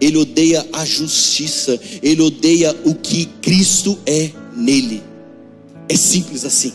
ele 0.00 0.16
odeia 0.16 0.66
a 0.72 0.84
justiça, 0.84 1.78
ele 2.02 2.22
odeia 2.22 2.74
o 2.84 2.94
que 2.94 3.26
Cristo 3.40 3.98
é 4.06 4.30
nele. 4.54 5.02
É 5.88 5.96
simples 5.96 6.44
assim. 6.44 6.72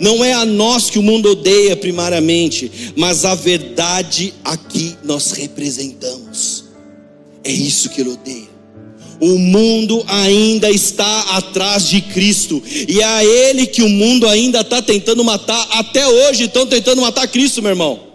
Não 0.00 0.24
é 0.24 0.32
a 0.32 0.44
nós 0.44 0.90
que 0.90 0.98
o 0.98 1.02
mundo 1.02 1.30
odeia 1.30 1.76
primariamente, 1.76 2.92
mas 2.96 3.24
a 3.24 3.34
verdade 3.34 4.34
a 4.44 4.56
que 4.56 4.96
nós 5.02 5.32
representamos. 5.32 6.64
É 7.42 7.50
isso 7.50 7.88
que 7.88 8.00
ele 8.00 8.10
odeia. 8.10 8.58
O 9.20 9.36
mundo 9.36 10.04
ainda 10.06 10.70
está 10.70 11.36
atrás 11.36 11.88
de 11.88 12.00
Cristo, 12.00 12.62
e 12.88 13.00
é 13.00 13.04
a 13.04 13.24
Ele 13.24 13.66
que 13.66 13.82
o 13.82 13.88
mundo 13.88 14.28
ainda 14.28 14.60
está 14.60 14.80
tentando 14.80 15.24
matar, 15.24 15.66
até 15.72 16.06
hoje 16.06 16.44
estão 16.44 16.64
tentando 16.66 17.00
matar 17.02 17.26
Cristo, 17.26 17.60
meu 17.60 17.72
irmão. 17.72 18.07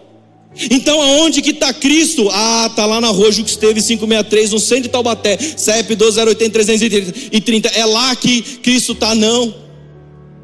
Então 0.70 1.00
aonde 1.00 1.42
que 1.42 1.50
está 1.50 1.72
Cristo? 1.72 2.28
Ah, 2.32 2.68
está 2.70 2.86
lá 2.86 3.00
na 3.00 3.08
rua 3.08 3.32
Jux 3.32 3.50
Esteve 3.50 3.82
563, 3.82 4.52
no 4.52 4.60
centro 4.60 4.84
de 4.84 4.88
Taubaté, 4.90 5.36
CEP 5.36 5.96
12080330. 5.96 7.72
É 7.74 7.84
lá 7.84 8.14
que 8.14 8.42
Cristo 8.58 8.92
está, 8.92 9.14
não. 9.14 9.54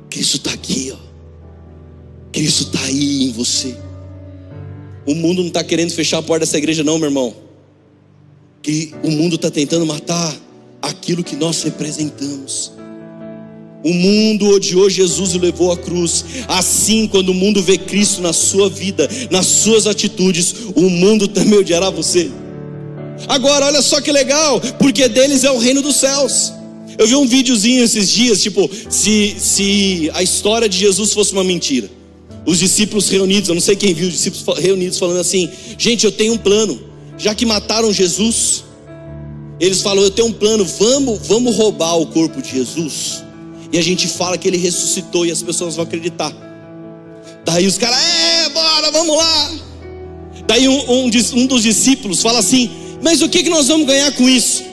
Cristo 0.08 0.36
está 0.38 0.52
aqui, 0.52 0.92
ó. 0.92 0.96
Cristo 2.32 2.64
está 2.64 2.80
aí 2.86 3.24
em 3.24 3.32
você. 3.32 3.76
O 5.06 5.14
mundo 5.14 5.40
não 5.40 5.48
está 5.48 5.62
querendo 5.64 5.92
fechar 5.92 6.18
a 6.18 6.22
porta 6.22 6.40
dessa 6.40 6.58
igreja, 6.58 6.82
não, 6.82 6.98
meu 6.98 7.08
irmão. 7.08 7.34
Que 8.62 8.92
o 9.02 9.10
mundo 9.10 9.36
está 9.36 9.50
tentando 9.50 9.86
matar 9.86 10.36
aquilo 10.82 11.24
que 11.24 11.36
nós 11.36 11.62
representamos. 11.62 12.72
O 13.82 13.92
mundo 13.94 14.48
odiou 14.50 14.90
Jesus 14.90 15.34
e 15.34 15.38
levou 15.38 15.72
à 15.72 15.76
cruz. 15.76 16.24
Assim, 16.46 17.06
quando 17.06 17.30
o 17.30 17.34
mundo 17.34 17.62
vê 17.62 17.78
Cristo 17.78 18.20
na 18.20 18.32
sua 18.32 18.68
vida, 18.68 19.08
nas 19.30 19.46
suas 19.46 19.86
atitudes, 19.86 20.54
o 20.74 20.82
mundo 20.90 21.26
também 21.26 21.58
odiará 21.58 21.88
você. 21.88 22.30
Agora, 23.26 23.66
olha 23.66 23.80
só 23.80 24.00
que 24.00 24.12
legal, 24.12 24.60
porque 24.78 25.08
deles 25.08 25.44
é 25.44 25.50
o 25.50 25.58
reino 25.58 25.80
dos 25.80 25.96
céus. 25.96 26.52
Eu 26.98 27.06
vi 27.06 27.16
um 27.16 27.26
videozinho 27.26 27.82
esses 27.82 28.10
dias, 28.10 28.42
tipo, 28.42 28.68
se, 28.90 29.34
se 29.38 30.10
a 30.12 30.22
história 30.22 30.68
de 30.68 30.76
Jesus 30.76 31.14
fosse 31.14 31.32
uma 31.32 31.44
mentira. 31.44 31.88
Os 32.44 32.58
discípulos 32.58 33.08
reunidos, 33.08 33.48
eu 33.48 33.54
não 33.54 33.62
sei 33.62 33.76
quem 33.76 33.94
viu 33.94 34.08
os 34.08 34.12
discípulos 34.12 34.58
reunidos 34.58 34.98
falando 34.98 35.20
assim: 35.20 35.48
gente, 35.78 36.04
eu 36.04 36.12
tenho 36.12 36.34
um 36.34 36.38
plano, 36.38 36.78
já 37.16 37.34
que 37.34 37.46
mataram 37.46 37.92
Jesus, 37.92 38.64
eles 39.58 39.80
falam: 39.80 40.02
eu 40.02 40.10
tenho 40.10 40.28
um 40.28 40.32
plano, 40.32 40.64
vamos, 40.64 41.26
vamos 41.26 41.56
roubar 41.56 41.96
o 41.98 42.06
corpo 42.06 42.42
de 42.42 42.50
Jesus 42.50 43.29
e 43.72 43.78
a 43.78 43.82
gente 43.82 44.08
fala 44.08 44.36
que 44.36 44.48
ele 44.48 44.56
ressuscitou 44.56 45.24
e 45.24 45.30
as 45.30 45.42
pessoas 45.42 45.76
vão 45.76 45.84
acreditar. 45.84 46.32
Daí 47.44 47.66
os 47.66 47.78
caras, 47.78 47.98
é, 47.98 48.48
bora, 48.50 48.90
vamos 48.90 49.16
lá. 49.16 49.50
Daí 50.46 50.68
um, 50.68 50.90
um, 50.90 51.10
um, 51.34 51.46
dos 51.46 51.62
discípulos 51.62 52.20
fala 52.22 52.38
assim: 52.40 52.70
Mas 53.02 53.22
o 53.22 53.28
que, 53.28 53.42
que 53.42 53.50
nós 53.50 53.68
vamos 53.68 53.86
ganhar 53.86 54.12
com 54.12 54.28
isso? 54.28 54.64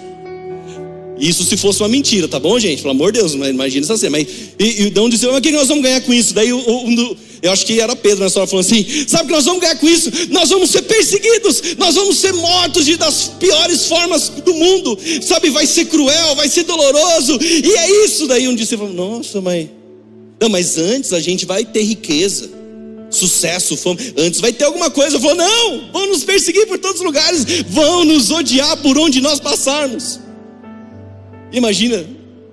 Isso 1.20 1.44
se 1.44 1.58
fosse 1.58 1.82
uma 1.82 1.90
mentira, 1.90 2.28
tá 2.28 2.40
bom, 2.40 2.60
gente? 2.60 2.82
Pelo 2.82 2.92
amor 2.92 3.12
de 3.12 3.20
Deus, 3.20 3.34
imagina 3.34 3.84
isso 3.84 3.94
assim. 3.94 4.10
Mas, 4.10 4.28
e, 4.60 4.92
e 4.94 5.00
um 5.00 5.10
disse: 5.10 5.26
Mas 5.28 5.38
o 5.38 5.42
que, 5.42 5.50
que 5.50 5.58
nós 5.58 5.68
vamos 5.68 5.84
ganhar 5.84 6.02
com 6.02 6.14
isso? 6.14 6.34
Daí 6.34 6.52
um, 6.52 7.16
eu 7.42 7.52
acho 7.52 7.66
que 7.66 7.80
era 7.80 7.96
Pedro 7.96 8.20
na 8.20 8.28
história 8.28 8.48
falando 8.48 8.66
assim: 8.66 8.86
sabe 9.08 9.26
o 9.26 9.28
que 9.28 9.34
nós 9.34 9.46
vamos 9.46 9.62
ganhar 9.62 9.76
com 9.78 9.88
isso? 9.88 10.12
Nós 10.30 10.50
vamos 10.50 10.70
ser 10.70 10.82
perseguidos, 10.84 11.62
nós 11.78 11.96
vamos 11.96 12.18
ser 12.18 12.34
mortos 12.34 12.86
de 12.86 12.98
das 12.98 13.32
piores 13.40 13.86
formas 13.86 14.30
do 14.30 14.54
mundo, 14.54 14.98
sabe? 15.22 15.50
Vai 15.50 15.66
ser 15.66 15.86
cruel, 15.86 16.36
vai 16.36 16.50
ser 16.50 16.64
doloroso, 16.64 17.38
e 17.42 17.72
é 17.74 18.06
isso. 18.06 18.28
Daí 18.28 18.48
um 18.48 18.56
dia 18.56 18.66
você 18.66 18.78
falou: 18.78 18.94
nossa, 18.94 19.40
mãe, 19.40 19.72
não, 20.40 20.50
mas 20.50 20.78
antes 20.78 21.14
a 21.14 21.20
gente 21.20 21.46
vai 21.46 21.64
ter 21.64 21.84
riqueza, 21.84 22.50
sucesso, 23.10 23.78
fama, 23.78 24.00
antes 24.18 24.40
vai 24.40 24.52
ter 24.52 24.66
alguma 24.66 24.90
coisa. 24.90 25.20
Falou: 25.20 25.36
não, 25.36 25.92
vão 25.92 26.08
nos 26.08 26.24
perseguir 26.24 26.68
por 26.68 26.78
todos 26.78 27.00
os 27.00 27.06
lugares, 27.06 27.46
vão 27.70 28.04
nos 28.04 28.32
odiar 28.32 28.78
por 28.78 28.98
onde 28.98 29.22
nós 29.22 29.40
passarmos. 29.40 30.20
Imagina 31.52 32.06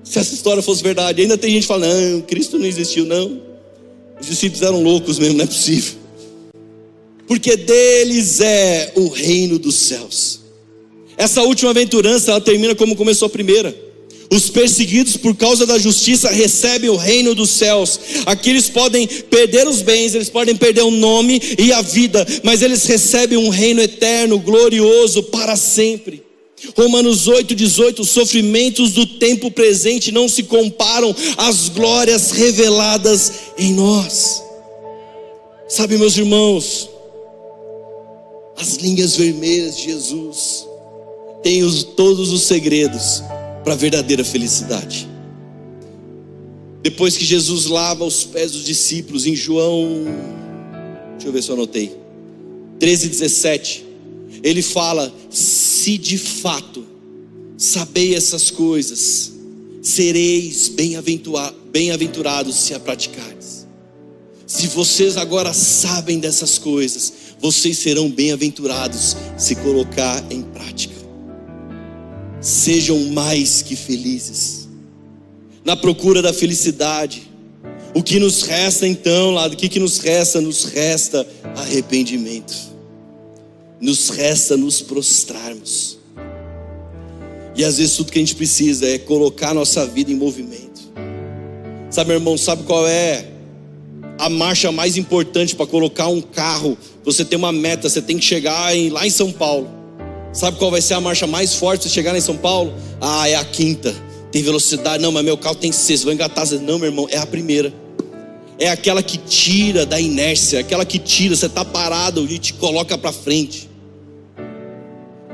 se 0.03 0.18
essa 0.18 0.35
história 0.35 0.62
fosse 0.62 0.82
verdade, 0.82 1.22
ainda 1.22 1.39
tem 1.39 1.51
gente 1.51 1.62
que 1.62 1.68
fala: 1.68 1.87
não, 1.87 2.20
Cristo 2.20 2.59
não 2.59 2.66
existiu, 2.66 3.07
não. 3.07 3.54
Os 4.21 4.27
discípulos 4.27 4.62
eram 4.62 4.83
loucos 4.83 5.19
mesmo, 5.19 5.39
não 5.39 5.45
é 5.45 5.47
possível. 5.47 5.95
Porque 7.27 7.57
deles 7.57 8.41
é 8.41 8.93
o 8.95 9.09
reino 9.09 9.59
dos 9.59 9.75
céus. 9.75 10.41
Essa 11.17 11.43
última 11.43 11.71
aventurança, 11.71 12.31
ela 12.31 12.41
termina 12.41 12.75
como 12.75 12.97
começou 12.97 13.27
a 13.27 13.31
primeira. 13.31 13.75
Os 14.31 14.51
perseguidos 14.51 15.17
por 15.17 15.37
causa 15.37 15.67
da 15.67 15.79
justiça 15.79 16.31
recebem 16.31 16.91
o 16.91 16.97
reino 16.97 17.35
dos 17.35 17.51
céus. 17.51 18.01
Aqui 18.27 18.51
eles 18.51 18.69
podem 18.69 19.07
perder 19.07 19.67
os 19.69 19.81
bens, 19.81 20.15
eles 20.15 20.29
podem 20.29 20.57
perder 20.57 20.83
o 20.83 20.91
nome 20.91 21.41
e 21.59 21.73
a 21.73 21.83
vida, 21.83 22.27
mas 22.43 22.62
eles 22.62 22.85
recebem 22.85 23.39
um 23.39 23.49
reino 23.49 23.81
eterno, 23.81 24.39
glorioso 24.39 25.23
para 25.25 25.57
sempre. 25.57 26.23
Romanos 26.77 27.29
8, 27.29 27.55
18: 27.55 28.03
os 28.03 28.11
sofrimentos 28.11 28.93
do 28.93 29.07
tempo 29.07 29.51
presente 29.51 30.11
não 30.11 30.29
se 30.29 30.45
comparam 30.45 31.15
às 31.37 31.69
glórias 31.69 32.31
reveladas 32.31 33.33
em 33.59 33.73
nós. 33.75 34.43
Sabe, 35.69 35.97
meus 35.99 36.17
irmãos, 36.17 36.89
as 38.57 38.75
linhas 38.77 39.17
vermelhas 39.17 39.77
de 39.77 39.85
Jesus 39.85 40.67
têm 41.43 41.62
os, 41.62 41.83
todos 41.83 42.33
os 42.33 42.43
segredos 42.43 43.23
para 43.62 43.75
a 43.75 43.77
verdadeira 43.77 44.25
felicidade. 44.25 45.09
Depois 46.83 47.17
que 47.17 47.25
Jesus 47.25 47.67
lava 47.67 48.05
os 48.05 48.25
pés 48.25 48.53
dos 48.53 48.65
discípulos, 48.65 49.27
em 49.27 49.35
João, 49.35 50.05
deixa 51.12 51.29
eu 51.29 51.33
ver 51.33 51.43
se 51.43 51.49
eu 51.49 51.55
anotei, 51.55 51.97
13, 52.79 53.09
17 53.09 53.84
ele 54.45 54.61
fala: 54.61 55.13
se 55.31 55.97
de 55.97 56.19
fato 56.19 56.85
sabei 57.57 58.15
essas 58.15 58.51
coisas, 58.51 59.33
sereis 59.83 60.69
bem-aventurados 60.69 62.55
se 62.55 62.75
a 62.75 62.79
praticares. 62.79 63.67
Se 64.47 64.67
vocês 64.69 65.17
agora 65.17 65.55
sabem 65.55 66.19
dessas 66.19 66.59
coisas, 66.59 67.13
vocês 67.41 67.79
serão 67.79 68.11
bem-aventurados 68.11 69.17
se 69.39 69.57
colocar 69.57 70.23
em 70.31 70.43
prática. 70.43 70.95
Sejam 72.41 72.99
mais 73.07 73.63
que 73.63 73.75
felizes. 73.75 74.69
Na 75.65 75.75
procura 75.75 76.21
da 76.21 76.35
felicidade, 76.35 77.31
o 77.95 78.03
que 78.03 78.19
nos 78.19 78.43
resta 78.43 78.87
então, 78.87 79.31
lá, 79.31 79.47
o 79.47 79.57
que, 79.57 79.71
que 79.71 79.81
nos 79.81 79.97
resta? 79.97 80.43
Nos 80.43 80.65
resta 80.65 81.27
arrependimento 81.57 82.74
nos 83.85 84.09
resta 84.09 84.57
nos 84.57 84.80
prostrarmos. 84.80 85.99
E 87.55 87.62
às 87.62 87.76
vezes 87.76 87.95
tudo 87.95 88.11
que 88.11 88.18
a 88.18 88.22
gente 88.22 88.35
precisa 88.35 88.89
é 88.89 88.99
colocar 88.99 89.51
a 89.51 89.55
nossa 89.55 89.87
vida 89.87 90.11
em 90.11 90.14
movimento. 90.14 90.80
Sabe, 91.91 92.09
meu 92.09 92.16
irmão, 92.16 92.39
sabe 92.39 92.62
qual 92.62 92.89
é 92.89 93.26
a 94.18 94.30
marcha 94.30 94.72
mais 94.72 94.97
importante 94.97 95.55
para 95.55 95.66
colocar 95.66 96.09
um 96.09 96.22
carro? 96.22 96.78
Você 97.05 97.26
tem 97.26 97.39
uma 97.39 97.53
meta, 97.53 97.89
você 97.89 98.01
tem 98.01 98.16
que 98.16 98.24
chegar 98.24 98.74
em, 98.74 98.89
lá 98.89 99.07
em 99.07 99.11
São 99.11 99.30
Paulo. 99.30 99.68
Sabe 100.32 100.59
qual 100.59 100.70
vai 100.70 100.80
ser 100.80 100.95
a 100.95 101.01
marcha 101.01 101.26
mais 101.26 101.55
forte 101.55 101.82
para 101.82 101.91
chegar 101.91 102.16
em 102.16 102.22
São 102.22 102.39
Paulo? 102.39 102.72
Ah, 103.01 103.28
é 103.28 103.37
a 103.37 103.45
quinta. 103.45 103.95
Tem 104.32 104.43
velocidade, 104.43 105.03
não, 105.03 105.12
mas 105.12 105.24
meu 105.24 105.37
carro 105.37 105.57
tem 105.57 105.70
seis, 105.70 106.03
vou 106.03 106.12
engatar. 106.12 106.51
Não, 106.53 106.78
meu 106.78 106.89
irmão, 106.89 107.07
é 107.11 107.18
a 107.18 107.26
primeira 107.26 107.85
é 108.59 108.70
aquela 108.70 109.03
que 109.03 109.18
tira 109.18 109.85
da 109.85 110.01
inércia, 110.01 110.61
aquela 110.61 110.85
que 110.85 110.99
tira, 110.99 111.35
você 111.35 111.47
está 111.47 111.64
parado 111.64 112.24
e 112.30 112.39
te 112.39 112.55
coloca 112.55 112.97
para 112.97 113.12
frente. 113.12 113.74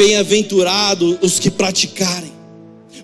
Bem-aventurados 0.00 1.18
os 1.20 1.38
que 1.38 1.50
praticarem. 1.50 2.32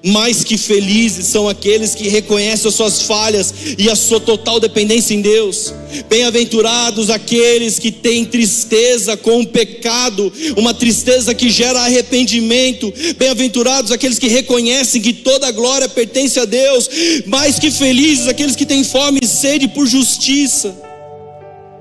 Mais 0.03 0.42
que 0.42 0.57
felizes 0.57 1.26
são 1.26 1.47
aqueles 1.47 1.94
que 1.94 2.09
reconhecem 2.09 2.68
as 2.70 2.74
suas 2.74 3.03
falhas 3.03 3.53
e 3.76 3.90
a 3.90 3.94
sua 3.94 4.18
total 4.18 4.59
dependência 4.59 5.12
em 5.12 5.20
Deus. 5.20 5.74
Bem-aventurados 6.09 7.11
aqueles 7.11 7.78
que 7.78 7.92
têm 7.92 8.24
tristeza 8.24 9.14
com 9.14 9.42
o 9.42 9.47
pecado, 9.47 10.32
uma 10.57 10.72
tristeza 10.72 11.34
que 11.34 11.51
gera 11.51 11.80
arrependimento. 11.80 12.90
Bem-aventurados 13.18 13.92
aqueles 13.92 14.18
que 14.18 14.28
reconhecem 14.28 15.03
que 15.03 15.12
toda 15.12 15.53
glória 15.53 15.90
pertence 15.90 16.40
a 16.40 16.47
Deus. 16.47 16.88
Mais 17.26 17.59
que 17.59 17.70
felizes 17.70 18.26
aqueles 18.26 18.57
que 18.57 18.64
têm 18.64 18.82
fome 18.82 19.20
e 19.22 19.26
sede 19.26 19.68
por 19.68 19.86
justiça. 19.86 20.74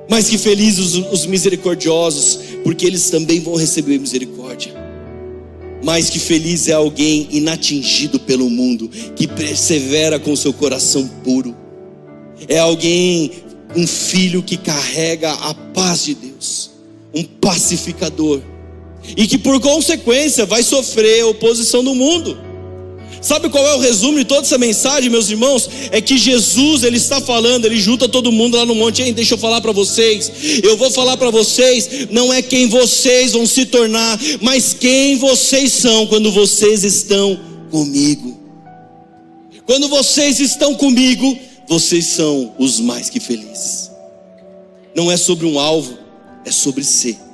Mais 0.10 0.28
que 0.28 0.38
felizes 0.38 0.94
os 0.96 1.26
misericordiosos, 1.26 2.38
porque 2.66 2.86
eles 2.86 3.10
também 3.10 3.40
vão 3.40 3.56
receber 3.56 3.98
misericórdia. 3.98 4.85
Mais 5.86 6.10
que 6.10 6.18
feliz 6.18 6.68
é 6.68 6.74
alguém 6.74 7.28
inatingido 7.30 8.20
pelo 8.20 8.50
mundo, 8.50 8.90
que 9.16 9.28
persevera 9.28 10.20
com 10.20 10.36
seu 10.36 10.52
coração 10.52 11.08
puro. 11.24 11.56
É 12.48 12.58
alguém, 12.58 13.32
um 13.76 13.86
filho 13.86 14.42
que 14.42 14.58
carrega 14.58 15.32
a 15.32 15.54
paz 15.54 16.06
de 16.06 16.16
Deus, 16.16 16.72
um 17.14 17.24
pacificador, 17.24 18.42
e 19.16 19.28
que 19.28 19.38
por 19.38 19.62
consequência 19.62 20.44
vai 20.44 20.64
sofrer 20.64 21.22
a 21.22 21.28
oposição 21.28 21.84
do 21.84 21.94
mundo. 21.94 22.36
Sabe 23.26 23.50
qual 23.50 23.66
é 23.66 23.74
o 23.74 23.80
resumo 23.80 24.20
de 24.20 24.24
toda 24.24 24.42
essa 24.42 24.56
mensagem, 24.56 25.10
meus 25.10 25.32
irmãos? 25.32 25.68
É 25.90 26.00
que 26.00 26.16
Jesus, 26.16 26.84
ele 26.84 26.98
está 26.98 27.20
falando, 27.20 27.66
ele 27.66 27.82
junta 27.82 28.08
todo 28.08 28.32
mundo 28.32 28.56
lá 28.56 28.68
no 28.68 28.76
monte. 28.76 29.02
Ei, 29.02 29.12
deixa 29.12 29.34
eu 29.34 29.38
falar 29.40 29.62
para 29.62 29.72
vocês. 29.72 30.32
Eu 30.62 30.78
vou 30.78 30.92
falar 30.92 31.18
para 31.18 31.32
vocês, 31.32 32.08
não 32.12 32.32
é 32.32 32.44
quem 32.44 32.68
vocês 32.68 33.32
vão 33.32 33.48
se 33.48 33.66
tornar, 33.66 34.20
mas 34.42 34.74
quem 34.74 35.18
vocês 35.18 35.74
são 35.74 36.06
quando 36.06 36.32
vocês 36.32 36.84
estão 36.84 37.40
comigo. 37.72 38.40
Quando 39.66 39.90
vocês 39.90 40.40
estão 40.40 40.76
comigo, 40.76 41.36
vocês 41.68 42.06
são 42.06 42.54
os 42.60 42.80
mais 42.80 43.10
que 43.10 43.20
felizes. 43.20 43.90
Não 44.96 45.12
é 45.12 45.18
sobre 45.18 45.48
um 45.48 45.58
alvo, 45.58 45.98
é 46.46 46.52
sobre 46.52 46.84
ser. 46.84 47.25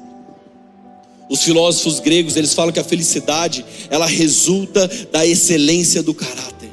Os 1.31 1.43
filósofos 1.43 2.01
gregos, 2.01 2.35
eles 2.35 2.53
falam 2.53 2.73
que 2.73 2.79
a 2.81 2.83
felicidade, 2.83 3.65
ela 3.89 4.05
resulta 4.05 4.85
da 5.13 5.25
excelência 5.25 6.03
do 6.03 6.13
caráter. 6.13 6.69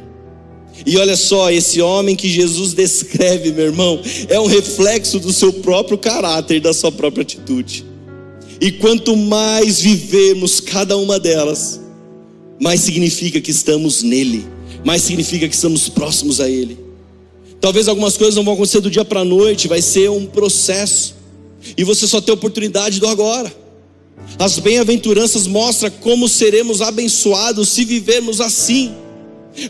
E 0.85 0.97
olha 0.97 1.17
só, 1.17 1.49
esse 1.49 1.81
homem 1.81 2.17
que 2.17 2.29
Jesus 2.29 2.75
descreve, 2.75 3.53
meu 3.53 3.67
irmão, 3.67 4.03
é 4.29 4.41
um 4.41 4.47
reflexo 4.47 5.21
do 5.21 5.33
seu 5.33 5.53
próprio 5.53 5.97
caráter, 5.97 6.61
da 6.61 6.75
sua 6.75 6.91
própria 6.91 7.23
atitude. 7.23 7.85
E 8.61 8.73
quanto 8.73 9.17
mais 9.17 9.81
vivemos 9.81 10.59
cada 10.59 10.97
uma 10.97 11.21
delas, 11.21 11.81
mais 12.61 12.81
significa 12.81 13.41
que 13.41 13.53
estamos 13.53 14.03
nele, 14.03 14.45
mais 14.85 15.03
significa 15.03 15.49
que 15.49 15.55
estamos 15.55 15.89
próximos 15.89 16.41
a 16.41 16.51
ele. 16.51 16.77
Talvez 17.61 17.87
algumas 17.87 18.17
coisas 18.17 18.35
não 18.35 18.43
vão 18.43 18.55
acontecer 18.55 18.81
do 18.81 18.91
dia 18.91 19.05
para 19.05 19.21
a 19.21 19.25
noite, 19.25 19.69
vai 19.69 19.81
ser 19.81 20.11
um 20.11 20.27
processo. 20.27 21.15
E 21.77 21.85
você 21.85 22.09
só 22.09 22.21
tem 22.21 22.35
oportunidade 22.35 22.99
do 22.99 23.07
agora. 23.07 23.68
As 24.39 24.59
bem-aventuranças 24.59 25.47
mostram 25.47 25.91
como 26.01 26.29
seremos 26.29 26.81
abençoados 26.81 27.69
se 27.71 27.85
vivermos 27.85 28.41
assim. 28.41 28.95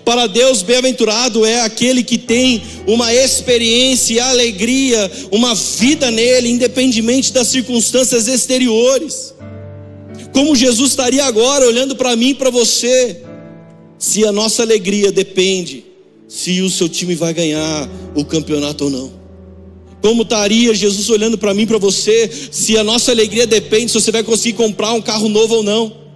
Para 0.04 0.26
Deus, 0.26 0.62
bem-aventurado 0.62 1.46
é 1.46 1.62
aquele 1.62 2.02
que 2.02 2.18
tem 2.18 2.62
uma 2.86 3.14
experiência 3.14 4.14
e 4.14 4.20
alegria, 4.20 5.10
uma 5.30 5.54
vida 5.54 6.10
nele, 6.10 6.50
independentemente 6.50 7.32
das 7.32 7.48
circunstâncias 7.48 8.28
exteriores. 8.28 9.34
Como 10.32 10.54
Jesus 10.54 10.90
estaria 10.90 11.24
agora 11.24 11.66
olhando 11.66 11.96
para 11.96 12.14
mim 12.14 12.30
e 12.30 12.34
para 12.34 12.50
você, 12.50 13.22
se 13.98 14.24
a 14.26 14.32
nossa 14.32 14.62
alegria 14.62 15.10
depende 15.10 15.84
se 16.28 16.60
o 16.60 16.68
seu 16.68 16.88
time 16.88 17.14
vai 17.14 17.32
ganhar 17.32 17.88
o 18.14 18.24
campeonato 18.24 18.84
ou 18.84 18.90
não. 18.90 19.17
Como 20.00 20.22
estaria 20.22 20.74
Jesus 20.74 21.10
olhando 21.10 21.36
para 21.36 21.54
mim 21.54 21.66
para 21.66 21.78
você, 21.78 22.30
se 22.50 22.76
a 22.76 22.84
nossa 22.84 23.10
alegria 23.10 23.46
depende 23.46 23.90
se 23.90 24.00
você 24.00 24.12
vai 24.12 24.22
conseguir 24.22 24.56
comprar 24.56 24.92
um 24.92 25.02
carro 25.02 25.28
novo 25.28 25.56
ou 25.56 25.62
não 25.62 26.08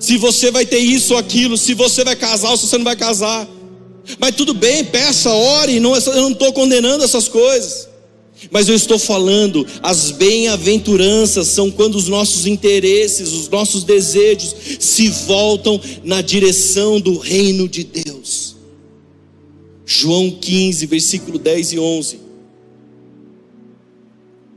se 0.00 0.16
você 0.16 0.50
vai 0.50 0.64
ter 0.64 0.78
isso 0.78 1.12
ou 1.12 1.18
aquilo, 1.18 1.58
se 1.58 1.74
você 1.74 2.02
vai 2.02 2.16
casar 2.16 2.50
ou 2.50 2.56
se 2.56 2.66
você 2.66 2.78
não 2.78 2.84
vai 2.84 2.96
casar. 2.96 3.46
Mas 4.18 4.34
tudo 4.34 4.54
bem, 4.54 4.82
peça, 4.82 5.30
ore, 5.30 5.78
não, 5.78 5.94
eu 5.94 6.22
não 6.22 6.32
estou 6.32 6.52
condenando 6.54 7.04
essas 7.04 7.28
coisas. 7.28 7.86
Mas 8.50 8.70
eu 8.70 8.74
estou 8.74 8.98
falando, 8.98 9.66
as 9.82 10.10
bem-aventuranças 10.12 11.48
são 11.48 11.70
quando 11.70 11.96
os 11.96 12.08
nossos 12.08 12.46
interesses, 12.46 13.34
os 13.34 13.50
nossos 13.50 13.84
desejos 13.84 14.54
se 14.80 15.08
voltam 15.26 15.78
na 16.02 16.22
direção 16.22 16.98
do 16.98 17.18
reino 17.18 17.68
de 17.68 17.84
Deus. 17.84 18.56
João 19.84 20.30
15, 20.30 20.86
versículo 20.86 21.38
10 21.38 21.72
e 21.74 21.78
11. 21.78 22.20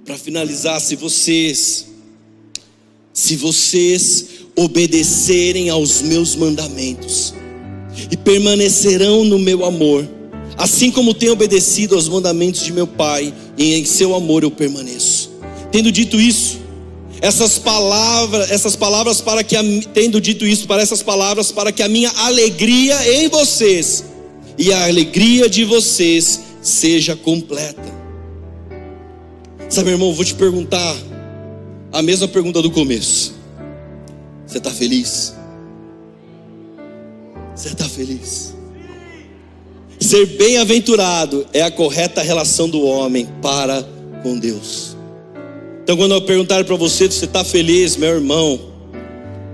Para 0.06 0.18
finalizar, 0.18 0.82
se 0.82 0.98
vocês, 0.98 1.88
se 3.14 3.38
vocês 3.38 4.26
obedecerem 4.54 5.70
aos 5.70 6.02
meus 6.02 6.36
mandamentos 6.36 7.34
e 8.12 8.18
permanecerão 8.18 9.24
no 9.24 9.40
meu 9.40 9.64
amor, 9.64 10.06
assim 10.58 10.92
como 10.92 11.14
tenho 11.14 11.32
obedecido 11.32 11.96
aos 11.96 12.10
mandamentos 12.10 12.64
de 12.64 12.74
meu 12.74 12.86
Pai, 12.86 13.34
e 13.58 13.76
em 13.76 13.86
seu 13.86 14.14
amor 14.14 14.44
eu 14.44 14.52
permaneço. 14.52 15.32
Tendo 15.72 15.90
dito 15.90 16.20
isso, 16.20 16.60
essas 17.22 17.58
palavras, 17.58 18.52
essas 18.52 18.76
palavras 18.76 19.22
para 19.22 19.42
que 19.42 19.56
a, 19.56 19.64
tendo 19.94 20.20
dito 20.20 20.46
isso 20.46 20.68
para 20.68 20.82
essas 20.82 21.02
palavras 21.02 21.50
para 21.50 21.72
que 21.72 21.82
a 21.82 21.88
minha 21.88 22.10
alegria 22.10 23.22
em 23.22 23.30
vocês 23.30 24.04
e 24.58 24.74
a 24.74 24.84
alegria 24.84 25.48
de 25.48 25.64
vocês 25.64 26.42
seja 26.62 27.16
completa. 27.16 28.03
Sabe, 29.74 29.90
irmão, 29.90 30.14
vou 30.14 30.24
te 30.24 30.36
perguntar 30.36 30.96
a 31.92 32.04
mesma 32.04 32.28
pergunta 32.28 32.62
do 32.62 32.70
começo. 32.70 33.34
Você 34.46 34.60
está 34.60 34.70
feliz? 34.70 35.34
Você 37.56 37.70
está 37.70 37.90
feliz? 37.90 38.54
Ser 40.00 40.28
bem-aventurado 40.38 41.48
é 41.52 41.64
a 41.64 41.72
correta 41.72 42.22
relação 42.22 42.70
do 42.70 42.84
homem 42.84 43.28
para 43.42 43.84
com 44.22 44.38
Deus. 44.38 44.96
Então, 45.82 45.98
quando 45.98 46.14
eu 46.14 46.22
perguntar 46.22 46.64
para 46.66 46.76
você 46.76 47.10
se 47.10 47.18
você 47.18 47.26
está 47.26 47.44
feliz, 47.44 47.98
meu 47.98 48.10
irmão, 48.10 48.62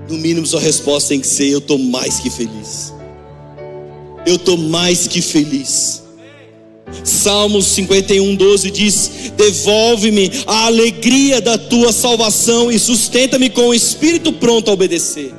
no 0.09 0.17
mínimo 0.17 0.45
sua 0.45 0.59
resposta 0.59 1.07
tem 1.09 1.21
que 1.21 1.27
ser: 1.27 1.47
Eu 1.47 1.59
estou 1.59 1.77
mais 1.77 2.19
que 2.19 2.29
feliz. 2.29 2.93
Eu 4.25 4.35
estou 4.35 4.57
mais 4.57 5.07
que 5.07 5.21
feliz. 5.21 6.03
Salmos 7.03 7.65
51, 7.67 8.35
12 8.35 8.71
diz: 8.71 9.11
Devolve-me 9.35 10.31
a 10.45 10.65
alegria 10.65 11.41
da 11.41 11.57
tua 11.57 11.91
salvação 11.91 12.71
e 12.71 12.79
sustenta-me 12.79 13.49
com 13.49 13.69
o 13.69 13.73
espírito 13.73 14.31
pronto 14.33 14.69
a 14.69 14.73
obedecer. 14.73 15.33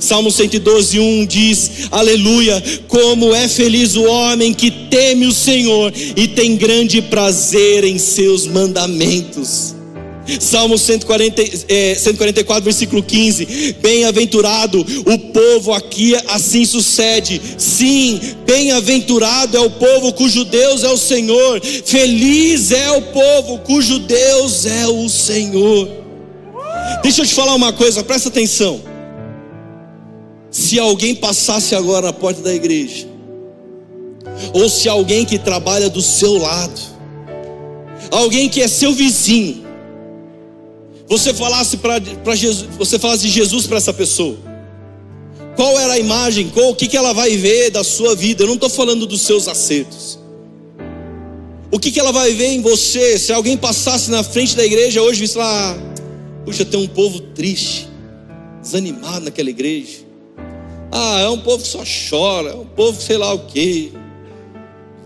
Salmo 0.00 0.30
112, 0.30 0.98
1 0.98 1.26
diz: 1.26 1.70
Aleluia, 1.90 2.62
como 2.88 3.34
é 3.34 3.48
feliz 3.48 3.94
o 3.94 4.04
homem 4.04 4.52
que 4.52 4.70
teme 4.70 5.26
o 5.26 5.32
Senhor 5.32 5.92
e 6.16 6.28
tem 6.28 6.56
grande 6.56 7.00
prazer 7.00 7.84
em 7.84 7.98
seus 7.98 8.46
mandamentos. 8.46 9.75
Salmo 10.40 10.76
140, 10.76 11.42
é, 11.68 11.94
144, 11.94 12.64
versículo 12.64 13.02
15: 13.02 13.76
Bem-aventurado 13.80 14.80
o 14.80 15.18
povo 15.18 15.72
aqui 15.72 16.14
assim 16.28 16.64
sucede. 16.64 17.40
Sim, 17.56 18.20
bem-aventurado 18.44 19.56
é 19.56 19.60
o 19.60 19.70
povo 19.70 20.12
cujo 20.12 20.44
Deus 20.44 20.82
é 20.82 20.88
o 20.88 20.96
Senhor. 20.96 21.60
Feliz 21.60 22.72
é 22.72 22.90
o 22.92 23.02
povo 23.02 23.58
cujo 23.60 23.98
Deus 24.00 24.66
é 24.66 24.86
o 24.86 25.08
Senhor. 25.08 25.88
Deixa 27.02 27.22
eu 27.22 27.26
te 27.26 27.34
falar 27.34 27.54
uma 27.54 27.72
coisa, 27.72 28.02
presta 28.02 28.28
atenção. 28.28 28.80
Se 30.50 30.78
alguém 30.78 31.14
passasse 31.14 31.74
agora 31.74 32.06
na 32.06 32.12
porta 32.12 32.40
da 32.40 32.54
igreja, 32.54 33.06
ou 34.52 34.68
se 34.68 34.88
alguém 34.88 35.24
que 35.24 35.38
trabalha 35.38 35.88
do 35.88 36.02
seu 36.02 36.36
lado, 36.38 36.80
alguém 38.10 38.48
que 38.48 38.62
é 38.62 38.68
seu 38.68 38.92
vizinho, 38.92 39.65
você 41.08 41.32
falasse 41.32 41.76
para 41.76 42.34
Jesus, 42.34 42.68
você 42.76 42.98
falasse 42.98 43.22
de 43.22 43.30
Jesus 43.30 43.66
para 43.66 43.76
essa 43.76 43.92
pessoa, 43.92 44.36
qual 45.54 45.78
era 45.78 45.94
a 45.94 45.98
imagem, 45.98 46.50
qual, 46.50 46.70
o 46.70 46.74
que, 46.74 46.88
que 46.88 46.96
ela 46.96 47.12
vai 47.12 47.36
ver 47.36 47.70
da 47.70 47.82
sua 47.84 48.14
vida? 48.14 48.42
Eu 48.42 48.48
não 48.48 48.54
estou 48.54 48.68
falando 48.68 49.06
dos 49.06 49.22
seus 49.22 49.48
acertos. 49.48 50.18
O 51.70 51.78
que, 51.78 51.90
que 51.90 51.98
ela 51.98 52.12
vai 52.12 52.32
ver 52.32 52.48
em 52.48 52.60
você? 52.60 53.18
Se 53.18 53.32
alguém 53.32 53.56
passasse 53.56 54.10
na 54.10 54.22
frente 54.22 54.54
da 54.56 54.64
igreja 54.64 55.00
hoje 55.02 55.24
e 55.24 55.38
lá, 55.38 55.76
puxa, 56.44 56.64
tem 56.64 56.78
um 56.78 56.86
povo 56.86 57.20
triste, 57.20 57.88
desanimado 58.60 59.24
naquela 59.24 59.50
igreja. 59.50 60.06
Ah, 60.92 61.20
é 61.20 61.28
um 61.28 61.40
povo 61.40 61.62
que 61.62 61.68
só 61.68 61.82
chora, 62.10 62.50
é 62.50 62.54
um 62.54 62.66
povo 62.66 63.00
sei 63.00 63.16
lá 63.16 63.32
o 63.32 63.46
quê. 63.46 63.92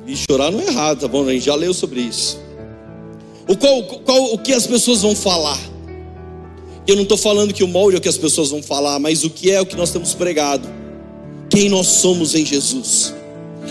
E 0.07 0.17
chorar 0.17 0.51
não 0.51 0.61
é 0.61 0.67
errado, 0.67 1.01
tá 1.01 1.09
bom? 1.09 1.27
A 1.27 1.33
gente 1.33 1.45
já 1.45 1.55
leu 1.55 1.73
sobre 1.73 2.01
isso. 2.01 2.39
O, 3.49 3.57
qual, 3.57 3.83
qual, 3.83 4.35
o 4.35 4.39
que 4.39 4.53
as 4.53 4.67
pessoas 4.67 5.03
vão 5.03 5.15
falar? 5.15 5.59
Eu 6.91 6.97
não 6.97 7.05
estou 7.05 7.17
falando 7.17 7.55
que 7.55 7.63
o 7.63 7.69
molde 7.69 7.95
é 7.95 7.99
o 7.99 8.03
que 8.03 8.09
as 8.09 8.19
pessoas 8.19 8.51
vão 8.51 8.61
falar, 8.61 8.99
mas 8.99 9.23
o 9.23 9.31
que 9.31 9.49
é 9.49 9.61
o 9.61 9.65
que 9.65 9.77
nós 9.77 9.93
temos 9.93 10.13
pregado. 10.13 10.69
Quem 11.49 11.69
nós 11.69 11.87
somos 11.87 12.35
em 12.35 12.45
Jesus. 12.45 13.15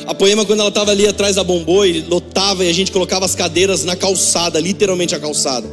A 0.05 0.15
poema, 0.15 0.45
quando 0.45 0.61
ela 0.61 0.69
estava 0.69 0.91
ali 0.91 1.06
atrás 1.06 1.35
da 1.35 1.44
Bomboi, 1.44 2.06
lotava 2.07 2.64
e 2.64 2.69
a 2.69 2.73
gente 2.73 2.94
colocava 2.94 3.26
as 3.26 3.35
cadeiras 3.35 3.84
na 3.84 3.94
calçada, 3.94 4.57
literalmente 4.57 5.14
a 5.15 5.19
calçada. 5.19 5.68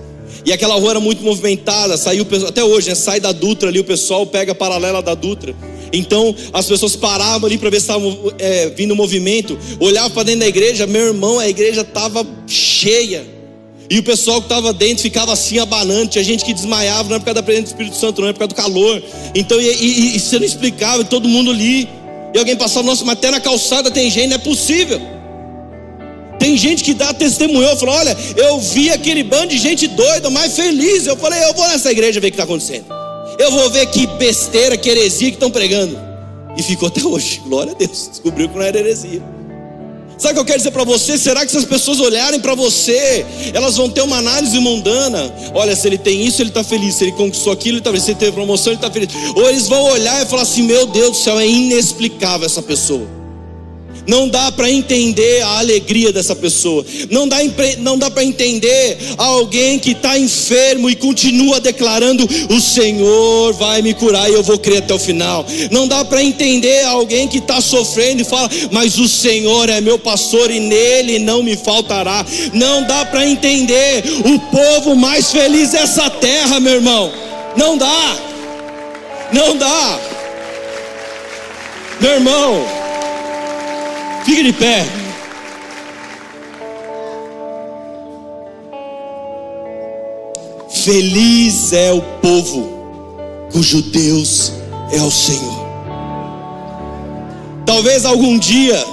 E 0.45 0.53
aquela 0.53 0.75
rua 0.75 0.91
era 0.91 1.01
muito 1.01 1.23
movimentada, 1.23 1.97
saiu 1.97 2.27
até 2.49 2.65
hoje, 2.65 2.89
né? 2.89 2.97
sai 2.97 3.21
da 3.21 3.31
Dutra 3.31 3.69
ali, 3.69 3.79
o 3.79 3.85
pessoal 3.85 4.27
pega 4.27 4.51
a 4.51 4.55
paralela 4.55 5.01
da 5.01 5.15
Dutra. 5.15 5.55
Então 5.93 6.35
as 6.53 6.67
pessoas 6.67 6.97
paravam 6.97 7.47
ali 7.47 7.59
para 7.59 7.71
ver 7.71 7.81
se 7.81 7.85
estava 7.85 8.05
é, 8.41 8.71
vindo 8.71 8.97
movimento, 8.97 9.57
olhavam 9.79 10.11
para 10.11 10.25
dentro 10.25 10.41
da 10.41 10.49
igreja, 10.49 10.85
meu 10.85 11.07
irmão, 11.07 11.39
a 11.39 11.49
igreja 11.49 11.83
estava 11.83 12.27
cheia. 12.45 13.36
E 13.89 13.99
o 13.99 14.03
pessoal 14.03 14.41
que 14.41 14.47
estava 14.47 14.73
dentro 14.73 15.03
ficava 15.03 15.33
assim 15.33 15.59
abanando. 15.59 16.09
Tinha 16.09 16.25
gente 16.25 16.45
que 16.45 16.53
desmaiava, 16.53 17.09
não 17.09 17.17
é 17.17 17.19
por 17.19 17.27
causa 17.27 17.35
da 17.37 17.43
presença 17.43 17.67
do 17.67 17.71
Espírito 17.71 17.97
Santo, 17.97 18.21
não 18.21 18.29
é 18.29 18.33
por 18.33 18.41
causa 18.41 18.49
do 18.49 18.57
calor. 18.57 19.03
Então, 19.35 19.61
e, 19.61 19.69
e, 19.69 20.17
e 20.17 20.21
você 20.21 20.39
não 20.39 20.47
explicava, 20.47 21.03
e 21.03 21.05
todo 21.05 21.29
mundo 21.29 21.51
ali. 21.51 21.89
E 22.35 22.39
alguém 22.39 22.57
passava, 22.57 22.87
nossa, 22.87 23.05
mas 23.05 23.17
até 23.17 23.31
na 23.31 23.41
calçada 23.41 23.91
tem 23.91 24.11
gente, 24.11 24.29
não 24.29 24.37
é 24.37 24.39
possível. 24.39 25.01
Tem 26.39 26.57
gente 26.57 26.85
que 26.85 26.95
dá 26.95 27.15
testemunho, 27.15 27.77
falou: 27.77 27.95
olha, 27.95 28.17
eu 28.37 28.61
vi 28.61 28.91
aquele 28.91 29.23
bando 29.23 29.49
de 29.49 29.59
gente 29.59 29.87
doida, 29.87 30.29
mais 30.31 30.55
feliz. 30.55 31.07
Eu 31.07 31.17
falei, 31.17 31.43
eu 31.45 31.55
vou 31.55 31.67
nessa 31.69 31.91
igreja 31.91 32.21
ver 32.21 32.29
o 32.29 32.31
que 32.31 32.35
está 32.35 32.45
acontecendo. 32.45 32.87
Eu 33.39 33.51
vou 33.51 33.71
ver 33.71 33.87
que 33.87 34.07
besteira, 34.07 34.77
que 34.77 34.89
heresia 34.89 35.31
que 35.31 35.37
estão 35.37 35.51
pregando. 35.51 35.99
E 36.57 36.63
ficou 36.63 36.89
até 36.89 37.05
hoje, 37.05 37.41
glória 37.45 37.73
a 37.73 37.75
Deus, 37.75 38.09
descobriu 38.11 38.49
que 38.49 38.57
não 38.57 38.63
era 38.63 38.79
heresia. 38.79 39.23
Sabe 40.19 40.33
o 40.33 40.35
que 40.35 40.41
eu 40.41 40.45
quero 40.45 40.59
dizer 40.59 40.71
para 40.71 40.85
você? 40.85 41.19
Será 41.19 41.45
que 41.45 41.53
se 41.53 41.59
as 41.59 41.65
pessoas 41.65 42.01
olharem 42.01 42.41
para 42.41 42.55
você, 42.55 43.27
elas 43.53 43.77
vão 43.77 43.91
ter 43.91 44.01
uma 44.01 44.17
análise 44.17 44.59
mundana? 44.59 45.33
Olha, 45.53 45.77
se 45.77 45.87
ele 45.87 45.99
tem 45.99 46.25
isso, 46.25 46.41
ele 46.41 46.49
está 46.49 46.65
feliz. 46.65 46.95
Se 46.95 47.05
ele 47.05 47.13
conquistou 47.13 47.53
aquilo, 47.53 47.75
ele 47.75 47.81
está 47.81 47.91
feliz. 47.91 48.05
Se 48.05 48.11
ele 48.13 48.19
teve 48.19 48.33
promoção, 48.33 48.73
ele 48.73 48.79
está 48.79 48.91
feliz. 48.91 49.11
Ou 49.35 49.49
eles 49.49 49.69
vão 49.69 49.83
olhar 49.85 50.25
e 50.25 50.27
falar 50.27 50.43
assim: 50.43 50.63
Meu 50.63 50.87
Deus 50.87 51.11
do 51.11 51.17
céu, 51.17 51.39
é 51.39 51.47
inexplicável 51.47 52.47
essa 52.47 52.63
pessoa. 52.63 53.16
Não 54.07 54.29
dá 54.29 54.53
para 54.53 54.71
entender 54.71 55.43
a 55.43 55.59
alegria 55.59 56.13
dessa 56.13 56.35
pessoa. 56.35 56.85
Não 57.11 57.27
dá, 57.27 57.39
não 57.79 57.99
dá 57.99 58.11
para 58.11 58.25
entender 58.25 58.99
alguém 59.17 59.79
que 59.79 59.93
está 59.93 60.19
enfermo 60.19 60.89
e 60.89 60.95
continua 60.95 61.61
declarando: 61.61 62.29
O 62.49 62.61
Senhor 62.61 63.53
vai 63.55 63.83
me 63.83 63.95
curar 63.95 64.31
e 64.31 64.35
eu 64.35 64.43
vou 64.43 64.59
crer 64.59 64.79
até 64.79 64.95
o 64.95 64.99
final. 64.99 65.45
Não 65.71 65.89
dá 65.89 66.05
para 66.05 66.23
entender 66.23 66.85
alguém 66.85 67.27
que 67.27 67.39
está 67.39 67.61
sofrendo 67.61 68.23
e 68.23 68.25
fala: 68.25 68.49
Mas 68.71 68.99
o 68.99 69.09
Senhor 69.09 69.69
é 69.69 69.81
meu 69.81 69.99
pastor 69.99 70.51
e 70.51 70.61
nele 70.61 71.19
não 71.19 71.43
me 71.43 71.57
faltará. 71.57 72.25
Não 72.53 72.85
dá 72.85 73.05
para 73.05 73.27
entender 73.27 74.05
o 74.25 74.39
povo 74.51 74.95
mais 74.95 75.31
feliz 75.31 75.71
dessa 75.71 76.09
terra, 76.11 76.61
meu 76.61 76.75
irmão. 76.75 77.13
Não 77.57 77.77
dá. 77.77 78.17
Não 79.33 79.57
dá. 79.57 80.01
Meu 82.01 82.13
irmão. 82.13 82.86
Fique 84.27 84.43
de 84.43 84.53
pé. 84.53 84.85
Feliz 90.69 91.73
é 91.73 91.93
o 91.93 92.03
povo 92.21 92.69
cujo 93.53 93.81
Deus 93.83 94.53
é 94.91 95.01
o 95.01 95.13
Senhor. 95.13 95.65
Talvez 97.65 98.05
algum 98.05 98.37
dia 98.37 98.85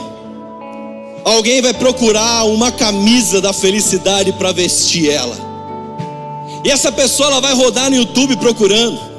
alguém 1.26 1.64
vai 1.64 1.74
procurar 1.74 2.44
uma 2.44 2.72
camisa 2.72 3.42
da 3.42 3.52
felicidade 3.52 4.34
para 4.34 4.52
vestir 4.52 5.10
ela. 5.10 5.36
E 6.64 6.70
essa 6.70 6.92
pessoa 6.92 7.30
ela 7.30 7.42
vai 7.42 7.56
rodar 7.56 7.90
no 7.90 7.96
YouTube 7.96 8.38
procurando 8.38 9.13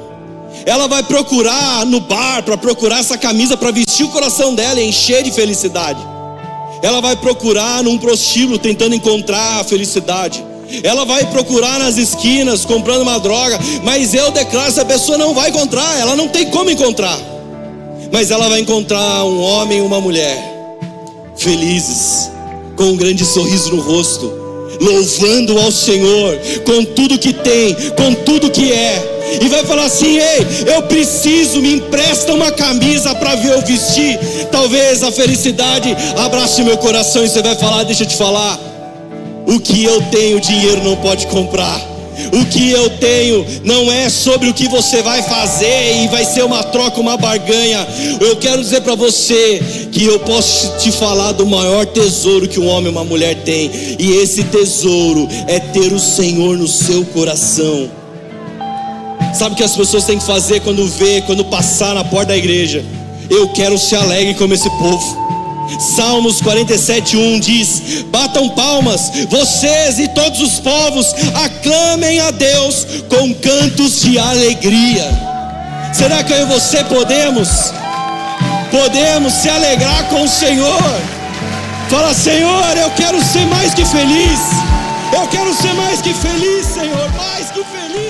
ela 0.65 0.87
vai 0.87 1.03
procurar 1.03 1.85
no 1.85 1.99
bar 1.99 2.41
para 2.43 2.57
procurar 2.57 2.99
essa 2.99 3.17
camisa 3.17 3.55
para 3.55 3.69
vestir 3.69 4.03
o 4.03 4.09
coração 4.09 4.55
dela 4.55 4.81
e 4.81 4.89
encher 4.89 5.21
de 5.21 5.31
felicidade. 5.31 5.99
Ela 6.81 7.01
vai 7.01 7.15
procurar 7.15 7.83
num 7.83 7.97
prostíbulo 7.97 8.57
tentando 8.57 8.95
encontrar 8.95 9.61
a 9.61 9.63
felicidade. 9.63 10.43
Ela 10.83 11.05
vai 11.05 11.23
procurar 11.27 11.77
nas 11.77 11.97
esquinas 11.97 12.65
comprando 12.65 13.03
uma 13.03 13.19
droga, 13.19 13.59
mas 13.83 14.15
eu 14.15 14.31
declaro 14.31 14.67
essa 14.67 14.83
pessoa 14.83 15.17
não 15.17 15.33
vai 15.33 15.49
encontrar, 15.49 15.99
ela 15.99 16.15
não 16.15 16.27
tem 16.27 16.49
como 16.49 16.71
encontrar. 16.71 17.19
Mas 18.11 18.31
ela 18.31 18.49
vai 18.49 18.59
encontrar 18.59 19.23
um 19.23 19.39
homem 19.39 19.77
e 19.77 19.81
uma 19.81 20.01
mulher 20.01 20.55
felizes, 21.37 22.31
com 22.75 22.85
um 22.85 22.95
grande 22.95 23.23
sorriso 23.23 23.75
no 23.75 23.81
rosto, 23.81 24.44
louvando 24.79 25.59
ao 25.59 25.71
Senhor 25.71 26.37
com 26.65 26.83
tudo 26.83 27.19
que 27.19 27.33
tem, 27.33 27.75
com 27.95 28.13
tudo 28.13 28.51
que 28.51 28.71
é 28.71 29.15
e 29.41 29.47
vai 29.47 29.65
falar 29.65 29.85
assim: 29.85 30.17
ei, 30.17 30.45
eu 30.75 30.83
preciso, 30.83 31.61
me 31.61 31.75
empresta 31.75 32.33
uma 32.33 32.51
camisa 32.51 33.13
para 33.15 33.35
ver 33.35 33.53
eu 33.53 33.61
vestir. 33.61 34.19
Talvez 34.51 35.03
a 35.03 35.11
felicidade 35.11 35.95
abrace 36.17 36.63
meu 36.63 36.77
coração 36.77 37.23
e 37.23 37.29
você 37.29 37.41
vai 37.41 37.55
falar: 37.55 37.83
deixa 37.83 38.03
eu 38.03 38.07
te 38.07 38.15
falar, 38.15 38.59
o 39.47 39.59
que 39.59 39.83
eu 39.83 40.01
tenho, 40.03 40.39
dinheiro 40.39 40.83
não 40.83 40.95
pode 40.97 41.27
comprar. 41.27 41.94
O 42.33 42.45
que 42.45 42.71
eu 42.71 42.89
tenho 42.91 43.45
não 43.63 43.91
é 43.91 44.09
sobre 44.09 44.49
o 44.49 44.53
que 44.53 44.67
você 44.67 45.01
vai 45.01 45.21
fazer 45.21 46.03
e 46.03 46.07
vai 46.07 46.25
ser 46.25 46.43
uma 46.43 46.63
troca, 46.63 46.99
uma 46.99 47.17
barganha. 47.17 47.87
Eu 48.19 48.35
quero 48.37 48.61
dizer 48.61 48.81
para 48.81 48.95
você 48.95 49.87
que 49.91 50.03
eu 50.05 50.19
posso 50.19 50.77
te 50.77 50.91
falar 50.91 51.33
do 51.33 51.45
maior 51.45 51.85
tesouro 51.85 52.47
que 52.47 52.59
um 52.59 52.67
homem 52.67 52.87
e 52.87 52.91
uma 52.91 53.03
mulher 53.03 53.35
tem, 53.43 53.71
e 53.99 54.17
esse 54.21 54.43
tesouro 54.45 55.27
é 55.47 55.59
ter 55.59 55.91
o 55.93 55.99
Senhor 55.99 56.57
no 56.57 56.67
seu 56.67 57.05
coração. 57.05 57.89
Sabe 59.33 59.53
o 59.53 59.57
que 59.57 59.63
as 59.63 59.75
pessoas 59.75 60.05
têm 60.05 60.17
que 60.17 60.25
fazer 60.25 60.61
quando 60.61 60.87
vê, 60.87 61.21
quando 61.21 61.43
passar 61.45 61.93
na 61.93 62.03
porta 62.03 62.27
da 62.27 62.37
igreja? 62.37 62.83
Eu 63.29 63.49
quero 63.49 63.77
ser 63.77 63.97
alegre 63.97 64.33
como 64.35 64.53
esse 64.53 64.69
povo. 64.69 65.25
Salmos 65.79 66.41
47:1 66.41 67.39
diz: 67.39 68.03
Batam 68.11 68.49
palmas, 68.49 69.11
vocês 69.29 69.99
e 69.99 70.07
todos 70.09 70.41
os 70.41 70.59
povos, 70.59 71.13
aclamem 71.33 72.19
a 72.19 72.31
Deus 72.31 72.85
com 73.09 73.33
cantos 73.35 74.01
de 74.01 74.17
alegria. 74.17 75.09
Será 75.93 76.23
que 76.23 76.33
eu 76.33 76.41
e 76.41 76.45
você 76.45 76.83
podemos? 76.83 77.71
Podemos 78.71 79.33
se 79.33 79.49
alegrar 79.49 80.09
com 80.09 80.23
o 80.23 80.27
Senhor. 80.27 80.83
Fala, 81.89 82.13
Senhor, 82.13 82.77
eu 82.77 82.89
quero 82.91 83.23
ser 83.23 83.45
mais 83.45 83.73
que 83.73 83.85
feliz. 83.85 84.39
Eu 85.13 85.27
quero 85.27 85.53
ser 85.53 85.73
mais 85.73 86.01
que 86.01 86.13
feliz, 86.13 86.65
Senhor, 86.65 87.09
mais 87.15 87.49
que 87.51 87.63
feliz. 87.63 88.04